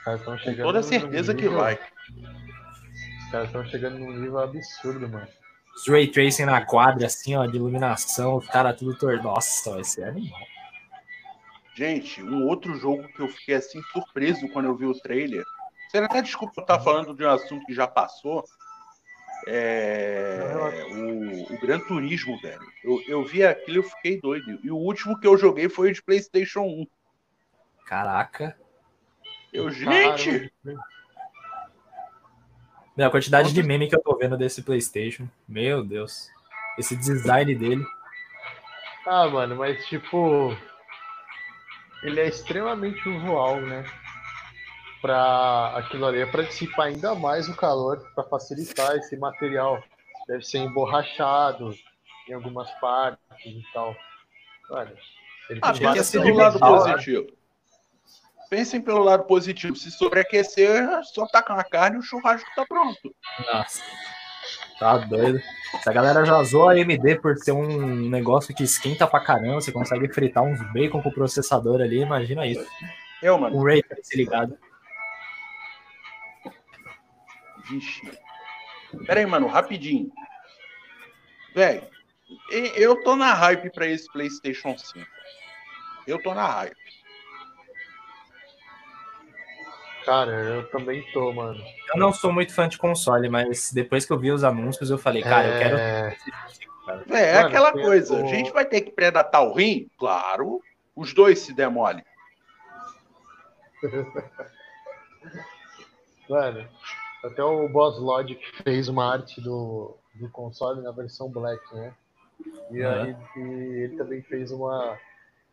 caras 0.03 0.19
estão 0.19 0.33
com 0.33 0.39
chegando. 0.39 0.65
toda 0.65 0.83
certeza 0.83 1.35
que 1.35 1.47
vai. 1.47 1.75
Os 1.75 3.31
caras 3.31 3.47
estão 3.47 3.65
chegando 3.65 3.99
num 3.99 4.11
nível 4.11 4.39
absurdo, 4.39 5.07
mano. 5.07 5.27
Os 5.75 5.87
ray 5.87 6.07
tracing 6.07 6.45
na 6.45 6.65
quadra, 6.65 7.05
assim, 7.05 7.35
ó, 7.35 7.45
de 7.45 7.55
iluminação, 7.55 8.35
os 8.35 8.47
caras 8.47 8.77
tudo 8.77 8.97
torto. 8.97 9.23
Nossa, 9.23 9.71
vai 9.71 9.83
ser 9.83 10.03
animal. 10.03 10.39
Gente, 11.73 12.21
um 12.21 12.45
outro 12.45 12.75
jogo 12.75 13.07
que 13.07 13.21
eu 13.21 13.29
fiquei 13.29 13.55
assim 13.55 13.81
surpreso 13.93 14.49
quando 14.49 14.65
eu 14.65 14.75
vi 14.75 14.85
o 14.85 14.99
trailer. 14.99 15.45
Você 15.87 15.97
até 15.97 16.21
desculpa 16.21 16.53
eu 16.57 16.61
estar 16.61 16.79
falando 16.81 17.15
de 17.15 17.23
um 17.23 17.29
assunto 17.29 17.65
que 17.65 17.73
já 17.73 17.87
passou. 17.87 18.43
É, 19.47 20.85
o, 20.91 21.53
o 21.53 21.59
Gran 21.61 21.79
Turismo, 21.79 22.37
velho. 22.41 22.61
Eu, 22.83 23.01
eu 23.07 23.23
vi 23.23 23.45
aquilo 23.45 23.77
e 23.77 23.79
eu 23.79 23.83
fiquei 23.83 24.19
doido. 24.19 24.59
E 24.61 24.69
o 24.69 24.75
último 24.75 25.17
que 25.17 25.25
eu 25.25 25.37
joguei 25.37 25.69
foi 25.69 25.89
o 25.89 25.93
de 25.93 26.03
PlayStation 26.03 26.63
1. 26.63 26.87
Caraca. 27.85 28.59
Eu, 29.51 29.69
gente! 29.71 30.51
Meu, 32.95 33.07
a 33.07 33.11
quantidade 33.11 33.53
de 33.53 33.63
meme 33.63 33.87
que 33.87 33.95
eu 33.95 34.01
tô 34.01 34.15
vendo 34.17 34.37
desse 34.37 34.61
PlayStation. 34.61 35.27
Meu 35.47 35.83
Deus. 35.83 36.29
Esse 36.77 36.95
design 36.95 37.55
dele. 37.55 37.83
Ah, 39.07 39.27
mano, 39.27 39.55
mas 39.55 39.85
tipo. 39.87 40.55
Ele 42.03 42.19
é 42.19 42.27
extremamente 42.27 43.07
usual, 43.07 43.59
né? 43.61 43.83
Pra 45.01 45.73
aquilo 45.77 46.05
ali, 46.05 46.19
é 46.21 46.25
pra 46.25 46.43
dissipar 46.43 46.87
ainda 46.87 47.15
mais 47.15 47.47
o 47.47 47.55
calor, 47.55 47.97
pra 48.13 48.23
facilitar 48.25 48.95
esse 48.97 49.17
material. 49.17 49.81
Deve 50.27 50.43
ser 50.43 50.59
emborrachado 50.59 51.73
em 52.27 52.33
algumas 52.33 52.69
partes 52.79 53.19
e 53.45 53.63
tal. 53.73 53.95
Mano, 54.69 54.91
ele 55.49 55.59
Ah, 55.63 55.71
tem 55.73 55.83
várias 55.83 56.11
pensa 56.11 56.23
pelo 56.23 56.37
lado 56.37 56.53
metal, 56.55 56.83
né? 56.85 56.91
positivo. 56.93 57.27
Pensem 58.49 58.81
pelo 58.81 59.03
lado 59.03 59.25
positivo. 59.25 59.75
Se 59.75 59.91
sobreaquecer, 59.91 60.69
é 60.69 61.03
só 61.03 61.27
tacar 61.27 61.55
na 61.55 61.63
carne 61.63 61.97
e 61.97 61.99
o 61.99 62.03
churrasco 62.03 62.49
tá 62.55 62.65
pronto. 62.65 63.15
Nossa. 63.51 63.81
Tá 64.79 64.97
doido. 64.97 65.39
Se 65.83 65.89
a 65.89 65.93
galera 65.93 66.25
já 66.25 66.41
zoa 66.43 66.71
a 66.71 66.75
AMD 66.75 67.19
por 67.21 67.37
ser 67.37 67.51
um 67.51 68.09
negócio 68.09 68.55
que 68.55 68.63
esquenta 68.63 69.05
pra 69.05 69.19
caramba, 69.19 69.61
você 69.61 69.71
consegue 69.71 70.11
fritar 70.11 70.43
uns 70.43 70.59
bacon 70.71 71.01
com 71.01 71.09
o 71.09 71.13
processador 71.13 71.81
ali, 71.81 71.99
imagina 71.99 72.47
isso. 72.47 72.65
Eu, 73.21 73.37
mano. 73.37 73.57
O 73.57 73.63
Ray 73.63 73.83
Trace 73.83 74.15
ligado. 74.15 74.57
Vixe. 77.69 78.09
Pera 79.05 79.19
aí, 79.19 79.25
mano, 79.25 79.47
rapidinho. 79.47 80.11
Velho, 81.53 81.83
eu 82.75 83.03
tô 83.03 83.15
na 83.15 83.33
hype 83.33 83.69
pra 83.71 83.85
esse 83.85 84.11
PlayStation 84.11 84.77
5. 84.77 85.05
Eu 86.07 86.21
tô 86.23 86.33
na 86.33 86.47
hype. 86.47 86.88
Cara, 90.05 90.31
eu 90.31 90.67
também 90.69 91.01
tô, 91.11 91.31
mano. 91.33 91.63
Eu 91.93 91.99
não 91.99 92.11
sou 92.13 92.31
muito 92.31 92.53
fã 92.53 92.67
de 92.67 92.77
console, 92.77 93.29
mas 93.29 93.71
depois 93.71 94.05
que 94.05 94.13
eu 94.13 94.17
vi 94.19 94.31
os 94.31 94.43
anúncios, 94.43 94.89
eu 94.89 94.97
falei, 94.97 95.21
cara, 95.23 95.47
eu 95.47 95.57
quero. 95.59 95.77
É, 95.77 96.17
É, 97.09 97.21
é 97.21 97.33
Mano, 97.35 97.47
aquela 97.47 97.71
coisa. 97.71 98.15
o- 98.15 98.23
A 98.23 98.27
gente 98.27 98.51
vai 98.51 98.65
ter 98.65 98.81
que 98.81 98.91
predatar 98.91 99.41
o 99.41 99.53
rim? 99.53 99.87
Claro. 99.97 100.61
Os 100.95 101.13
dois 101.13 101.39
se 101.39 101.53
demolem. 101.53 102.03
Mano, 106.29 106.67
até 107.23 107.43
o 107.43 107.67
Boss 107.69 107.97
Logic 107.99 108.39
fez 108.63 108.87
uma 108.87 109.11
arte 109.13 109.41
do, 109.41 109.95
do 110.15 110.29
console 110.29 110.81
na 110.81 110.91
versão 110.91 111.29
Black, 111.29 111.61
né? 111.75 111.93
E 112.71 112.83
aí 112.83 113.15
e 113.35 113.39
ele 113.83 113.97
também 113.97 114.21
fez 114.21 114.51
uma, 114.51 114.97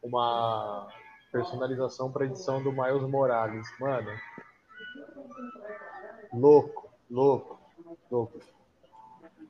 uma 0.02 0.89
personalização 1.36 2.10
para 2.10 2.24
edição 2.26 2.62
do 2.62 2.72
Miles 2.72 3.08
Morales. 3.08 3.66
Mano, 3.80 4.10
louco, 6.32 6.88
louco, 7.10 7.58
louco. 8.10 8.40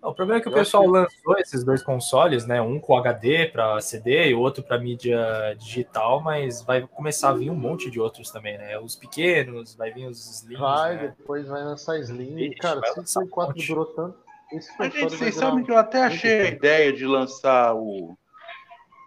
O 0.03 0.15
problema 0.15 0.39
é 0.39 0.43
que 0.43 0.49
o 0.49 0.53
Eu 0.53 0.55
pessoal 0.57 0.85
que- 0.85 0.91
lançou 0.91 1.39
esses 1.39 1.65
dois 1.65 1.83
consoles, 1.83 2.47
né? 2.47 2.61
Um 2.61 2.79
com 2.79 2.97
HD 2.97 3.47
para 3.47 3.81
CD 3.81 4.29
e 4.29 4.35
outro 4.35 4.63
para 4.63 4.79
mídia 4.79 5.19
digital, 5.59 6.21
mas 6.21 6.63
vai 6.63 6.83
começar 6.87 7.31
a 7.31 7.33
vir 7.33 7.51
um 7.51 7.57
monte 7.57 7.91
de 7.91 7.99
outros 7.99 8.31
também, 8.31 8.57
né? 8.57 8.79
Os 8.79 8.95
pequenos, 8.95 9.75
vai 9.75 9.91
vir 9.91 10.07
os 10.07 10.25
slims, 10.43 10.61
Vai, 10.61 10.97
né? 10.97 11.15
depois 11.19 11.49
vai 11.49 11.65
lançar 11.65 11.99
Slim. 11.99 12.37
Ixi, 12.39 12.55
Cara, 12.61 12.81
se 12.87 12.93
o 12.93 12.97
lançar 13.01 13.21
Play 13.21 13.31
4 13.31 13.53
um 13.53 13.57
monte. 13.57 13.67
durou 13.67 13.87
tanto, 13.87 14.19
esse 14.53 14.71
Mas, 14.79 14.93
gente, 14.93 15.17
vocês 15.17 15.35
sabem 15.35 15.65
que 15.65 15.73
eu 15.73 15.79
até 15.79 16.03
achei 16.05 16.41
a 16.41 16.49
ideia 16.51 16.93
de 16.93 17.05
lançar 17.05 17.75
o. 17.75 18.17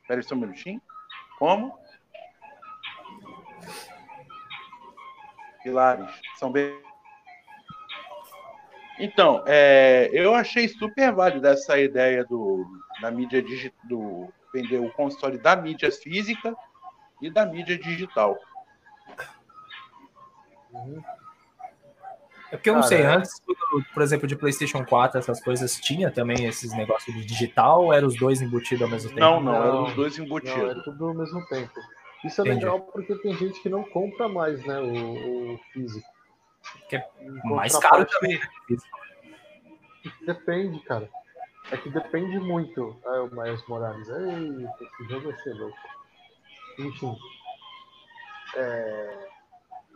Pera 0.06 0.20
aí 0.20 0.24
só 0.24 0.36
um 0.36 0.40
minutinho. 0.40 0.82
Como? 1.38 1.78
Pilares. 5.64 6.10
São 6.38 6.52
bem. 6.52 6.78
Então, 9.00 9.44
é, 9.48 10.10
eu 10.12 10.34
achei 10.34 10.68
super 10.68 11.14
válida 11.14 11.52
essa 11.52 11.80
ideia 11.80 12.26
do, 12.26 12.66
da 13.02 13.10
mídia 13.10 13.42
digital, 13.42 13.80
do 13.86 14.28
vender 14.54 14.80
o 14.80 14.92
console 14.92 15.38
da 15.38 15.56
mídia 15.56 15.92
física 15.92 16.54
e 17.22 17.30
da 17.30 17.46
mídia 17.46 17.78
digital. 17.78 18.38
Uhum. 20.72 21.02
É 22.52 22.58
porque 22.58 22.70
eu 22.70 22.76
não 22.76 22.84
sei, 22.84 23.02
é. 23.02 23.06
antes, 23.06 23.40
por 23.94 24.02
exemplo, 24.02 24.28
de 24.28 24.36
PlayStation 24.36 24.84
4, 24.84 25.20
essas 25.20 25.42
coisas, 25.42 25.76
tinha 25.76 26.10
também 26.10 26.46
esses 26.46 26.74
negócios 26.74 27.16
de 27.16 27.24
digital 27.24 27.84
ou 27.86 27.94
eram 27.94 28.08
os 28.08 28.16
dois 28.16 28.42
embutidos 28.42 28.82
ao 28.82 28.90
mesmo 28.90 29.10
tempo? 29.10 29.22
Não, 29.22 29.40
não, 29.40 29.52
Não. 29.54 29.64
eram 29.64 29.84
os 29.84 29.94
dois 29.94 30.18
Não, 30.18 30.24
é 30.24 30.28
embutidos. 30.28 30.84
tudo 30.84 31.08
ao 31.10 31.14
mesmo 31.14 31.46
tempo. 31.48 31.74
Isso 32.24 32.42
é 32.42 32.46
Entendi. 32.46 32.66
legal 32.66 32.82
porque 32.82 33.16
tem 33.16 33.34
gente 33.36 33.62
que 33.62 33.70
não 33.70 33.84
compra 33.84 34.28
mais, 34.28 34.64
né, 34.66 34.80
o, 34.80 35.54
o 35.54 35.58
físico. 35.72 36.08
Que 36.90 36.98
é 36.98 37.10
Mais 37.46 37.78
caro 37.78 38.06
também, 38.06 38.38
né? 38.38 38.48
Depende, 40.26 40.80
cara. 40.82 41.10
É 41.72 41.78
que 41.78 41.90
depende 41.90 42.40
muito. 42.40 43.00
Ah, 43.06 43.24
o 43.24 43.30
Miles 43.36 43.66
Morales. 43.68 44.08
Eita, 44.10 44.84
esse 44.84 45.04
jogo 45.10 45.30
vai 45.32 45.40
ser 45.40 45.54
louco. 45.54 45.78
Enfim. 46.80 47.16
É, 48.56 49.28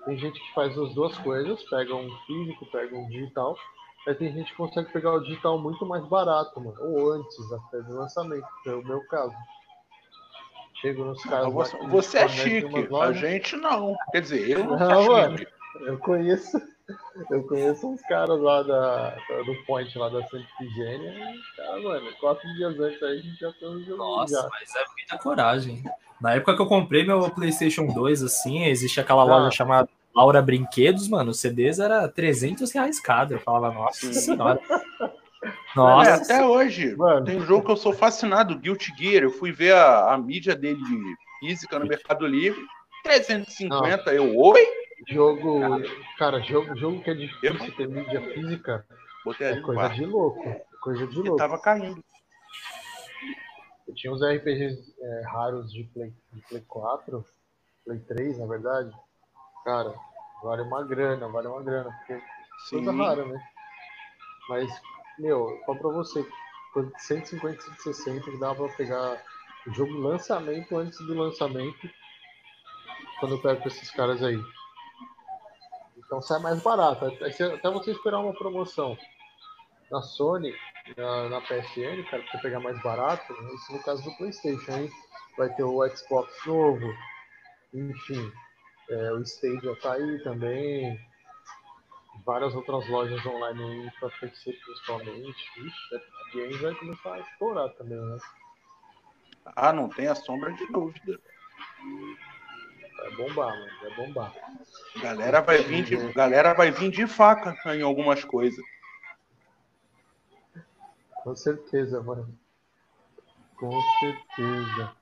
Tem 0.06 0.18
gente 0.18 0.40
que 0.40 0.54
faz 0.54 0.78
as 0.78 0.94
duas 0.94 1.18
coisas, 1.20 1.64
pega 1.70 1.96
um 1.96 2.10
físico, 2.28 2.66
pega 2.72 2.96
um 2.96 3.08
digital. 3.10 3.56
Aí 4.08 4.16
tem 4.16 4.34
gente 4.34 4.52
que 4.52 4.58
consegue 4.58 4.92
pegar 4.92 5.14
o 5.14 5.22
digital 5.22 5.58
muito 5.58 5.86
mais 5.86 6.06
barato, 6.08 6.60
mano. 6.60 6.76
Ou 6.80 7.14
antes 7.14 7.52
até 7.52 7.82
do 7.82 7.96
lançamento, 7.96 8.48
que 8.64 8.70
é 8.70 8.74
o 8.74 8.84
meu 8.84 9.06
caso. 9.08 9.34
Chego 10.84 11.06
nos 11.06 11.24
caras. 11.24 11.52
Você, 11.54 11.78
que 11.78 11.88
você 11.88 12.18
é 12.20 12.28
chique, 12.28 12.88
a 13.02 13.12
gente 13.14 13.56
não. 13.56 13.96
Quer 14.12 14.22
dizer, 14.22 14.50
eu 14.50 14.64
não, 14.66 14.78
Não, 14.78 15.04
sou 15.04 15.14
mano. 15.14 15.38
chique. 15.38 15.52
Eu 15.88 15.98
conheço, 15.98 16.62
eu 17.32 17.44
conheço 17.48 17.88
uns 17.88 18.02
caras 18.02 18.40
lá 18.40 18.62
da, 18.62 19.16
do 19.46 19.56
point 19.66 19.98
lá 19.98 20.10
da 20.10 20.22
Santa 20.28 20.46
Ifigênia. 20.62 21.10
e, 21.10 21.56
Cara, 21.58 21.82
mano, 21.82 22.12
quatro 22.20 22.48
dias 22.56 22.80
antes 22.80 23.02
aí 23.02 23.18
a 23.18 23.22
gente 23.22 23.40
já 23.40 23.52
tem 23.54 23.70
um 23.70 23.82
jogo 23.84 23.98
Nossa, 23.98 24.36
já. 24.42 24.50
mas 24.52 24.76
é 24.76 24.84
muita 24.96 25.18
coragem. 25.18 25.84
Na 26.22 26.36
época 26.36 26.56
que 26.56 26.62
eu 26.62 26.68
comprei 26.68 27.06
meu 27.06 27.28
PlayStation 27.32 27.88
2, 27.88 28.22
assim, 28.24 28.66
existe 28.66 29.00
aquela 29.00 29.22
Ah. 29.24 29.26
loja 29.26 29.52
chamada 29.52 29.90
Laura 30.16 30.42
Brinquedos, 30.44 31.08
mano, 31.08 31.32
os 31.32 31.40
CDs 31.40 31.80
era 31.80 32.08
300 32.08 32.72
reais 32.72 33.00
cada. 33.00 33.34
Eu 33.36 33.40
falava, 33.40 33.74
nossa 33.74 34.14
senhora. 34.14 34.60
É, 35.44 35.52
Nossa, 35.76 36.16
até 36.16 36.46
hoje. 36.46 36.96
Mano. 36.96 37.26
Tem 37.26 37.38
um 37.38 37.46
jogo 37.46 37.66
que 37.66 37.72
eu 37.72 37.78
sou 37.78 37.94
fascinado, 37.94 38.58
Guilty 38.58 38.94
Gear. 38.98 39.24
Eu 39.24 39.32
fui 39.32 39.52
ver 39.52 39.74
a, 39.74 40.14
a 40.14 40.18
mídia 40.18 40.56
dele 40.56 40.80
física 41.40 41.78
no 41.80 41.86
Mercado 41.86 42.26
Livre. 42.26 42.62
350, 43.04 44.14
eu, 44.14 44.36
oi? 44.38 44.66
Jogo, 45.10 45.82
cara, 46.18 46.40
jogo, 46.42 46.78
jogo 46.78 47.04
que 47.04 47.10
é 47.10 47.14
difícil 47.14 47.76
ter 47.76 47.90
mídia 47.90 48.22
física 48.34 48.86
Botei 49.24 49.48
é 49.48 49.62
coisa 49.62 49.90
de 49.90 50.06
louco. 50.06 50.50
é 50.50 50.62
Coisa 50.82 51.08
de 51.08 51.20
E 51.20 51.24
louco. 51.24 51.38
tava 51.38 51.60
caindo. 51.60 52.04
Eu 53.88 53.96
tinha 53.96 54.12
uns 54.12 54.22
RPGs 54.22 54.96
é, 55.02 55.22
raros 55.28 55.72
de 55.72 55.84
Play, 55.86 56.14
de 56.34 56.42
Play 56.48 56.62
4, 56.68 57.26
Play 57.86 58.00
3, 58.00 58.38
na 58.40 58.48
verdade. 58.48 58.92
Cara, 59.64 59.94
vale 60.44 60.62
uma 60.64 60.84
grana, 60.84 61.28
vale 61.30 61.48
uma 61.48 61.64
grana, 61.64 61.90
porque 62.00 62.22
Sim. 62.70 62.84
coisa 62.84 62.92
rara, 62.92 63.26
né? 63.26 63.42
Mas, 64.50 64.70
meu, 65.20 65.62
só 65.66 65.76
pra 65.76 65.90
você, 65.90 66.26
por 66.74 66.92
150, 66.98 67.62
160 67.62 68.32
que 68.32 68.38
dava 68.38 68.68
pra 68.68 68.78
pegar 68.78 69.24
o 69.68 69.74
jogo 69.74 69.94
lançamento 70.00 70.78
antes 70.78 70.98
do 71.00 71.14
lançamento, 71.14 71.90
quando 73.20 73.36
eu 73.36 73.42
pego 73.42 73.62
com 73.62 73.68
esses 73.68 73.90
caras 73.92 74.22
aí. 74.24 74.40
Então 75.98 76.22
sai 76.22 76.40
mais 76.42 76.62
barato. 76.62 77.06
Até 77.06 77.70
você 77.72 77.92
esperar 77.92 78.20
uma 78.20 78.34
promoção 78.34 78.98
na 79.90 80.02
Sony, 80.02 80.54
na, 80.98 81.30
na 81.30 81.42
PSN, 81.42 82.04
cara, 82.10 82.24
pra 82.24 82.32
você 82.32 82.38
pegar 82.40 82.60
mais 82.60 82.82
barato, 82.82 83.32
isso 83.54 83.74
no 83.74 83.84
caso 83.84 84.04
do 84.04 84.18
Playstation, 84.18 84.72
aí 84.74 84.90
vai 85.38 85.50
ter 85.54 85.64
o 85.64 85.88
Xbox 85.88 86.34
novo, 86.46 86.92
enfim, 87.74 88.32
é, 88.90 89.12
o 89.14 89.22
Stadia 89.22 89.76
tá 89.82 89.94
aí 89.94 90.24
também, 90.24 91.00
várias 92.26 92.54
outras 92.56 92.88
lojas 92.88 93.26
online 93.26 93.92
pra 94.00 94.10
PC 94.10 94.54
principalmente, 94.54 95.52
Ixi, 95.58 95.96
a 95.96 96.38
Games 96.38 96.62
vai 96.62 96.76
começar 96.76 97.14
a 97.14 97.20
explorar 97.20 97.70
também, 97.70 97.98
né? 97.98 98.18
Ah, 99.56 99.74
não 99.74 99.90
tem 99.90 100.08
a 100.08 100.16
sombra 100.16 100.52
de 100.54 100.66
dúvida. 100.68 101.20
Vai 102.98 103.12
bombar, 103.16 103.50
mano, 103.50 103.72
vai 103.82 103.96
bombar. 103.96 104.34
Galera 105.02 105.42
vai 105.42 105.58
vir 105.58 105.84
de, 105.84 106.14
galera 106.14 106.54
vai 106.54 106.72
vir 106.72 106.90
de 106.90 107.06
faca 107.06 107.58
em 107.74 107.82
algumas 107.82 108.24
coisas. 108.24 108.64
Com 111.24 111.36
certeza, 111.36 112.02
mano. 112.02 112.38
Com 113.56 113.82
certeza. 114.00 114.96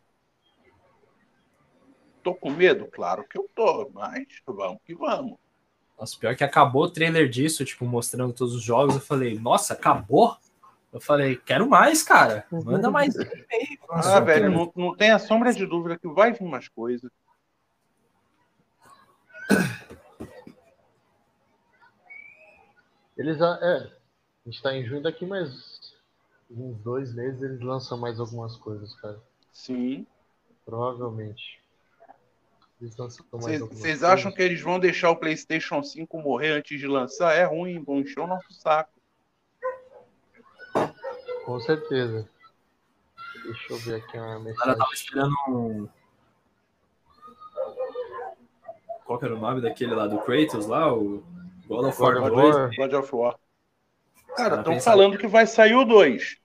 Tô 2.24 2.36
com 2.36 2.52
medo? 2.52 2.88
Claro 2.92 3.28
que 3.28 3.38
eu 3.38 3.50
tô, 3.56 3.90
mas 3.94 4.28
vamos 4.46 4.80
que 4.86 4.94
vamos. 4.94 5.40
Nossa, 6.02 6.18
pior 6.18 6.36
que 6.36 6.44
acabou 6.44 6.86
o 6.86 6.90
trailer 6.90 7.30
disso, 7.30 7.64
tipo, 7.64 7.86
mostrando 7.86 8.34
todos 8.34 8.56
os 8.56 8.64
jogos. 8.64 8.95
Eu 8.95 9.02
falei, 9.02 9.38
nossa, 9.38 9.73
acabou? 9.73 10.36
Eu 10.91 10.99
falei, 10.99 11.36
quero 11.36 11.69
mais, 11.69 12.02
cara. 12.02 12.44
Manda 12.52 12.90
mais. 12.90 13.14
Ah, 13.88 14.19
velho, 14.22 14.49
não, 14.49 14.72
não 14.73 14.95
tem 14.95 15.11
a 15.11 15.19
sombra 15.19 15.53
de 15.53 15.65
dúvida 15.65 15.99
que 15.99 16.07
vai 16.07 16.32
vir 16.32 16.45
mais 16.45 16.68
coisa. 16.69 17.11
Eles 23.18 23.38
já. 23.38 23.60
É, 23.61 23.91
a 24.45 24.49
gente 24.49 24.64
tá 24.64 24.73
em 24.73 24.86
junho 24.86 25.03
daqui, 25.03 25.26
mas 25.26 25.94
uns 26.49 26.78
dois 26.80 27.14
meses 27.14 27.41
eles 27.44 27.60
lançam 27.60 27.98
mais 27.98 28.18
algumas 28.18 28.56
coisas, 28.56 28.95
cara. 28.95 29.19
Sim. 29.52 30.07
Provavelmente. 30.65 31.61
Vocês 32.82 34.03
acham 34.03 34.32
que 34.32 34.41
eles 34.41 34.60
vão 34.62 34.80
deixar 34.80 35.12
o 35.12 35.16
PlayStation 35.16 35.84
5 35.84 36.18
morrer 36.20 36.52
antes 36.52 36.80
de 36.80 36.88
lançar? 36.88 37.34
É 37.36 37.44
ruim, 37.44 37.84
vão 37.84 37.99
encher 37.99 38.20
o 38.22 38.28
nosso 38.28 38.52
saco. 38.53 38.90
Com 41.45 41.60
certeza. 41.60 42.28
Deixa 43.44 43.74
eu 43.74 43.78
ver 43.78 43.95
aqui 43.95 44.18
uma 44.18 44.38
O 44.40 44.56
cara 44.56 44.76
tava 44.76 44.90
mensagem. 44.90 44.94
esperando 44.94 45.34
um. 45.49 45.90
Qual 49.06 49.20
que 49.20 49.26
era 49.26 49.36
o 49.36 49.40
nome 49.40 49.62
daquele 49.62 49.94
lá 49.94 50.08
do 50.08 50.20
Kratos 50.20 50.66
lá? 50.68 50.91
O 50.94 51.24
God 51.68 51.86
of 51.86 52.02
War 52.02 52.14
God 52.16 52.24
of 52.24 52.36
2. 52.41 52.56
War. 52.56 52.70
God 52.76 52.94
of 52.94 53.16
War. 53.16 53.36
Cara, 54.36 54.56
estão 54.60 54.74
pensa- 54.74 54.90
falando 54.91 55.18
que 55.18 55.28
vai 55.28 55.45
sair 55.45 55.76
o 55.76 55.84
2. 55.86 56.40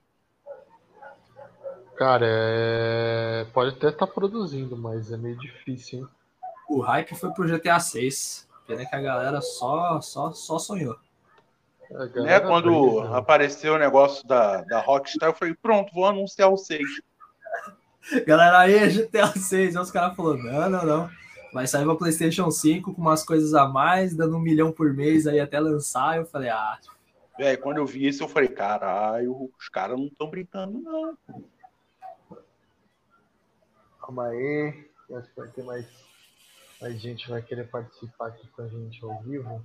Cara, 1.95 2.25
é... 2.29 3.45
pode 3.53 3.75
até 3.75 3.89
estar 3.89 4.05
produzindo, 4.05 4.77
mas 4.77 5.11
é 5.11 5.17
meio 5.17 5.35
difícil, 5.37 5.99
hein? 5.99 6.07
O 6.69 6.79
hype 6.81 7.15
foi 7.15 7.31
pro 7.31 7.47
GTA 7.47 7.79
6. 7.79 8.47
Pena 8.67 8.85
que 8.85 8.95
a 8.95 9.01
galera 9.01 9.41
só, 9.41 10.01
só, 10.01 10.31
só 10.31 10.59
sonhou. 10.59 10.97
Né? 11.89 12.39
Quando 12.41 13.03
né? 13.03 13.17
apareceu 13.17 13.75
o 13.75 13.77
negócio 13.77 14.27
da, 14.27 14.61
da 14.63 14.79
Rockstar, 14.79 15.29
eu 15.29 15.33
falei, 15.33 15.55
pronto, 15.55 15.93
vou 15.93 16.05
anunciar 16.05 16.51
o 16.51 16.57
6. 16.57 16.81
Galera, 18.25 18.59
aí, 18.59 18.89
GTA 18.89 19.27
6. 19.27 19.75
Aí 19.75 19.81
os 19.81 19.91
caras 19.91 20.15
falaram: 20.15 20.43
não, 20.43 20.69
não, 20.69 20.85
não. 20.85 21.09
Vai 21.53 21.65
sair 21.65 21.85
pra 21.85 21.95
PlayStation 21.95 22.51
5 22.51 22.93
com 22.93 23.01
umas 23.01 23.23
coisas 23.23 23.53
a 23.53 23.67
mais, 23.67 24.15
dando 24.15 24.35
um 24.35 24.39
milhão 24.39 24.71
por 24.71 24.93
mês 24.93 25.27
aí 25.27 25.39
até 25.39 25.59
lançar. 25.59 26.17
Eu 26.17 26.25
falei: 26.25 26.49
ah, 26.49 26.77
Velho, 27.37 27.61
quando 27.61 27.77
eu 27.77 27.85
vi 27.85 28.07
isso, 28.07 28.23
eu 28.23 28.27
falei, 28.27 28.49
caralho, 28.49 29.51
os 29.57 29.69
caras 29.69 29.97
não 29.97 30.07
estão 30.07 30.27
brincando, 30.27 30.79
não. 30.79 31.17
Calma 34.01 34.27
aí. 34.29 34.89
Acho 35.13 35.29
que 35.29 35.39
vai 35.39 35.47
ter 35.49 35.63
mais, 35.63 35.85
mais 36.81 36.99
gente 36.99 37.27
vai 37.29 37.41
querer 37.41 37.69
participar 37.69 38.27
aqui 38.27 38.47
com 38.49 38.61
a 38.61 38.67
gente 38.67 39.03
ao 39.03 39.21
vivo. 39.23 39.63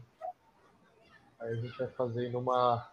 Aí 1.41 1.53
a 1.53 1.55
gente 1.57 1.77
vai 1.77 1.89
fazendo 1.89 2.39
uma. 2.39 2.89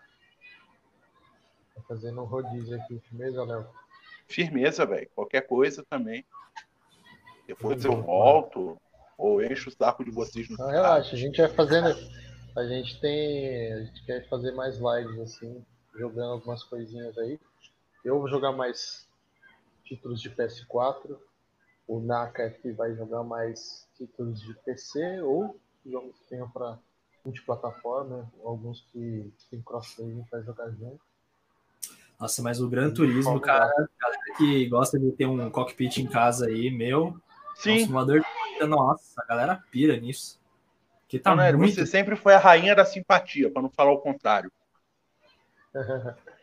Vai 1.75 1.85
fazendo 1.87 2.21
um 2.21 2.25
rodízio 2.25 2.75
aqui, 2.81 2.99
firmeza, 2.99 3.43
Léo? 3.43 3.67
Firmeza, 4.27 4.85
velho. 4.85 5.09
Qualquer 5.15 5.41
coisa 5.41 5.83
também. 5.89 6.25
Depois 7.47 7.83
eu 7.83 8.01
volto, 8.01 8.77
ou 9.17 9.43
encho 9.43 9.69
o 9.69 9.71
saco 9.71 10.03
de 10.03 10.11
vocês 10.11 10.49
no 10.49 10.57
Não, 10.57 10.69
relaxa, 10.69 11.15
a 11.15 11.17
gente 11.17 11.41
vai 11.41 11.49
fazendo. 11.49 11.89
A 12.55 12.65
gente 12.65 12.99
tem. 12.99 13.73
A 13.73 13.83
gente 13.85 14.05
quer 14.05 14.27
fazer 14.27 14.51
mais 14.51 14.77
lives 14.77 15.19
assim, 15.19 15.65
jogando 15.95 16.33
algumas 16.33 16.63
coisinhas 16.63 17.17
aí. 17.17 17.39
Eu 18.03 18.19
vou 18.19 18.29
jogar 18.29 18.51
mais 18.51 19.07
títulos 19.83 20.21
de 20.21 20.29
PS4. 20.29 21.17
O 21.89 21.99
Naka 21.99 22.45
aqui 22.45 22.71
vai 22.71 22.93
jogar 22.93 23.23
mais 23.23 23.87
títulos 23.97 24.39
de 24.39 24.53
PC 24.63 25.21
ou 25.23 25.59
jogos 25.83 26.15
que 26.19 26.25
tenham 26.29 26.47
para 26.47 26.77
multiplataforma, 27.25 28.31
alguns 28.43 28.87
que 28.91 29.33
tem 29.49 29.59
crossplay 29.59 30.11
a 30.11 30.13
gente 30.13 30.29
vai 30.29 30.43
jogar 30.43 30.69
junto. 30.69 31.01
nossa, 32.19 32.43
mas 32.43 32.61
o 32.61 32.69
Gran 32.69 32.93
Turismo, 32.93 33.41
cara, 33.41 33.73
galera 33.99 34.21
que 34.37 34.69
gosta 34.69 34.99
de 34.99 35.11
ter 35.13 35.25
um 35.25 35.49
cockpit 35.49 35.97
em 35.97 36.05
casa 36.05 36.45
aí, 36.45 36.69
meu, 36.69 37.19
é 37.57 37.59
Sim, 37.59 37.87
corrida, 37.87 38.67
nossa, 38.67 39.19
a 39.23 39.25
galera 39.25 39.59
pira 39.71 39.97
nisso. 39.97 40.39
Que 41.07 41.17
tá 41.17 41.31
Tonero, 41.31 41.57
muito. 41.57 41.73
você 41.73 41.87
sempre 41.87 42.15
foi 42.15 42.35
a 42.35 42.39
rainha 42.39 42.75
da 42.75 42.85
simpatia, 42.85 43.51
pra 43.51 43.63
não 43.63 43.69
falar 43.71 43.93
o 43.93 43.99
contrário. 43.99 44.51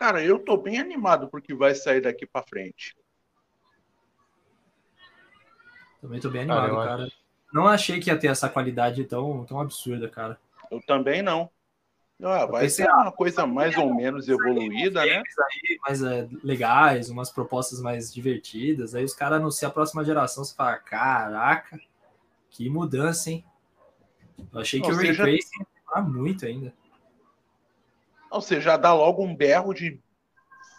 Cara, 0.00 0.24
eu 0.24 0.38
tô 0.38 0.56
bem 0.56 0.78
animado 0.78 1.28
porque 1.28 1.52
vai 1.54 1.74
sair 1.74 2.00
daqui 2.00 2.24
pra 2.24 2.42
frente. 2.42 2.96
Também 6.00 6.18
tô 6.18 6.30
bem 6.30 6.46
Cara, 6.46 6.62
animado, 6.62 6.86
cara. 6.86 7.02
acho- 7.04 7.18
Não 7.52 7.66
achei 7.66 8.00
que 8.00 8.08
ia 8.08 8.18
ter 8.18 8.28
essa 8.28 8.48
qualidade 8.48 9.04
tão, 9.04 9.44
tão 9.44 9.60
absurda, 9.60 10.08
cara. 10.08 10.40
Eu 10.70 10.80
também 10.86 11.20
não. 11.20 11.50
Ah, 12.22 12.46
vai 12.46 12.62
pensei, 12.62 12.86
ser 12.86 12.90
uma 12.90 13.12
coisa 13.12 13.46
mais 13.46 13.76
ou 13.76 13.94
menos 13.94 14.26
evoluída, 14.26 15.04
né? 15.04 15.18
Aí 15.18 15.78
mais 15.82 16.02
é, 16.02 16.26
legais, 16.42 17.10
umas 17.10 17.30
propostas 17.30 17.78
mais 17.82 18.10
divertidas. 18.12 18.94
Aí 18.94 19.04
os 19.04 19.12
caras 19.12 19.38
anunciam 19.38 19.70
a 19.70 19.74
próxima 19.74 20.02
geração, 20.02 20.42
você 20.42 20.54
fala, 20.54 20.78
caraca, 20.78 21.78
que 22.48 22.70
mudança, 22.70 23.30
hein? 23.30 23.44
Eu 24.50 24.60
achei 24.60 24.80
que 24.80 24.86
Ou 24.86 24.94
o 24.94 24.96
Ray 24.96 25.08
seja- 25.08 25.24
Tracing 25.24 25.60
ia 25.60 25.66
demorar 25.76 26.02
muito 26.08 26.46
ainda. 26.46 26.72
Ou 28.30 28.40
seja, 28.40 28.60
já 28.60 28.76
dá 28.76 28.92
logo 28.94 29.22
um 29.24 29.34
berro 29.34 29.74
de 29.74 30.00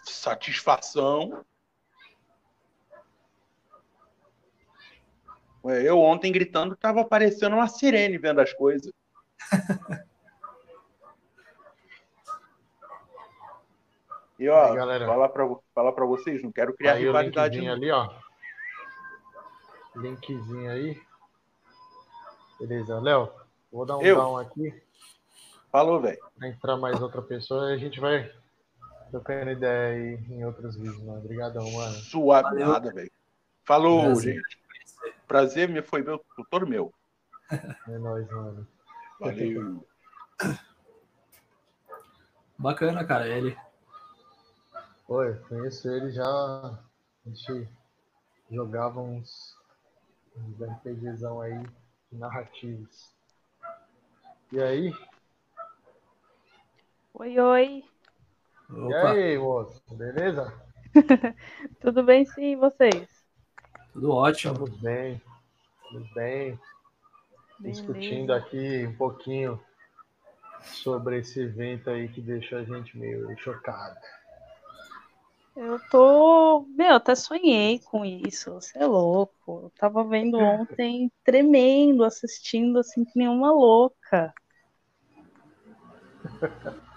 satisfação. 0.04 1.44
Ué, 5.64 5.82
Eu 5.88 5.98
ontem 6.00 6.32
gritando 6.32 6.74
tava 6.76 7.02
aparecendo 7.02 7.54
uma 7.54 7.68
sirene 7.68 8.18
vendo 8.18 8.40
as 8.40 8.52
coisas. 8.52 8.92
E 14.38 14.48
ó, 14.48 14.70
Aí, 14.70 14.74
galera. 14.76 15.06
falar 15.06 15.28
pra, 15.28 15.48
falar 15.72 15.92
pra 15.92 16.04
vocês, 16.04 16.42
não 16.42 16.50
quero 16.50 16.74
criar 16.74 16.94
Aí 16.94 17.04
rivalidade. 17.04 17.60
linkzinho 17.60 17.72
ali, 17.72 17.90
ó. 17.92 18.10
Linkzinho 19.94 20.68
aí. 20.70 21.00
Beleza, 22.58 22.98
Léo. 22.98 23.30
Vou 23.70 23.86
dar 23.86 23.98
um 23.98 24.02
Eu. 24.02 24.16
down 24.16 24.36
aqui 24.38 24.82
Falou, 25.72 26.00
velho. 26.02 26.18
pra 26.38 26.48
entrar 26.48 26.76
mais 26.76 27.00
outra 27.00 27.22
pessoa 27.22 27.70
e 27.70 27.74
a 27.74 27.78
gente 27.78 27.98
vai 27.98 28.30
trocando 29.10 29.50
ideia 29.52 29.96
aí 29.96 30.14
em 30.30 30.44
outros 30.44 30.76
vídeos, 30.76 31.02
mano. 31.02 31.18
Obrigadão, 31.18 31.68
mano. 31.72 31.94
Suave 31.94 32.42
Valeu. 32.50 32.68
nada, 32.68 32.92
velho. 32.92 33.10
Falou, 33.64 34.02
Prazer. 34.02 34.34
gente. 34.34 34.58
Prazer 35.26 35.68
me 35.70 35.80
foi 35.80 36.02
meu, 36.02 36.22
todo 36.50 36.66
meu. 36.66 36.92
É 37.88 37.98
nóis, 37.98 38.28
mano. 38.30 38.68
Valeu. 39.18 39.86
Bacana, 42.58 43.04
cara, 43.04 43.26
ele. 43.26 43.56
Oi, 45.08 45.34
conheço 45.48 45.88
ele 45.90 46.10
já. 46.10 46.24
A 46.24 46.78
gente 47.28 47.68
jogava 48.50 49.00
uns, 49.00 49.56
uns 50.36 50.60
RPGzão 50.60 51.40
aí 51.40 51.62
narrativos. 52.10 53.10
E 54.50 54.62
aí? 54.62 54.94
Oi, 57.14 57.38
oi. 57.38 57.82
E 58.88 58.94
Opa, 58.94 59.12
aí, 59.12 59.38
moço? 59.38 59.82
Beleza? 59.96 60.52
Tudo 61.80 62.02
bem 62.02 62.24
sim, 62.24 62.52
e 62.52 62.56
vocês? 62.56 63.08
tudo 63.92 64.10
ótimo. 64.10 64.54
Estamos 64.54 64.80
bem. 64.80 65.22
Estamos 65.84 66.10
bem. 66.14 66.58
discutindo 67.60 68.32
aqui 68.32 68.86
um 68.86 68.96
pouquinho 68.96 69.60
sobre 70.62 71.18
esse 71.18 71.40
evento 71.40 71.90
aí 71.90 72.08
que 72.08 72.20
deixou 72.20 72.58
a 72.58 72.64
gente 72.64 72.96
meio 72.98 73.36
chocado. 73.38 73.98
Eu 75.56 75.78
tô. 75.90 76.66
Meu, 76.76 76.94
até 76.96 77.14
sonhei 77.14 77.78
com 77.80 78.04
isso. 78.04 78.52
Você 78.54 78.78
é 78.78 78.86
louco. 78.86 79.62
Eu 79.64 79.70
tava 79.78 80.04
vendo 80.04 80.36
ontem, 80.40 81.10
tremendo, 81.24 82.04
assistindo 82.04 82.78
assim, 82.78 83.04
que 83.04 83.18
nem 83.18 83.28
uma 83.28 83.52
louca. 83.52 84.34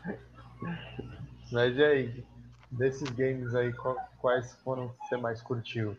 Mas 1.56 1.78
e 1.78 1.84
aí, 1.86 2.26
desses 2.70 3.10
games 3.12 3.56
aí, 3.56 3.72
quais 4.20 4.54
foram 4.56 4.90
que 4.90 5.08
você 5.08 5.16
mais 5.16 5.42
curtiu? 5.42 5.96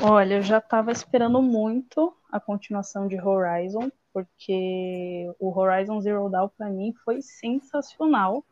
Olha, 0.00 0.34
eu 0.34 0.42
já 0.42 0.60
tava 0.60 0.92
esperando 0.92 1.42
muito 1.42 2.16
a 2.30 2.38
continuação 2.38 3.08
de 3.08 3.20
Horizon, 3.20 3.90
porque 4.12 5.28
o 5.40 5.52
Horizon 5.58 6.00
Zero 6.00 6.28
Dawn 6.28 6.48
pra 6.56 6.70
mim 6.70 6.94
foi 7.04 7.20
sensacional. 7.20 8.46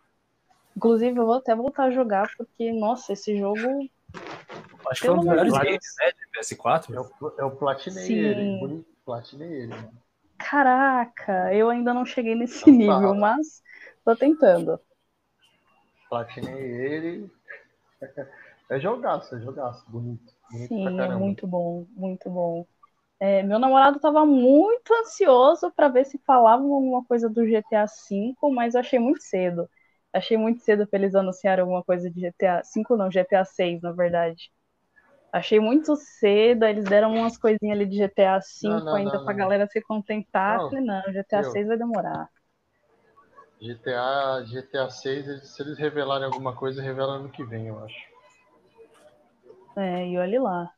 Inclusive, 0.77 1.17
eu 1.17 1.27
vou 1.27 1.37
até 1.37 1.55
voltar 1.55 1.85
a 1.85 1.91
jogar, 1.93 2.29
porque, 2.37 2.73
nossa, 2.73 3.13
esse 3.13 3.39
jogo 3.39 3.89
Acho 4.91 5.01
que 5.01 5.07
foi 5.07 5.15
um 5.15 5.19
dos 5.19 5.27
melhores 5.27 5.53
games, 5.53 5.95
né, 6.01 6.11
de 6.11 6.41
PS4. 6.41 6.93
Eu, 6.93 7.09
eu 7.39 7.51
platinei 7.53 8.05
Sim. 8.05 8.15
ele, 8.15 8.59
bonito, 8.59 8.87
platinei 9.05 9.63
ele. 9.63 9.75
Caraca, 10.39 11.55
eu 11.55 11.71
ainda 11.71 11.95
não 11.95 12.05
cheguei 12.05 12.35
nesse 12.35 12.69
Então 12.69 12.75
nível, 12.75 13.11
tá. 13.11 13.15
mas 13.15 13.63
tô 14.05 14.17
tentando. 14.17 14.81
Platinei 16.15 16.63
ele. 16.63 17.31
É 18.71 18.79
jogaço, 18.79 19.35
é 19.37 19.41
jogaço, 19.41 19.85
bonito. 19.91 20.33
bonito 20.51 20.73
Sim, 20.73 21.03
é 21.03 21.09
muito 21.09 21.47
bom, 21.47 21.87
muito 21.91 22.31
bom. 22.31 22.67
É, 23.21 23.43
meu 23.43 23.59
namorado 23.59 23.97
estava 23.99 24.27
muito 24.27 24.93
ansioso 24.95 25.73
para 25.73 25.89
ver 25.89 26.07
se 26.07 26.19
falavam 26.27 26.73
alguma 26.75 27.05
coisa 27.07 27.29
do 27.29 27.47
GTA 27.47 27.87
V, 27.87 28.35
mas 28.55 28.75
eu 28.75 28.81
achei 28.81 28.99
muito 28.99 29.23
cedo. 29.23 29.69
Achei 30.13 30.37
muito 30.39 30.63
cedo 30.63 30.87
para 30.89 31.01
eles 31.01 31.15
anunciarem 31.15 31.63
alguma 31.63 31.85
coisa 31.85 32.11
de 32.11 32.21
GTA 32.21 32.63
V, 32.63 32.97
não, 32.97 33.11
GTA 33.11 33.45
6, 33.45 33.83
na 33.83 33.93
verdade. 33.93 34.53
Achei 35.33 35.61
muito 35.61 35.97
cedo, 35.97 36.65
eles 36.67 36.87
deram 36.87 37.15
umas 37.15 37.39
coisinhas 37.39 37.77
ali 37.79 37.87
de 37.87 37.99
GTA 37.99 38.41
V 38.41 38.45
Não, 38.61 38.81
não, 38.81 38.99
ainda 38.99 39.21
pra 39.21 39.35
não. 39.35 39.35
galera 39.35 39.67
se 39.69 39.83
contentar. 39.83 40.63
Não, 40.63 40.71
Falei, 40.71 40.85
não, 40.85 41.03
GTA. 41.13 41.45
6 41.45 41.67
vai 41.69 41.79
demorar. 41.79 42.29
GTA, 43.65 44.43
GTA 44.47 44.91
6, 44.91 45.27
eles- 45.29 45.49
se 45.55 45.63
eles 45.63 45.79
revelarem 45.79 46.27
alguma 46.27 46.55
coisa, 46.55 46.83
revelam 46.83 47.17
ano 47.21 47.31
que 47.31 47.45
vem, 47.45 47.69
eu 47.69 47.79
acho. 47.85 47.97
É, 49.77 50.07
e 50.09 50.19
olhe 50.19 50.39
lá. 50.39 50.75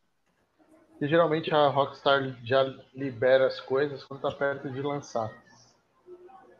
E 1.01 1.09
geralmente 1.09 1.51
a 1.55 1.69
Rockstar 1.69 2.37
já 2.45 2.63
libera 2.95 3.47
as 3.47 3.59
coisas 3.59 4.05
quando 4.05 4.21
tá 4.21 4.31
perto 4.31 4.71
de 4.71 4.83
lançar. 4.83 5.33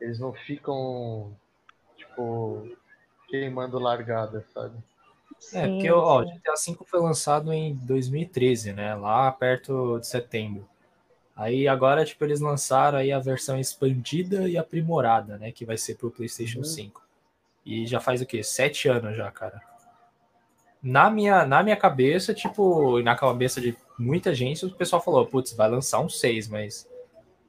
Eles 0.01 0.19
não 0.19 0.33
ficam, 0.33 1.37
tipo, 1.97 2.69
queimando 3.29 3.79
largada, 3.79 4.45
sabe? 4.55 4.77
É, 5.53 5.69
Sim, 5.69 5.69
porque 5.69 5.91
ó, 5.91 6.23
sim. 6.23 6.43
GTA 6.45 6.55
V 6.57 6.85
foi 6.87 7.01
lançado 7.01 7.53
em 7.53 7.75
2013, 7.77 8.73
né? 8.73 8.95
Lá 8.95 9.31
perto 9.33 9.99
de 10.01 10.07
setembro. 10.07 10.69
Aí 11.37 11.69
agora, 11.69 12.03
tipo, 12.05 12.25
eles 12.25 12.41
lançaram 12.41 12.97
aí 12.99 13.13
a 13.13 13.19
versão 13.19 13.61
expandida 13.61 14.49
e 14.49 14.57
aprimorada, 14.57 15.37
né? 15.37 15.53
Que 15.53 15.67
vai 15.67 15.77
ser 15.77 15.97
pro 15.97 16.11
PlayStation 16.11 16.59
Uhum. 16.59 16.65
5. 16.65 17.03
E 17.65 17.87
já 17.87 18.01
faz 18.01 18.23
o 18.23 18.27
quê? 18.27 18.43
Sete 18.43 18.89
anos 18.89 19.15
já, 19.17 19.31
cara. 19.31 19.61
Na 20.83 21.11
minha, 21.11 21.45
na 21.45 21.63
minha 21.63 21.77
cabeça, 21.77 22.33
tipo, 22.33 22.99
e 22.99 23.03
na 23.03 23.17
cabeça 23.17 23.61
de 23.61 23.77
muita 23.99 24.35
gente, 24.35 24.65
o 24.65 24.71
pessoal 24.71 25.03
falou, 25.03 25.27
putz, 25.27 25.53
vai 25.53 25.69
lançar 25.69 26.01
um 26.01 26.09
6, 26.09 26.49
mas 26.49 26.89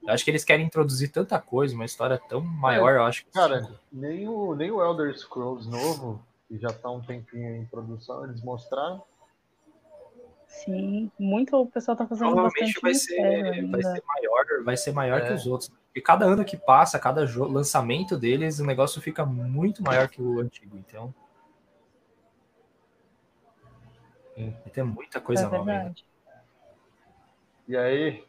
eu 0.06 0.12
acho 0.12 0.24
que 0.24 0.30
eles 0.30 0.44
querem 0.44 0.66
introduzir 0.66 1.10
tanta 1.12 1.38
coisa, 1.38 1.74
uma 1.74 1.84
história 1.84 2.20
tão 2.28 2.40
maior, 2.40 2.94
eu 2.94 3.04
acho 3.04 3.24
que 3.24 3.30
Cara, 3.30 3.68
nem 3.92 4.28
o, 4.28 4.54
nem 4.54 4.70
o 4.70 4.82
Elder 4.82 5.16
Scrolls 5.16 5.68
novo, 5.68 6.20
que 6.48 6.58
já 6.58 6.72
tá 6.72 6.90
um 6.90 7.00
tempinho 7.00 7.54
em 7.56 7.64
produção, 7.66 8.24
eles 8.24 8.42
mostraram. 8.42 9.02
Sim, 10.48 11.10
muito 11.18 11.54
o 11.56 11.66
pessoal 11.66 11.96
tá 11.96 12.06
fazendo 12.06 12.32
provavelmente 12.32 12.80
bastante 12.80 12.80
vai 12.80 12.94
ser, 12.94 13.66
vai 13.70 13.82
ser 13.82 14.02
maior, 14.06 14.64
vai 14.64 14.76
ser 14.76 14.92
maior 14.92 15.20
É. 15.20 15.26
que 15.26 15.32
os 15.34 15.46
outros. 15.46 15.70
E 15.94 16.00
cada 16.00 16.24
ano 16.24 16.44
que 16.44 16.56
passa, 16.56 16.98
cada 16.98 17.24
lançamento 17.46 18.16
deles, 18.16 18.58
o 18.58 18.64
negócio 18.64 19.00
fica 19.00 19.26
muito 19.26 19.82
maior 19.82 20.08
que 20.08 20.22
o 20.22 20.40
antigo. 20.40 20.76
Então, 20.76 21.14
vai 24.36 24.72
ter 24.72 24.82
muita 24.82 25.20
coisa 25.20 25.42
é 25.42 25.48
nova. 25.50 25.70
ainda. 25.70 25.94
E 27.66 27.76
aí, 27.76 28.24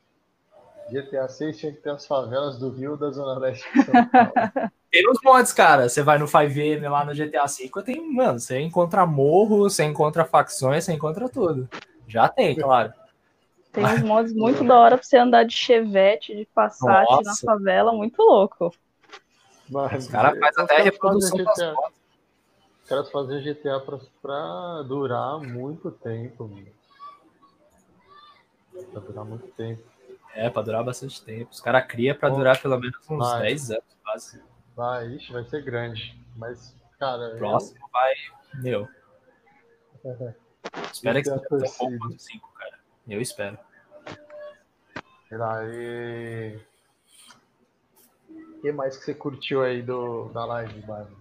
GTA 0.92 1.30
6 1.30 1.58
tinha 1.58 1.72
que 1.72 1.80
ter 1.80 1.92
as 1.92 2.06
favelas 2.06 2.60
do 2.60 2.70
Rio 2.70 2.98
da 2.98 3.12
Zona 3.12 3.40
Leste 3.40 3.66
de 3.72 3.84
São 3.84 4.08
Paulo. 4.08 4.34
Tem 4.92 5.04
nos 5.04 5.20
mods, 5.24 5.54
cara. 5.54 5.88
Você 5.88 6.02
vai 6.02 6.18
no 6.18 6.26
5M 6.26 6.90
lá 6.90 7.06
no 7.06 7.14
GTA 7.14 7.46
V, 7.46 7.84
tem, 7.84 8.12
mano, 8.12 8.40
você 8.40 8.60
encontra 8.60 9.06
morro, 9.06 9.60
você 9.60 9.84
encontra 9.84 10.26
facções, 10.26 10.84
você 10.84 10.94
encontra 10.94 11.30
tudo. 11.30 11.70
Já 12.10 12.28
tem, 12.28 12.56
claro. 12.56 12.92
Tem 13.72 13.86
uns 13.86 14.02
mods 14.02 14.34
muito 14.34 14.64
da 14.64 14.78
hora 14.80 14.98
pra 14.98 15.06
você 15.06 15.18
andar 15.18 15.44
de 15.46 15.56
chevette, 15.56 16.36
de 16.36 16.46
Passat 16.46 17.08
na 17.08 17.22
Nossa. 17.22 17.46
favela, 17.46 17.94
muito 17.94 18.20
louco. 18.22 18.74
Mas, 19.70 20.06
Os 20.06 20.12
caras 20.12 20.38
fazem 20.40 20.64
até 20.64 20.78
a 20.78 20.84
reprodução 20.84 21.38
das 21.38 21.54
GTA, 21.56 21.74
mods. 21.76 21.94
Os 22.84 22.90
caras 22.90 23.12
fazem 23.12 23.42
GTA 23.44 23.80
pra, 23.82 24.00
pra 24.22 24.82
durar 24.88 25.40
muito 25.40 25.92
tempo, 25.92 26.48
mano. 26.48 26.68
Pra 28.92 29.02
durar 29.02 29.26
muito 29.26 29.48
tempo. 29.50 29.84
É, 30.34 30.50
pra 30.50 30.62
durar 30.64 30.84
bastante 30.84 31.24
tempo. 31.24 31.52
Os 31.52 31.62
caras 31.62 31.86
criam 31.88 32.16
pra 32.16 32.30
Pô, 32.32 32.38
durar 32.38 32.60
pelo 32.60 32.80
menos 32.80 32.98
uns 33.10 33.18
vai. 33.20 33.42
10 33.44 33.72
anos, 33.72 33.84
quase. 34.04 34.42
Vai, 34.76 35.08
ixi, 35.10 35.32
vai 35.32 35.44
ser 35.44 35.62
grande. 35.64 36.20
Mas, 36.36 36.76
cara, 37.00 37.22
O 37.22 37.32
eu- 37.34 37.38
próximo 37.38 37.88
vai. 37.92 38.14
Meu. 38.56 38.88
Espero 40.92 41.22
que 41.22 41.30
é 41.30 41.34
seja 41.34 41.48
tão 41.50 41.60
bom 41.60 41.66
quanto 41.78 42.16
o 42.16 42.20
5, 42.20 42.52
cara. 42.54 42.80
Eu 43.08 43.22
espero. 43.22 43.58
e... 45.72 46.60
O 48.58 48.62
que 48.62 48.72
mais 48.72 48.98
que 48.98 49.06
você 49.06 49.14
curtiu 49.14 49.64
aí 49.64 49.82
do, 49.82 50.30
da 50.30 50.46
live, 50.46 50.82
Bárbara? 50.82 51.16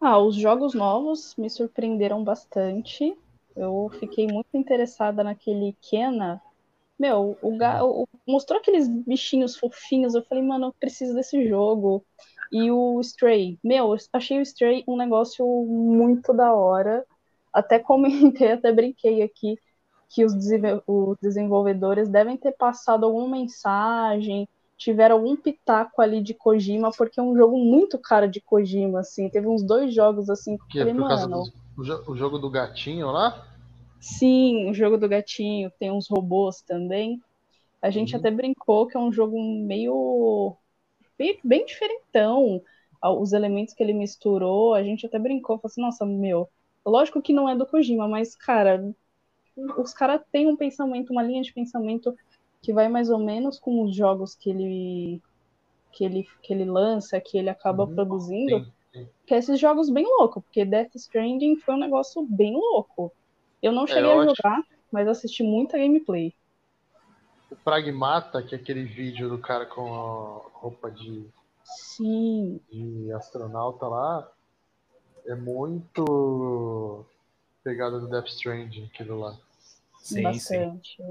Ah, 0.00 0.18
os 0.18 0.34
jogos 0.34 0.74
novos 0.74 1.36
me 1.36 1.48
surpreenderam 1.48 2.24
bastante. 2.24 3.16
Eu 3.54 3.88
fiquei 4.00 4.26
muito 4.26 4.48
interessada 4.54 5.22
naquele 5.22 5.76
Kena. 5.80 6.42
Meu, 6.98 7.38
o, 7.40 7.56
ga... 7.56 7.84
o- 7.84 8.08
mostrou 8.26 8.58
aqueles 8.58 8.88
bichinhos 8.88 9.56
fofinhos. 9.56 10.14
Eu 10.14 10.24
falei, 10.24 10.42
mano, 10.42 10.66
eu 10.66 10.74
preciso 10.80 11.14
desse 11.14 11.46
jogo. 11.48 12.04
E 12.50 12.70
o 12.70 13.00
Stray. 13.00 13.58
Meu, 13.62 13.92
eu 13.92 13.96
achei 14.12 14.38
o 14.38 14.42
Stray 14.42 14.82
um 14.88 14.96
negócio 14.96 15.46
muito 15.46 16.32
da 16.34 16.52
hora. 16.52 17.06
Até 17.52 17.78
comentei, 17.78 18.52
até 18.52 18.72
brinquei 18.72 19.22
aqui 19.22 19.58
que 20.10 20.24
os, 20.24 20.34
dese- 20.34 20.82
os 20.86 21.16
desenvolvedores 21.22 22.08
devem 22.08 22.36
ter 22.36 22.52
passado 22.52 23.04
alguma 23.06 23.28
mensagem, 23.30 24.48
tiveram 24.76 25.16
algum 25.16 25.36
pitaco 25.36 26.02
ali 26.02 26.22
de 26.22 26.34
Kojima, 26.34 26.92
porque 26.96 27.20
é 27.20 27.22
um 27.22 27.36
jogo 27.36 27.58
muito 27.58 27.98
cara 27.98 28.28
de 28.28 28.40
Kojima, 28.40 29.00
assim. 29.00 29.30
Teve 29.30 29.48
uns 29.48 29.62
dois 29.64 29.94
jogos 29.94 30.28
assim 30.30 30.56
que 30.58 30.64
Que 30.68 30.80
eu 30.80 30.80
é 30.80 30.86
falei, 30.86 30.94
por 30.94 31.04
causa 31.06 31.28
mano. 31.28 31.28
do 31.28 31.52
o, 31.76 31.84
jo- 31.84 32.02
o 32.08 32.16
jogo 32.16 32.36
do 32.36 32.50
gatinho 32.50 33.12
lá? 33.12 33.46
Sim, 34.00 34.68
o 34.70 34.74
jogo 34.74 34.98
do 34.98 35.08
gatinho, 35.08 35.70
tem 35.78 35.90
uns 35.90 36.08
robôs 36.08 36.60
também. 36.62 37.22
A 37.82 37.90
gente 37.90 38.14
Uhum. 38.14 38.16
até 38.16 38.30
brincou 38.30 38.86
que 38.88 38.96
é 38.96 39.00
um 39.00 39.12
jogo 39.12 39.36
meio 39.66 40.56
bem, 41.18 41.40
bem 41.44 41.66
diferentão. 41.66 42.62
Os 43.20 43.32
elementos 43.32 43.74
que 43.74 43.82
ele 43.82 43.92
misturou, 43.94 44.74
a 44.74 44.82
gente 44.84 45.06
até 45.06 45.18
brincou, 45.18 45.58
falou 45.58 45.70
assim, 45.72 45.82
nossa, 45.82 46.06
meu, 46.06 46.50
lógico 46.86 47.22
que 47.22 47.32
não 47.32 47.48
é 47.48 47.56
do 47.56 47.66
Kojima, 47.66 48.08
mas, 48.08 48.34
cara, 48.36 48.82
os 49.78 49.92
caras 49.94 50.22
têm 50.32 50.46
um 50.48 50.56
pensamento, 50.56 51.10
uma 51.12 51.22
linha 51.22 51.42
de 51.42 51.52
pensamento 51.52 52.14
que 52.62 52.72
vai 52.72 52.88
mais 52.88 53.10
ou 53.10 53.18
menos 53.18 53.58
com 53.58 53.84
os 53.84 53.96
jogos 53.96 54.34
que 54.36 54.50
ele 54.50 55.22
que 55.92 56.04
ele, 56.04 56.24
que 56.42 56.52
ele 56.54 56.64
lança, 56.66 57.20
que 57.20 57.38
ele 57.38 57.50
acaba 57.50 57.86
Uhum, 57.86 57.88
produzindo, 57.88 58.64
sim, 58.64 58.72
sim. 58.92 59.08
que 59.26 59.34
é 59.34 59.38
esses 59.38 59.60
jogos 59.60 59.90
bem 59.90 60.04
loucos, 60.06 60.42
porque 60.44 60.64
Death 60.64 60.94
Stranding 60.96 61.58
foi 61.60 61.74
um 61.74 61.78
negócio 61.78 62.26
bem 62.26 62.54
louco. 62.54 63.14
Eu 63.62 63.72
não 63.72 63.86
cheguei 63.86 64.10
É, 64.10 64.12
eu 64.12 64.14
a 64.14 64.20
acho- 64.20 64.42
jogar, 64.42 64.62
mas 64.92 65.08
assisti 65.08 65.42
muita 65.44 65.78
gameplay. 65.78 66.34
O 67.48 67.54
Pragmata, 67.56 68.42
que 68.42 68.52
é 68.52 68.58
aquele 68.58 68.82
vídeo 68.84 69.28
do 69.28 69.38
cara 69.40 69.64
com 69.64 69.94
a 69.94 70.58
roupa 70.58 70.90
de, 70.90 71.30
Sim, 71.64 72.60
de 72.72 73.12
astronauta 73.12 73.86
lá, 73.86 74.28
é 75.26 75.34
muito 75.34 77.04
pegada 77.62 77.98
do 78.00 78.08
Death 78.08 78.28
Stranding, 78.28 78.86
aquilo 78.86 79.20
lá. 79.20 79.36
Sim, 79.98 80.16
sim. 80.16 80.22
bastante. 80.22 81.02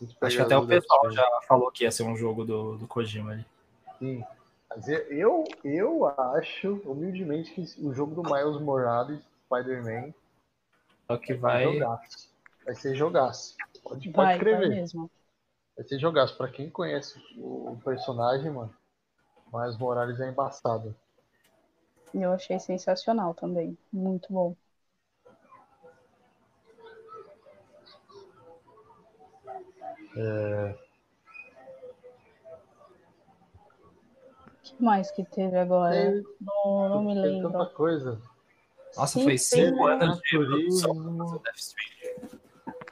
Muito 0.00 0.16
Acho 0.20 0.36
que 0.36 0.42
até 0.42 0.56
o 0.56 0.66
pessoal 0.66 1.10
já 1.10 1.40
falou 1.46 1.70
que 1.70 1.84
ia 1.84 1.92
ser 1.92 2.04
um 2.04 2.16
jogo 2.16 2.44
do, 2.44 2.76
do 2.78 2.86
Kojima 2.86 3.32
ali. 3.32 3.46
Sim. 3.98 4.24
Mas 4.68 4.88
eu, 4.88 5.44
eu, 5.64 6.06
acho, 6.06 6.74
humildemente, 6.84 7.52
que 7.52 7.62
o 7.84 7.92
jogo 7.92 8.14
do 8.14 8.22
Miles 8.22 8.60
Morales, 8.60 9.20
Spider-Man, 9.46 10.14
Só 11.06 11.16
que 11.18 11.34
vai 11.34 11.64
vai. 11.64 11.74
jogaço. 11.74 12.30
Vai 12.64 12.74
ser 12.76 12.94
jogaço. 12.94 13.56
Pode, 13.82 13.82
pode 13.82 14.12
Vai, 14.12 14.24
vai 14.26 14.34
escrever. 14.36 14.68
mesmo. 14.68 15.10
Vai 15.76 15.86
ser 15.86 15.98
jogaço. 15.98 16.36
Pra 16.36 16.48
quem 16.48 16.70
conhece 16.70 17.20
o, 17.36 17.72
o 17.72 17.80
personagem, 17.84 18.50
mano, 18.50 18.72
Miles 19.52 19.76
Morales 19.76 20.20
é 20.20 20.28
embaçado. 20.28 20.94
Eu 22.14 22.32
achei 22.32 22.58
sensacional 22.60 23.34
também. 23.34 23.76
Muito 23.92 24.32
bom. 24.32 24.54
O 34.46 34.62
que 34.62 34.82
mais 34.82 35.10
que 35.10 35.24
teve 35.24 35.56
agora? 35.58 36.22
Não, 36.40 36.88
não 36.88 37.02
me 37.02 37.14
tem 37.14 37.22
lembro. 37.22 37.52
tanta 37.52 37.66
coisa. 37.66 38.20
Nossa, 38.96 39.14
Sim, 39.14 39.24
foi 39.24 39.32
tem- 39.32 39.38
cinco 39.38 39.86
anos 39.86 40.20
de 40.20 40.30
produção. 40.30 41.42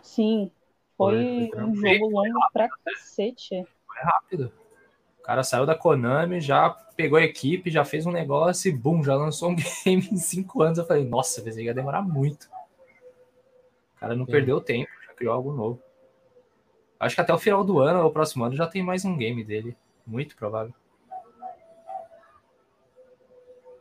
Sim, 0.03 0.51
foi 0.97 1.49
Foi, 1.51 1.63
um 1.65 1.75
jogo 1.75 2.09
longo 2.09 2.41
pra 2.53 2.69
cacete. 2.69 3.67
Foi 3.87 3.97
rápido. 4.03 4.53
O 5.29 5.31
cara 5.31 5.45
saiu 5.45 5.67
da 5.67 5.75
Konami, 5.75 6.41
já 6.41 6.71
pegou 6.71 7.19
a 7.19 7.23
equipe, 7.23 7.71
já 7.71 7.85
fez 7.85 8.07
um 8.07 8.11
negócio 8.11 8.71
e 8.71 8.73
bum, 8.75 9.05
já 9.05 9.15
lançou 9.15 9.51
um 9.51 9.55
game 9.85 10.09
em 10.11 10.17
cinco 10.17 10.63
anos. 10.63 10.79
Eu 10.79 10.87
falei, 10.87 11.05
nossa, 11.05 11.43
pensei 11.43 11.65
que 11.65 11.69
ia 11.69 11.75
demorar 11.75 12.01
muito. 12.01 12.45
O 13.95 14.01
cara 14.01 14.17
não 14.17 14.25
Sim. 14.25 14.33
perdeu 14.33 14.59
tempo, 14.59 14.91
já 15.07 15.13
criou 15.13 15.35
algo 15.35 15.53
novo. 15.53 15.83
Acho 16.99 17.15
que 17.15 17.21
até 17.21 17.35
o 17.35 17.39
final 17.39 17.63
do 17.63 17.79
ano, 17.79 18.03
ou 18.03 18.11
próximo 18.11 18.43
ano, 18.43 18.57
já 18.57 18.67
tem 18.67 18.83
mais 18.83 19.05
um 19.05 19.19
game 19.19 19.45
dele. 19.45 19.77
Muito 20.07 20.35
provável. 20.35 20.73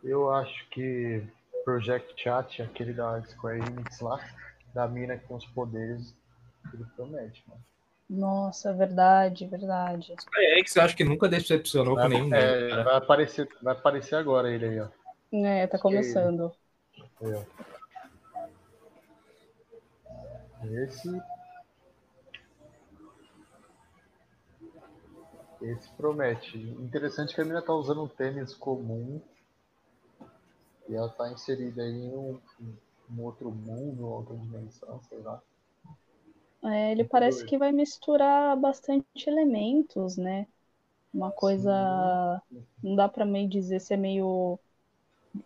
Eu 0.03 0.30
acho 0.30 0.68
que 0.69 1.24
Project 1.64 2.22
Chat, 2.22 2.61
aquele 2.61 2.91
da 2.91 3.24
Square 3.24 3.60
Enix 3.60 4.02
lá, 4.02 4.19
da 4.74 4.86
mina 4.86 5.18
com 5.18 5.36
os 5.36 5.45
poderes, 5.45 6.14
ele 6.74 6.84
promete, 6.98 7.41
mano. 7.48 7.64
Nossa, 8.09 8.73
verdade, 8.73 9.45
verdade. 9.45 10.15
É 10.35 10.63
que 10.63 10.79
eu 10.79 10.84
acho 10.84 10.95
que 10.95 11.03
nunca 11.03 11.27
decepcionou 11.27 11.95
com 11.95 12.01
Vai, 12.01 12.09
nenhum 12.09 12.34
é, 12.34 12.69
cara. 12.69 12.84
vai, 12.84 12.95
aparecer, 12.95 13.49
vai 13.61 13.73
aparecer 13.73 14.15
agora 14.15 14.49
ele 14.49 14.65
aí, 14.65 14.79
ó. 14.79 14.88
É, 15.31 15.67
tá 15.67 15.77
começando. 15.77 16.51
Aí, 17.21 17.34
ó. 17.34 17.43
Esse. 20.65 21.21
Esse 25.61 25.89
promete. 25.97 26.57
Interessante 26.57 27.35
que 27.35 27.41
a 27.41 27.43
menina 27.43 27.61
tá 27.61 27.73
usando 27.73 28.03
um 28.03 28.07
tênis 28.07 28.53
comum. 28.53 29.21
E 30.88 30.95
ela 30.95 31.09
tá 31.09 31.29
inserida 31.29 31.81
aí 31.81 31.91
em 31.91 32.15
um, 32.15 32.39
um 33.11 33.21
outro 33.21 33.51
mundo, 33.51 34.07
outra 34.07 34.35
dimensão, 34.38 35.01
sei 35.09 35.19
lá. 35.19 35.41
É, 36.63 36.91
ele 36.91 37.03
parece 37.03 37.45
que 37.45 37.57
vai 37.57 37.71
misturar 37.71 38.55
bastante 38.57 39.05
elementos, 39.27 40.17
né? 40.17 40.47
Uma 41.13 41.31
coisa. 41.31 41.71
Não 42.84 42.95
dá 42.95 43.09
pra 43.09 43.25
meio 43.25 43.49
dizer 43.49 43.79
se 43.81 43.93
é 43.93 43.97
meio 43.97 44.59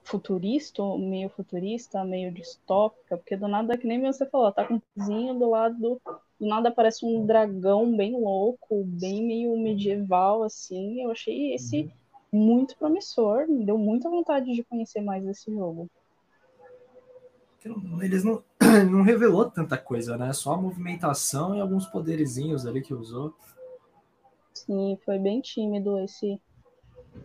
futurista, 0.04 0.84
meio 0.98 1.30
futurista, 1.30 2.04
meio 2.06 2.32
distópica, 2.34 3.18
porque 3.18 3.38
do 3.38 3.48
nada, 3.48 3.78
que 3.78 3.88
nem 3.88 4.02
você 4.02 4.26
falou, 4.30 4.52
tá 4.54 4.66
com 4.68 4.76
um 4.76 4.82
cozinho 4.96 5.36
do 5.40 5.50
lado 5.50 5.78
do. 5.80 6.02
Do 6.40 6.48
nada 6.48 6.70
aparece 6.70 7.06
um 7.06 7.26
dragão 7.26 7.96
bem 7.96 8.14
louco, 8.20 8.84
bem 8.86 9.24
meio 9.24 9.58
medieval, 9.58 10.44
assim. 10.44 11.02
Eu 11.04 11.12
achei 11.12 11.54
esse 11.54 11.88
muito 12.34 12.78
promissor, 12.78 13.48
me 13.48 13.66
deu 13.66 13.78
muita 13.78 14.10
vontade 14.10 14.54
de 14.54 14.64
conhecer 14.64 15.02
mais 15.02 15.24
desse 15.26 15.52
jogo. 15.54 15.90
Eles 18.02 18.24
não, 18.24 18.44
não 18.90 19.02
revelou 19.04 19.50
tanta 19.50 19.78
coisa, 19.78 20.18
né? 20.18 20.34
Só 20.34 20.54
a 20.54 20.58
movimentação 20.58 21.56
e 21.56 21.62
alguns 21.62 21.86
poderizinhos 21.86 22.66
ali 22.66 22.82
que 22.82 22.94
usou. 22.94 23.36
Sim, 24.54 24.98
foi 25.04 25.20
bem 25.20 25.42
tímido 25.42 25.98
esse, 26.00 26.40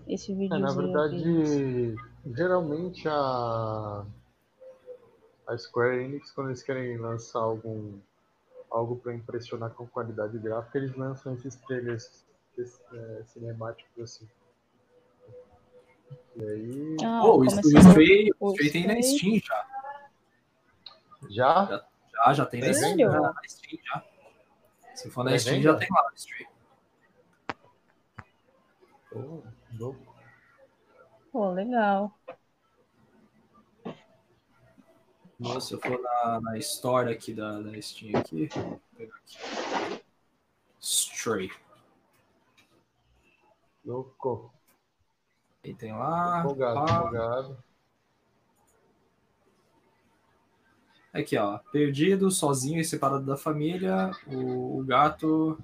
esse 0.09 0.33
É, 0.51 0.59
videozinho. 0.59 0.61
na 0.61 0.71
aqui. 0.71 0.77
verdade, 0.77 1.95
geralmente 2.35 3.09
a, 3.09 4.05
a 5.47 5.59
Square 5.59 6.05
Enix, 6.05 6.31
quando 6.33 6.49
eles 6.49 6.63
querem 6.63 6.97
lançar 6.99 7.41
algum, 7.41 7.99
algo 8.71 8.97
para 8.97 9.15
impressionar 9.15 9.71
com 9.71 9.87
qualidade 9.87 10.39
gráfica, 10.39 10.79
eles 10.79 10.95
lançam 10.97 11.35
esses 11.35 11.57
trailers 11.57 12.25
é, 12.93 13.23
cinemáticos 13.27 14.03
assim. 14.03 14.29
E 16.37 16.45
aí. 16.45 16.97
Ah, 17.03 17.21
Pô, 17.23 17.39
o 17.39 17.45
Stray, 17.45 18.31
o 18.39 18.51
Stray 18.53 18.71
tem 18.71 18.87
na. 18.87 19.03
Steam 19.03 19.41
já. 19.43 19.67
Já? 21.29 21.87
Já, 22.13 22.33
já 22.33 22.47
tem 22.47 22.61
na 22.61 22.73
Steam. 22.73 22.99
Já, 22.99 23.21
na 23.21 23.41
Steam 23.47 23.81
já. 23.83 24.05
Se 24.95 25.11
for 25.11 25.25
na 25.25 25.33
É 25.33 25.39
Steam, 25.39 25.61
já 25.61 25.77
tem 25.77 25.89
lá 25.91 26.11
o 26.11 26.15
Stray. 26.15 26.47
Pô, 29.11 29.43
louco. 29.79 30.17
Pô, 31.31 31.51
legal. 31.51 32.19
Nossa, 35.39 35.61
se 35.61 35.75
eu 35.75 35.81
for 35.81 36.01
na, 36.01 36.41
na 36.41 36.57
história 36.57 37.13
aqui 37.13 37.35
da, 37.35 37.61
da 37.61 37.81
Steam 37.83 38.19
aqui, 38.19 38.49
vou 38.49 38.81
pegar 38.97 39.17
aqui. 39.17 40.03
Stray. 40.81 41.51
Louco. 43.85 44.51
Aí 45.63 45.75
tem 45.75 45.93
lá. 45.93 46.41
Empolgado, 46.41 46.87
pá. 46.87 46.99
empolgado. 46.99 47.65
Aqui, 51.17 51.37
ó. 51.39 51.59
Perdido, 51.73 52.31
sozinho 52.31 52.79
e 52.79 52.85
separado 52.85 53.25
da 53.25 53.39
família. 53.39 54.11
O, 54.27 54.81
o 54.81 54.85
gato 54.85 55.59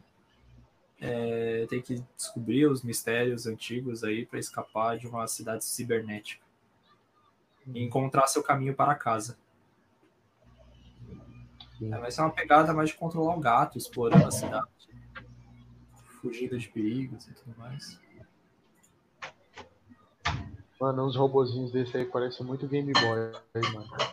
é, 0.99 1.67
tem 1.69 1.83
que 1.83 2.03
descobrir 2.17 2.67
os 2.67 2.83
mistérios 2.83 3.47
antigos 3.47 4.03
aí 4.03 4.25
para 4.25 4.39
escapar 4.39 4.97
de 4.97 5.07
uma 5.07 5.27
cidade 5.27 5.65
cibernética. 5.65 6.43
E 7.67 7.83
encontrar 7.83 8.27
seu 8.29 8.43
caminho 8.43 8.75
para 8.75 8.95
casa. 8.95 9.37
É, 11.83 11.99
vai 11.99 12.11
ser 12.11 12.23
uma 12.23 12.31
pegada 12.31 12.73
mais 12.73 12.89
de 12.89 12.97
controlar 12.97 13.37
o 13.37 13.41
gato, 13.41 13.77
explorando 13.77 14.27
a 14.27 14.31
cidade. 14.31 14.71
Fugindo 16.23 16.59
de 16.59 16.69
perigos 16.69 17.27
e 17.29 17.35
tudo 17.35 17.55
mais. 17.59 18.01
Mano, 20.81 21.07
uns 21.07 21.15
robozinhos 21.15 21.71
desse 21.71 21.97
aí 21.97 22.07
parecem 22.07 22.47
muito 22.47 22.67
Game 22.67 22.91
Boy 22.93 23.33
mano. 23.35 23.43
Parece 23.55 23.71
Game 23.71 23.87
Boy. 23.87 24.13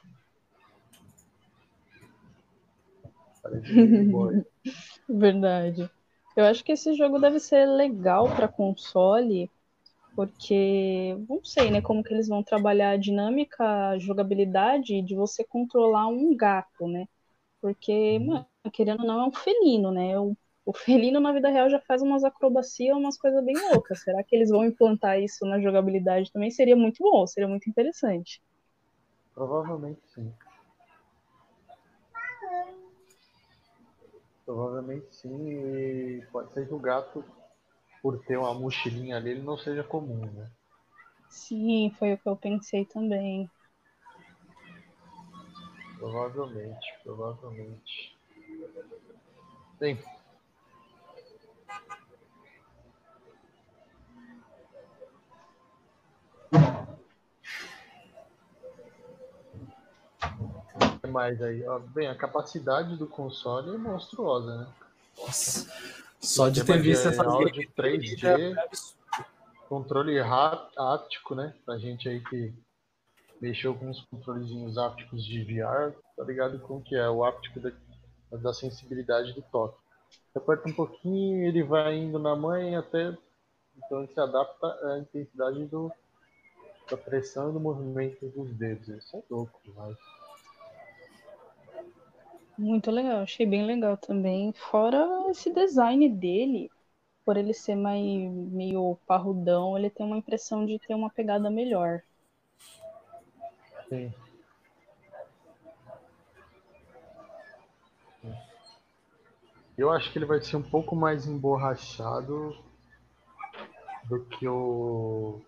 Verdade. 5.09 5.89
Eu 6.35 6.45
acho 6.45 6.63
que 6.63 6.71
esse 6.71 6.93
jogo 6.93 7.19
deve 7.19 7.39
ser 7.39 7.65
legal 7.65 8.33
para 8.35 8.47
console, 8.47 9.49
porque 10.15 11.17
não 11.27 11.43
sei, 11.43 11.71
né, 11.71 11.81
como 11.81 12.03
que 12.03 12.13
eles 12.13 12.27
vão 12.27 12.43
trabalhar 12.43 12.91
a 12.91 12.97
dinâmica, 12.97 13.63
a 13.89 13.99
jogabilidade 13.99 15.01
de 15.01 15.15
você 15.15 15.43
controlar 15.43 16.07
um 16.07 16.35
gato, 16.35 16.87
né? 16.87 17.07
Porque, 17.61 18.19
mano, 18.19 18.45
querendo 18.71 19.01
ou 19.01 19.07
não, 19.07 19.21
é 19.21 19.27
um 19.27 19.31
felino, 19.31 19.91
né? 19.91 20.17
O, 20.19 20.35
o 20.65 20.73
felino 20.73 21.19
na 21.19 21.33
vida 21.33 21.49
real 21.49 21.69
já 21.69 21.79
faz 21.81 22.01
umas 22.01 22.23
acrobacias, 22.23 22.95
umas 22.95 23.17
coisas 23.17 23.43
bem 23.43 23.55
loucas. 23.71 24.01
Será 24.01 24.23
que 24.23 24.35
eles 24.35 24.49
vão 24.49 24.65
implantar 24.65 25.19
isso 25.19 25.45
na 25.45 25.59
jogabilidade 25.59 26.31
também? 26.31 26.51
Seria 26.51 26.75
muito 26.75 27.03
bom, 27.03 27.25
seria 27.27 27.49
muito 27.49 27.69
interessante. 27.69 28.41
Provavelmente 29.33 30.01
sim. 30.13 30.31
Provavelmente 34.49 35.15
sim, 35.15 35.47
e 35.47 36.25
pode 36.31 36.51
ser 36.53 36.67
que 36.67 36.73
o 36.73 36.79
gato, 36.79 37.23
por 38.01 38.17
ter 38.25 38.35
uma 38.35 38.51
mochilinha 38.51 39.15
ali, 39.15 39.29
ele 39.29 39.43
não 39.43 39.55
seja 39.55 39.83
comum, 39.83 40.25
né? 40.25 40.49
Sim, 41.29 41.93
foi 41.99 42.13
o 42.13 42.17
que 42.17 42.27
eu 42.27 42.35
pensei 42.35 42.83
também. 42.83 43.47
Provavelmente, 45.99 46.87
provavelmente. 47.03 48.17
Bem. 49.79 50.03
Mais 61.09 61.41
aí? 61.41 61.63
Bem, 61.93 62.07
a 62.07 62.15
capacidade 62.15 62.95
do 62.95 63.07
console 63.07 63.73
é 63.73 63.77
monstruosa, 63.77 64.57
né? 64.57 64.67
Nossa. 65.17 65.71
Só 66.19 66.49
de 66.49 66.63
ter 66.63 66.81
visto 66.81 67.03
de 67.03 67.07
essas 67.09 67.25
áudio 67.25 67.51
gameplays 67.51 68.11
3D. 68.11 68.17
já 68.17 68.39
é. 68.39 68.53
Controle 69.67 70.19
áptico, 70.19 71.35
né? 71.35 71.53
Pra 71.65 71.77
gente 71.77 72.09
aí 72.09 72.19
que 72.21 72.53
mexeu 73.39 73.73
com 73.73 73.89
os 73.89 74.01
controlezinhos 74.01 74.77
ápticos 74.77 75.23
de 75.25 75.43
VR, 75.43 75.93
tá 76.17 76.23
ligado 76.23 76.59
com 76.59 76.77
o 76.77 76.81
que 76.81 76.95
é 76.95 77.09
o 77.09 77.23
áptico 77.23 77.59
da, 77.59 77.71
da 78.31 78.53
sensibilidade 78.53 79.33
do 79.33 79.41
toque. 79.43 79.77
Você 80.31 80.39
aperta 80.39 80.69
um 80.69 80.73
pouquinho, 80.73 81.47
ele 81.47 81.63
vai 81.63 81.95
indo 81.97 82.19
na 82.19 82.35
mãe 82.35 82.75
até. 82.75 83.15
Então 83.77 83.99
ele 83.99 84.11
se 84.11 84.19
adapta 84.19 84.67
à 84.67 84.99
intensidade 84.99 85.65
do, 85.67 85.91
da 86.89 86.97
pressão 86.97 87.49
e 87.49 87.53
do 87.53 87.59
movimento 87.59 88.27
dos 88.29 88.51
dedos. 88.53 88.89
Isso 88.89 89.15
é 89.15 89.23
louco 89.29 89.59
demais. 89.63 89.97
Muito 92.59 92.91
legal, 92.91 93.21
achei 93.21 93.45
bem 93.45 93.65
legal 93.65 93.95
também. 93.95 94.51
Fora 94.51 95.31
esse 95.31 95.49
design 95.49 96.09
dele, 96.09 96.69
por 97.23 97.37
ele 97.37 97.53
ser 97.53 97.73
mais, 97.73 98.03
meio 98.51 98.97
parrudão, 99.07 99.77
ele 99.77 99.89
tem 99.89 100.05
uma 100.05 100.17
impressão 100.17 100.65
de 100.65 100.77
ter 100.77 100.93
uma 100.93 101.09
pegada 101.09 101.49
melhor. 101.49 102.01
Sim. 103.87 104.13
Eu 109.77 109.89
acho 109.89 110.11
que 110.11 110.19
ele 110.19 110.25
vai 110.25 110.41
ser 110.41 110.57
um 110.57 110.69
pouco 110.69 110.97
mais 110.97 111.25
emborrachado 111.25 112.61
do 114.03 114.19
que 114.25 114.45
o, 114.45 115.41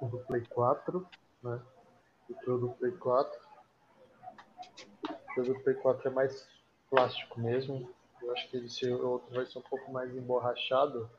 o 0.00 0.06
do 0.06 0.18
Play 0.18 0.46
4, 0.46 1.04
né? 1.42 1.60
Do 2.28 2.34
que 2.36 2.50
o 2.50 2.56
do 2.56 2.68
Play 2.68 2.92
4. 2.92 3.45
O 5.36 5.42
do 5.42 5.54
Play 5.60 5.76
4 5.76 6.08
é 6.08 6.10
mais 6.10 6.48
plástico 6.88 7.38
mesmo. 7.38 7.88
Eu 8.22 8.32
acho 8.32 8.48
que 8.48 8.56
esse 8.56 8.90
outro 8.90 9.34
vai 9.34 9.44
ser 9.44 9.58
um 9.58 9.62
pouco 9.62 9.92
mais 9.92 10.14
emborrachado 10.16 11.10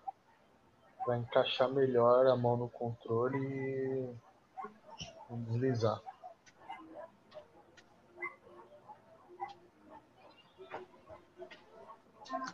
para 1.05 1.17
encaixar 1.17 1.69
melhor 1.69 2.25
a 2.25 2.35
mão 2.35 2.57
no 2.57 2.67
controle 2.67 3.37
e 3.37 4.09
deslizar. 5.29 6.01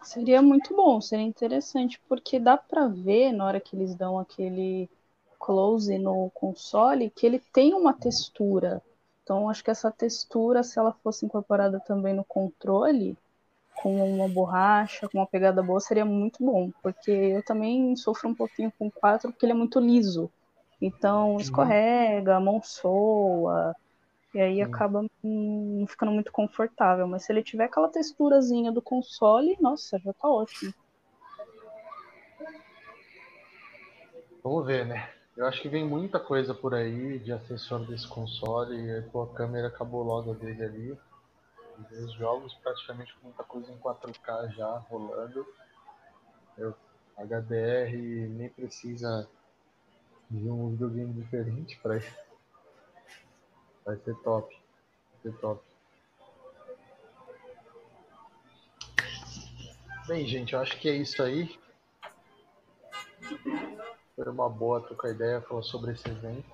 Seria 0.03 0.41
muito 0.41 0.75
bom, 0.75 0.99
seria 0.99 1.25
interessante, 1.25 1.99
porque 2.07 2.39
dá 2.39 2.57
pra 2.57 2.87
ver 2.87 3.31
na 3.31 3.45
hora 3.45 3.59
que 3.59 3.75
eles 3.75 3.95
dão 3.95 4.19
aquele 4.19 4.89
close 5.39 5.97
no 5.97 6.29
console 6.31 7.09
que 7.09 7.25
ele 7.25 7.39
tem 7.39 7.73
uma 7.73 7.93
textura. 7.93 8.83
Então, 9.23 9.49
acho 9.49 9.63
que 9.63 9.71
essa 9.71 9.89
textura, 9.89 10.63
se 10.63 10.77
ela 10.77 10.91
fosse 11.01 11.25
incorporada 11.25 11.79
também 11.79 12.13
no 12.13 12.25
controle, 12.25 13.17
com 13.75 13.95
uma 14.15 14.27
borracha, 14.27 15.07
com 15.07 15.17
uma 15.17 15.25
pegada 15.27 15.63
boa, 15.63 15.79
seria 15.79 16.05
muito 16.05 16.43
bom. 16.43 16.71
Porque 16.81 17.09
eu 17.09 17.43
também 17.43 17.95
sofro 17.95 18.29
um 18.29 18.35
pouquinho 18.35 18.71
com 18.77 18.87
o 18.87 18.91
4, 18.91 19.31
porque 19.31 19.45
ele 19.45 19.53
é 19.53 19.55
muito 19.55 19.79
liso. 19.79 20.29
Então 20.81 21.39
escorrega, 21.39 22.35
a 22.35 22.39
mão 22.41 22.61
soa, 22.61 23.73
e 24.33 24.41
aí 24.41 24.61
acaba 24.61 25.05
não 25.23 25.87
ficando 25.87 26.11
muito 26.11 26.31
confortável. 26.31 27.07
Mas 27.07 27.23
se 27.23 27.31
ele 27.31 27.41
tiver 27.41 27.65
aquela 27.65 27.87
texturazinha 27.87 28.71
do 28.71 28.81
console, 28.81 29.57
nossa, 29.61 29.97
já 29.99 30.11
tá 30.11 30.27
ótimo. 30.27 30.73
Vamos 34.43 34.65
ver, 34.65 34.85
né? 34.85 35.09
Eu 35.35 35.47
acho 35.47 35.61
que 35.61 35.69
vem 35.69 35.83
muita 35.83 36.19
coisa 36.19 36.53
por 36.53 36.75
aí 36.75 37.17
de 37.17 37.31
acessório 37.31 37.87
desse 37.87 38.07
console 38.07 38.75
e 38.75 39.01
pô, 39.09 39.23
a 39.23 39.33
câmera 39.33 39.69
cabulosa 39.71 40.33
dele 40.35 40.63
ali. 40.63 40.99
Os 41.91 42.13
jogos 42.13 42.53
praticamente 42.55 43.15
com 43.15 43.25
muita 43.25 43.43
coisa 43.43 43.71
em 43.71 43.77
4K 43.79 44.53
já 44.53 44.77
rolando. 44.89 45.45
Eu, 46.55 46.75
HDR 47.17 48.29
nem 48.29 48.49
precisa 48.49 49.27
de 50.29 50.47
um 50.47 50.69
videogame 50.69 51.13
diferente 51.13 51.79
para 51.81 51.97
isso. 51.97 52.15
Vai 53.83 53.97
ser 53.97 54.15
top. 54.17 54.55
Vai 54.55 55.33
ser 55.33 55.39
top. 55.39 55.63
Bem, 60.07 60.27
gente, 60.27 60.53
eu 60.53 60.59
acho 60.59 60.77
que 60.79 60.89
é 60.89 60.95
isso 60.95 61.23
aí. 61.23 61.62
Foi 64.15 64.25
uma 64.29 64.47
boa 64.47 64.79
trocar 64.79 65.09
ideia, 65.09 65.41
falar 65.41 65.63
sobre 65.63 65.93
esse 65.93 66.07
evento. 66.07 66.45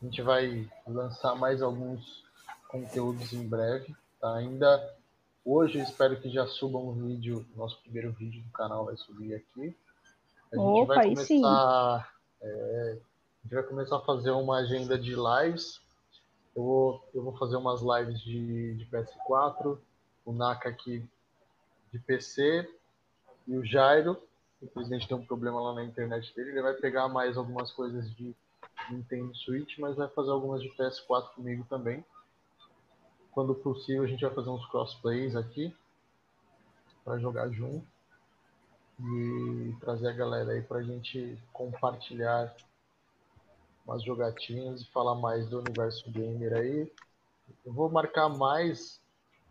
A 0.00 0.04
gente 0.04 0.22
vai 0.22 0.70
lançar 0.86 1.34
mais 1.34 1.60
alguns 1.60 2.24
conteúdos 2.68 3.32
em 3.32 3.46
breve. 3.46 3.94
Tá? 4.20 4.36
Ainda 4.36 4.96
hoje 5.44 5.78
eu 5.78 5.82
espero 5.82 6.20
que 6.20 6.30
já 6.30 6.46
suba 6.46 6.78
um 6.78 6.92
vídeo, 6.92 7.44
nosso 7.56 7.80
primeiro 7.82 8.12
vídeo 8.12 8.42
do 8.42 8.50
canal 8.52 8.84
vai 8.84 8.96
subir 8.96 9.34
aqui. 9.34 9.76
A 10.52 10.56
gente 10.56 10.82
Opa, 10.82 10.94
vai 10.94 11.08
começar. 11.08 12.14
é, 12.40 12.98
a 13.00 13.42
gente 13.42 13.54
vai 13.54 13.62
começar 13.64 13.96
a 13.96 14.04
fazer 14.04 14.30
uma 14.30 14.58
agenda 14.58 14.96
de 14.96 15.14
lives. 15.16 15.80
Eu 16.54 16.62
vou, 16.62 17.10
eu 17.12 17.22
vou 17.22 17.36
fazer 17.36 17.56
umas 17.56 17.80
lives 17.80 18.20
de, 18.20 18.74
de 18.76 18.86
PS4, 18.86 19.76
o 20.24 20.32
Naka 20.32 20.68
aqui 20.68 21.04
de 21.92 21.98
PC 21.98 22.68
e 23.48 23.56
o 23.56 23.64
Jairo 23.64 24.16
infelizmente 24.62 25.08
tem 25.08 25.16
um 25.16 25.24
problema 25.24 25.60
lá 25.60 25.74
na 25.74 25.84
internet 25.84 26.34
dele. 26.34 26.50
Ele 26.50 26.62
vai 26.62 26.74
pegar 26.74 27.08
mais 27.08 27.36
algumas 27.36 27.72
coisas 27.72 28.10
de 28.14 28.34
Nintendo 28.90 29.34
Switch, 29.36 29.78
mas 29.78 29.96
vai 29.96 30.08
fazer 30.08 30.30
algumas 30.30 30.62
de 30.62 30.68
PS4 30.70 31.34
comigo 31.34 31.64
também. 31.68 32.04
Quando 33.32 33.54
possível, 33.54 34.02
a 34.02 34.06
gente 34.06 34.24
vai 34.24 34.34
fazer 34.34 34.50
uns 34.50 34.66
crossplays 34.66 35.36
aqui 35.36 35.74
para 37.04 37.18
jogar 37.18 37.48
junto 37.50 37.86
e 38.98 39.74
trazer 39.80 40.08
a 40.08 40.12
galera 40.12 40.52
aí 40.52 40.62
para 40.62 40.78
a 40.78 40.82
gente 40.82 41.38
compartilhar 41.52 42.54
umas 43.86 44.02
jogatinhas 44.02 44.82
e 44.82 44.90
falar 44.90 45.14
mais 45.14 45.48
do 45.48 45.58
universo 45.58 46.10
gamer 46.10 46.52
aí. 46.52 46.92
Eu 47.64 47.72
vou 47.72 47.90
marcar 47.90 48.28
mais 48.28 49.00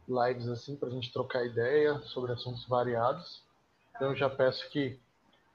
lives 0.08 0.48
assim 0.48 0.76
para 0.76 0.90
a 0.90 0.92
gente 0.92 1.12
trocar 1.12 1.46
ideia 1.46 2.00
sobre 2.00 2.32
assuntos 2.32 2.66
variados. 2.66 3.44
Então 4.00 4.16
já 4.16 4.30
peço 4.30 4.70
que 4.70 4.98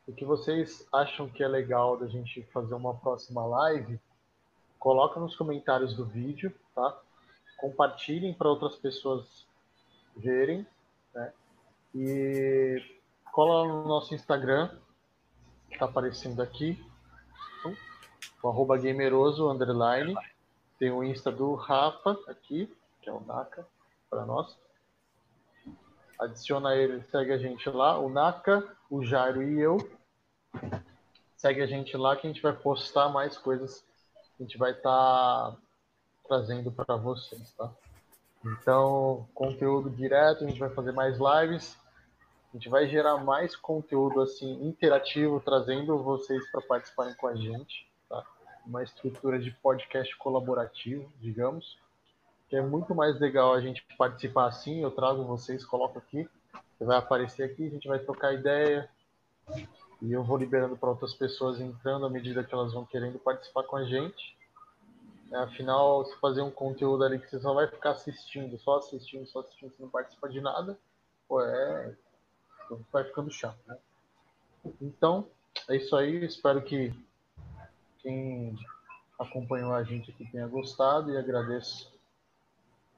o 0.06 0.12
que 0.12 0.22
vocês 0.22 0.86
acham 0.92 1.26
que 1.30 1.42
é 1.42 1.48
legal 1.48 1.96
da 1.96 2.06
gente 2.06 2.42
fazer 2.52 2.74
uma 2.74 2.94
próxima 2.94 3.42
live, 3.46 3.98
coloca 4.78 5.18
nos 5.18 5.34
comentários 5.34 5.94
do 5.94 6.04
vídeo, 6.04 6.54
tá? 6.74 7.00
Compartilhem 7.56 8.34
para 8.34 8.50
outras 8.50 8.76
pessoas 8.76 9.46
verem, 10.14 10.66
né? 11.14 11.32
E 11.94 12.82
cola 13.32 13.66
no 13.66 13.88
nosso 13.88 14.14
Instagram, 14.14 14.68
que 15.68 15.76
está 15.76 15.86
aparecendo 15.86 16.42
aqui, 16.42 16.78
o 18.42 18.48
arroba 18.50 18.76
gameroso, 18.76 19.50
underline. 19.50 20.14
Tem 20.78 20.90
o 20.90 21.02
Insta 21.02 21.32
do 21.32 21.54
Rafa 21.54 22.18
aqui, 22.28 22.70
que 23.00 23.08
é 23.08 23.12
o 23.12 23.20
Naka, 23.20 23.66
para 24.10 24.26
nós 24.26 24.54
adiciona 26.20 26.74
ele, 26.74 27.02
segue 27.10 27.32
a 27.32 27.38
gente 27.38 27.68
lá, 27.68 27.98
o 27.98 28.08
Naka, 28.08 28.66
o 28.90 29.04
Jairo 29.04 29.42
e 29.42 29.60
eu. 29.60 29.78
Segue 31.36 31.62
a 31.62 31.66
gente 31.66 31.96
lá 31.96 32.16
que 32.16 32.26
a 32.26 32.30
gente 32.30 32.42
vai 32.42 32.52
postar 32.52 33.08
mais 33.08 33.36
coisas 33.36 33.84
que 34.36 34.42
a 34.42 34.46
gente 34.46 34.58
vai 34.58 34.72
estar 34.72 35.56
trazendo 36.26 36.72
para 36.72 36.96
vocês, 36.96 37.52
tá? 37.52 37.70
Então, 38.44 39.26
conteúdo 39.34 39.90
direto, 39.90 40.44
a 40.44 40.48
gente 40.48 40.58
vai 40.58 40.70
fazer 40.70 40.92
mais 40.92 41.18
lives. 41.18 41.76
A 42.52 42.56
gente 42.56 42.68
vai 42.68 42.86
gerar 42.88 43.18
mais 43.18 43.56
conteúdo 43.56 44.20
assim 44.20 44.66
interativo, 44.66 45.40
trazendo 45.40 45.98
vocês 46.02 46.48
para 46.50 46.60
participarem 46.62 47.14
com 47.14 47.26
a 47.26 47.34
gente, 47.34 47.88
tá? 48.08 48.24
Uma 48.64 48.82
estrutura 48.82 49.38
de 49.38 49.50
podcast 49.50 50.16
colaborativo, 50.16 51.10
digamos 51.20 51.76
que 52.48 52.56
é 52.56 52.62
muito 52.62 52.94
mais 52.94 53.18
legal 53.20 53.52
a 53.52 53.60
gente 53.60 53.84
participar 53.96 54.46
assim. 54.46 54.82
Eu 54.82 54.90
trago 54.90 55.24
vocês, 55.24 55.64
coloco 55.64 55.98
aqui, 55.98 56.28
você 56.78 56.84
vai 56.84 56.98
aparecer 56.98 57.44
aqui, 57.44 57.66
a 57.66 57.70
gente 57.70 57.88
vai 57.88 57.98
trocar 57.98 58.34
ideia 58.34 58.88
e 60.02 60.12
eu 60.12 60.22
vou 60.22 60.36
liberando 60.36 60.76
para 60.76 60.90
outras 60.90 61.14
pessoas 61.14 61.60
entrando 61.60 62.06
à 62.06 62.10
medida 62.10 62.44
que 62.44 62.54
elas 62.54 62.72
vão 62.72 62.84
querendo 62.84 63.18
participar 63.18 63.64
com 63.64 63.76
a 63.76 63.84
gente. 63.84 64.36
É, 65.32 65.36
afinal, 65.38 66.04
se 66.04 66.14
fazer 66.20 66.42
um 66.42 66.50
conteúdo 66.50 67.04
ali 67.04 67.18
que 67.18 67.28
você 67.28 67.40
só 67.40 67.54
vai 67.54 67.66
ficar 67.66 67.92
assistindo, 67.92 68.58
só 68.58 68.78
assistindo, 68.78 69.26
só 69.26 69.40
assistindo, 69.40 69.74
você 69.74 69.82
não 69.82 69.88
participa 69.88 70.28
de 70.28 70.40
nada, 70.40 70.78
pô, 71.26 71.40
é. 71.42 71.96
vai 72.92 73.04
ficando 73.04 73.30
chato, 73.30 73.58
né? 73.66 73.78
Então, 74.80 75.26
é 75.68 75.76
isso 75.76 75.96
aí. 75.96 76.24
Espero 76.24 76.62
que 76.62 76.92
quem 77.98 78.56
acompanhou 79.18 79.72
a 79.72 79.82
gente 79.82 80.10
aqui 80.10 80.30
tenha 80.30 80.46
gostado 80.46 81.10
e 81.10 81.16
agradeço 81.16 81.93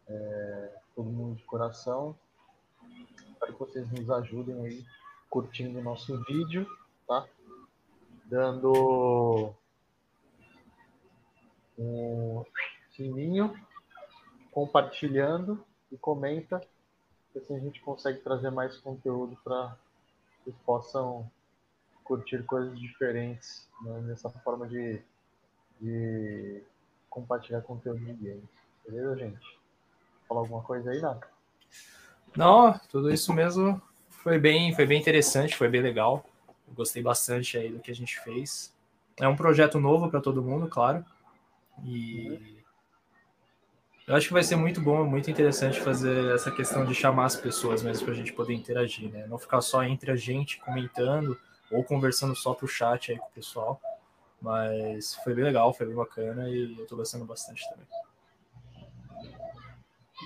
é, 0.08 0.78
todo 0.94 1.10
mundo 1.10 1.36
de 1.36 1.44
coração. 1.44 2.16
Espero 3.32 3.52
que 3.52 3.58
vocês 3.58 3.90
nos 3.92 4.10
ajudem 4.10 4.64
aí 4.64 4.84
curtindo 5.28 5.78
o 5.78 5.82
nosso 5.82 6.22
vídeo, 6.24 6.66
tá? 7.06 7.26
Dando 8.24 9.54
um 11.78 12.44
sininho, 12.92 13.54
compartilhando 14.50 15.62
e 15.92 15.98
comenta, 15.98 16.60
que 17.32 17.38
assim 17.38 17.56
a 17.56 17.60
gente 17.60 17.80
consegue 17.80 18.20
trazer 18.20 18.50
mais 18.50 18.78
conteúdo 18.78 19.36
para 19.44 19.76
que 20.44 20.52
possam 20.64 21.30
curtir 22.02 22.42
coisas 22.44 22.78
diferentes 22.78 23.68
né, 23.82 24.00
nessa 24.02 24.30
forma 24.30 24.66
de, 24.68 25.02
de 25.80 26.62
compartilhar 27.10 27.60
conteúdo 27.62 27.98
de 27.98 28.12
games. 28.12 28.48
Beleza, 28.86 29.16
gente? 29.16 29.58
Falar 30.28 30.40
alguma 30.40 30.62
coisa 30.62 30.90
aí, 30.90 31.00
Naka? 31.00 31.28
Não, 32.36 32.78
tudo 32.90 33.10
isso 33.12 33.32
mesmo 33.32 33.80
foi 34.08 34.38
bem, 34.38 34.74
foi 34.74 34.86
bem 34.86 35.00
interessante, 35.00 35.56
foi 35.56 35.68
bem 35.68 35.80
legal. 35.80 36.24
Eu 36.68 36.74
gostei 36.74 37.02
bastante 37.02 37.56
aí 37.56 37.70
do 37.70 37.80
que 37.80 37.90
a 37.90 37.94
gente 37.94 38.18
fez. 38.20 38.74
É 39.18 39.26
um 39.26 39.36
projeto 39.36 39.80
novo 39.80 40.10
para 40.10 40.20
todo 40.20 40.42
mundo, 40.42 40.68
claro. 40.68 41.04
E 41.84 42.56
eu 44.06 44.14
acho 44.14 44.28
que 44.28 44.32
vai 44.32 44.42
ser 44.42 44.56
muito 44.56 44.80
bom, 44.80 45.04
muito 45.04 45.30
interessante 45.30 45.80
fazer 45.80 46.34
essa 46.34 46.50
questão 46.50 46.84
de 46.84 46.94
chamar 46.94 47.24
as 47.24 47.36
pessoas 47.36 47.82
mesmo 47.82 48.04
para 48.04 48.14
a 48.14 48.16
gente 48.16 48.32
poder 48.32 48.54
interagir, 48.54 49.10
né? 49.10 49.26
Não 49.26 49.38
ficar 49.38 49.60
só 49.60 49.82
entre 49.82 50.10
a 50.10 50.16
gente 50.16 50.60
comentando 50.60 51.38
ou 51.70 51.82
conversando 51.82 52.36
só 52.36 52.54
pro 52.54 52.68
chat 52.68 53.10
aí 53.10 53.18
com 53.18 53.26
o 53.26 53.30
pessoal. 53.30 53.80
Mas 54.40 55.14
foi 55.24 55.34
bem 55.34 55.44
legal, 55.44 55.72
foi 55.72 55.86
bem 55.86 55.96
bacana 55.96 56.48
e 56.48 56.78
eu 56.78 56.86
tô 56.86 56.96
gostando 56.96 57.24
bastante 57.24 57.68
também. 57.70 57.86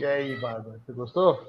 E 0.00 0.06
aí, 0.06 0.40
Bárbara, 0.40 0.78
você 0.78 0.94
gostou? 0.94 1.46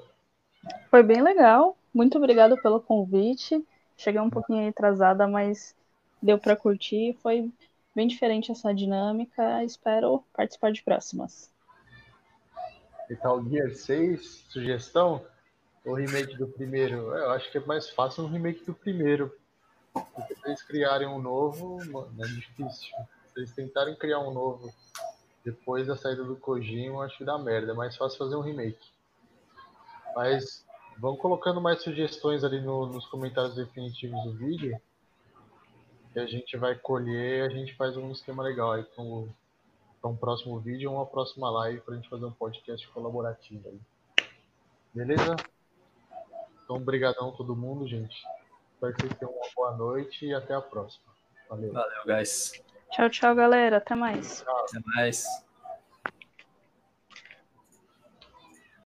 Foi 0.90 1.02
bem 1.02 1.22
legal. 1.22 1.74
Muito 1.94 2.18
obrigada 2.18 2.54
pelo 2.60 2.80
convite. 2.80 3.66
Cheguei 3.96 4.20
um 4.20 4.28
pouquinho 4.28 4.68
atrasada, 4.68 5.26
mas 5.26 5.74
deu 6.20 6.38
para 6.38 6.54
curtir. 6.54 7.16
Foi 7.22 7.50
bem 7.96 8.06
diferente 8.06 8.52
essa 8.52 8.74
dinâmica. 8.74 9.64
Espero 9.64 10.22
participar 10.34 10.70
de 10.70 10.82
próximas. 10.82 11.50
Metal 13.08 13.42
Gear 13.48 13.70
6, 13.74 14.44
sugestão? 14.50 15.24
O 15.82 15.94
remake 15.94 16.36
do 16.36 16.46
primeiro? 16.46 17.16
Eu 17.16 17.30
acho 17.30 17.50
que 17.50 17.56
é 17.56 17.64
mais 17.64 17.88
fácil 17.88 18.24
um 18.24 18.28
remake 18.28 18.66
do 18.66 18.74
primeiro. 18.74 19.34
Se 19.94 20.36
eles 20.44 20.62
criarem 20.62 21.08
um 21.08 21.18
novo, 21.18 21.78
mano, 21.86 22.14
é 22.22 22.26
difícil. 22.26 22.94
Se 23.32 23.38
eles 23.38 23.52
tentarem 23.52 23.96
criar 23.96 24.18
um 24.18 24.30
novo 24.30 24.70
depois 25.44 25.86
da 25.86 25.96
saída 25.96 26.22
do 26.24 26.36
Kojima, 26.36 27.04
acho 27.04 27.18
que 27.18 27.24
dá 27.24 27.38
merda. 27.38 27.72
É 27.72 27.74
mais 27.74 27.96
fácil 27.96 28.18
fazer 28.18 28.36
um 28.36 28.40
remake. 28.40 28.90
Mas 30.14 30.64
vão 30.98 31.16
colocando 31.16 31.60
mais 31.60 31.82
sugestões 31.82 32.44
ali 32.44 32.60
no- 32.60 32.86
nos 32.86 33.06
comentários 33.06 33.54
definitivos 33.54 34.22
do 34.24 34.32
vídeo. 34.32 34.80
Que 36.12 36.20
a 36.20 36.26
gente 36.26 36.56
vai 36.56 36.74
colher 36.74 37.44
a 37.44 37.48
gente 37.48 37.74
faz 37.74 37.96
um 37.96 38.10
esquema 38.12 38.42
legal 38.42 38.72
aí 38.72 38.84
com 38.94 39.28
para 40.00 40.10
um 40.10 40.16
próximo 40.16 40.58
vídeo 40.58 40.90
ou 40.90 40.96
uma 40.96 41.06
próxima 41.06 41.48
live 41.48 41.80
para 41.82 41.94
a 41.94 41.96
gente 41.96 42.08
fazer 42.08 42.24
um 42.24 42.32
podcast 42.32 42.86
colaborativo 42.88 43.68
aí. 43.68 43.80
Beleza? 44.92 45.36
Então, 46.64 46.76
obrigadão 46.76 47.28
a 47.28 47.32
todo 47.32 47.54
mundo, 47.54 47.86
gente. 47.86 48.20
Espero 48.74 48.94
que 48.94 49.02
vocês 49.02 49.18
tenham 49.18 49.32
uma 49.32 49.46
boa 49.54 49.76
noite 49.76 50.26
e 50.26 50.34
até 50.34 50.54
a 50.54 50.60
próxima. 50.60 51.04
Valeu. 51.48 51.72
Valeu, 51.72 52.04
guys. 52.04 52.71
Tchau, 52.92 53.08
tchau, 53.10 53.34
galera. 53.34 53.78
Até 53.78 53.94
mais. 53.94 54.44
Até 54.46 54.78
mais. 54.94 55.24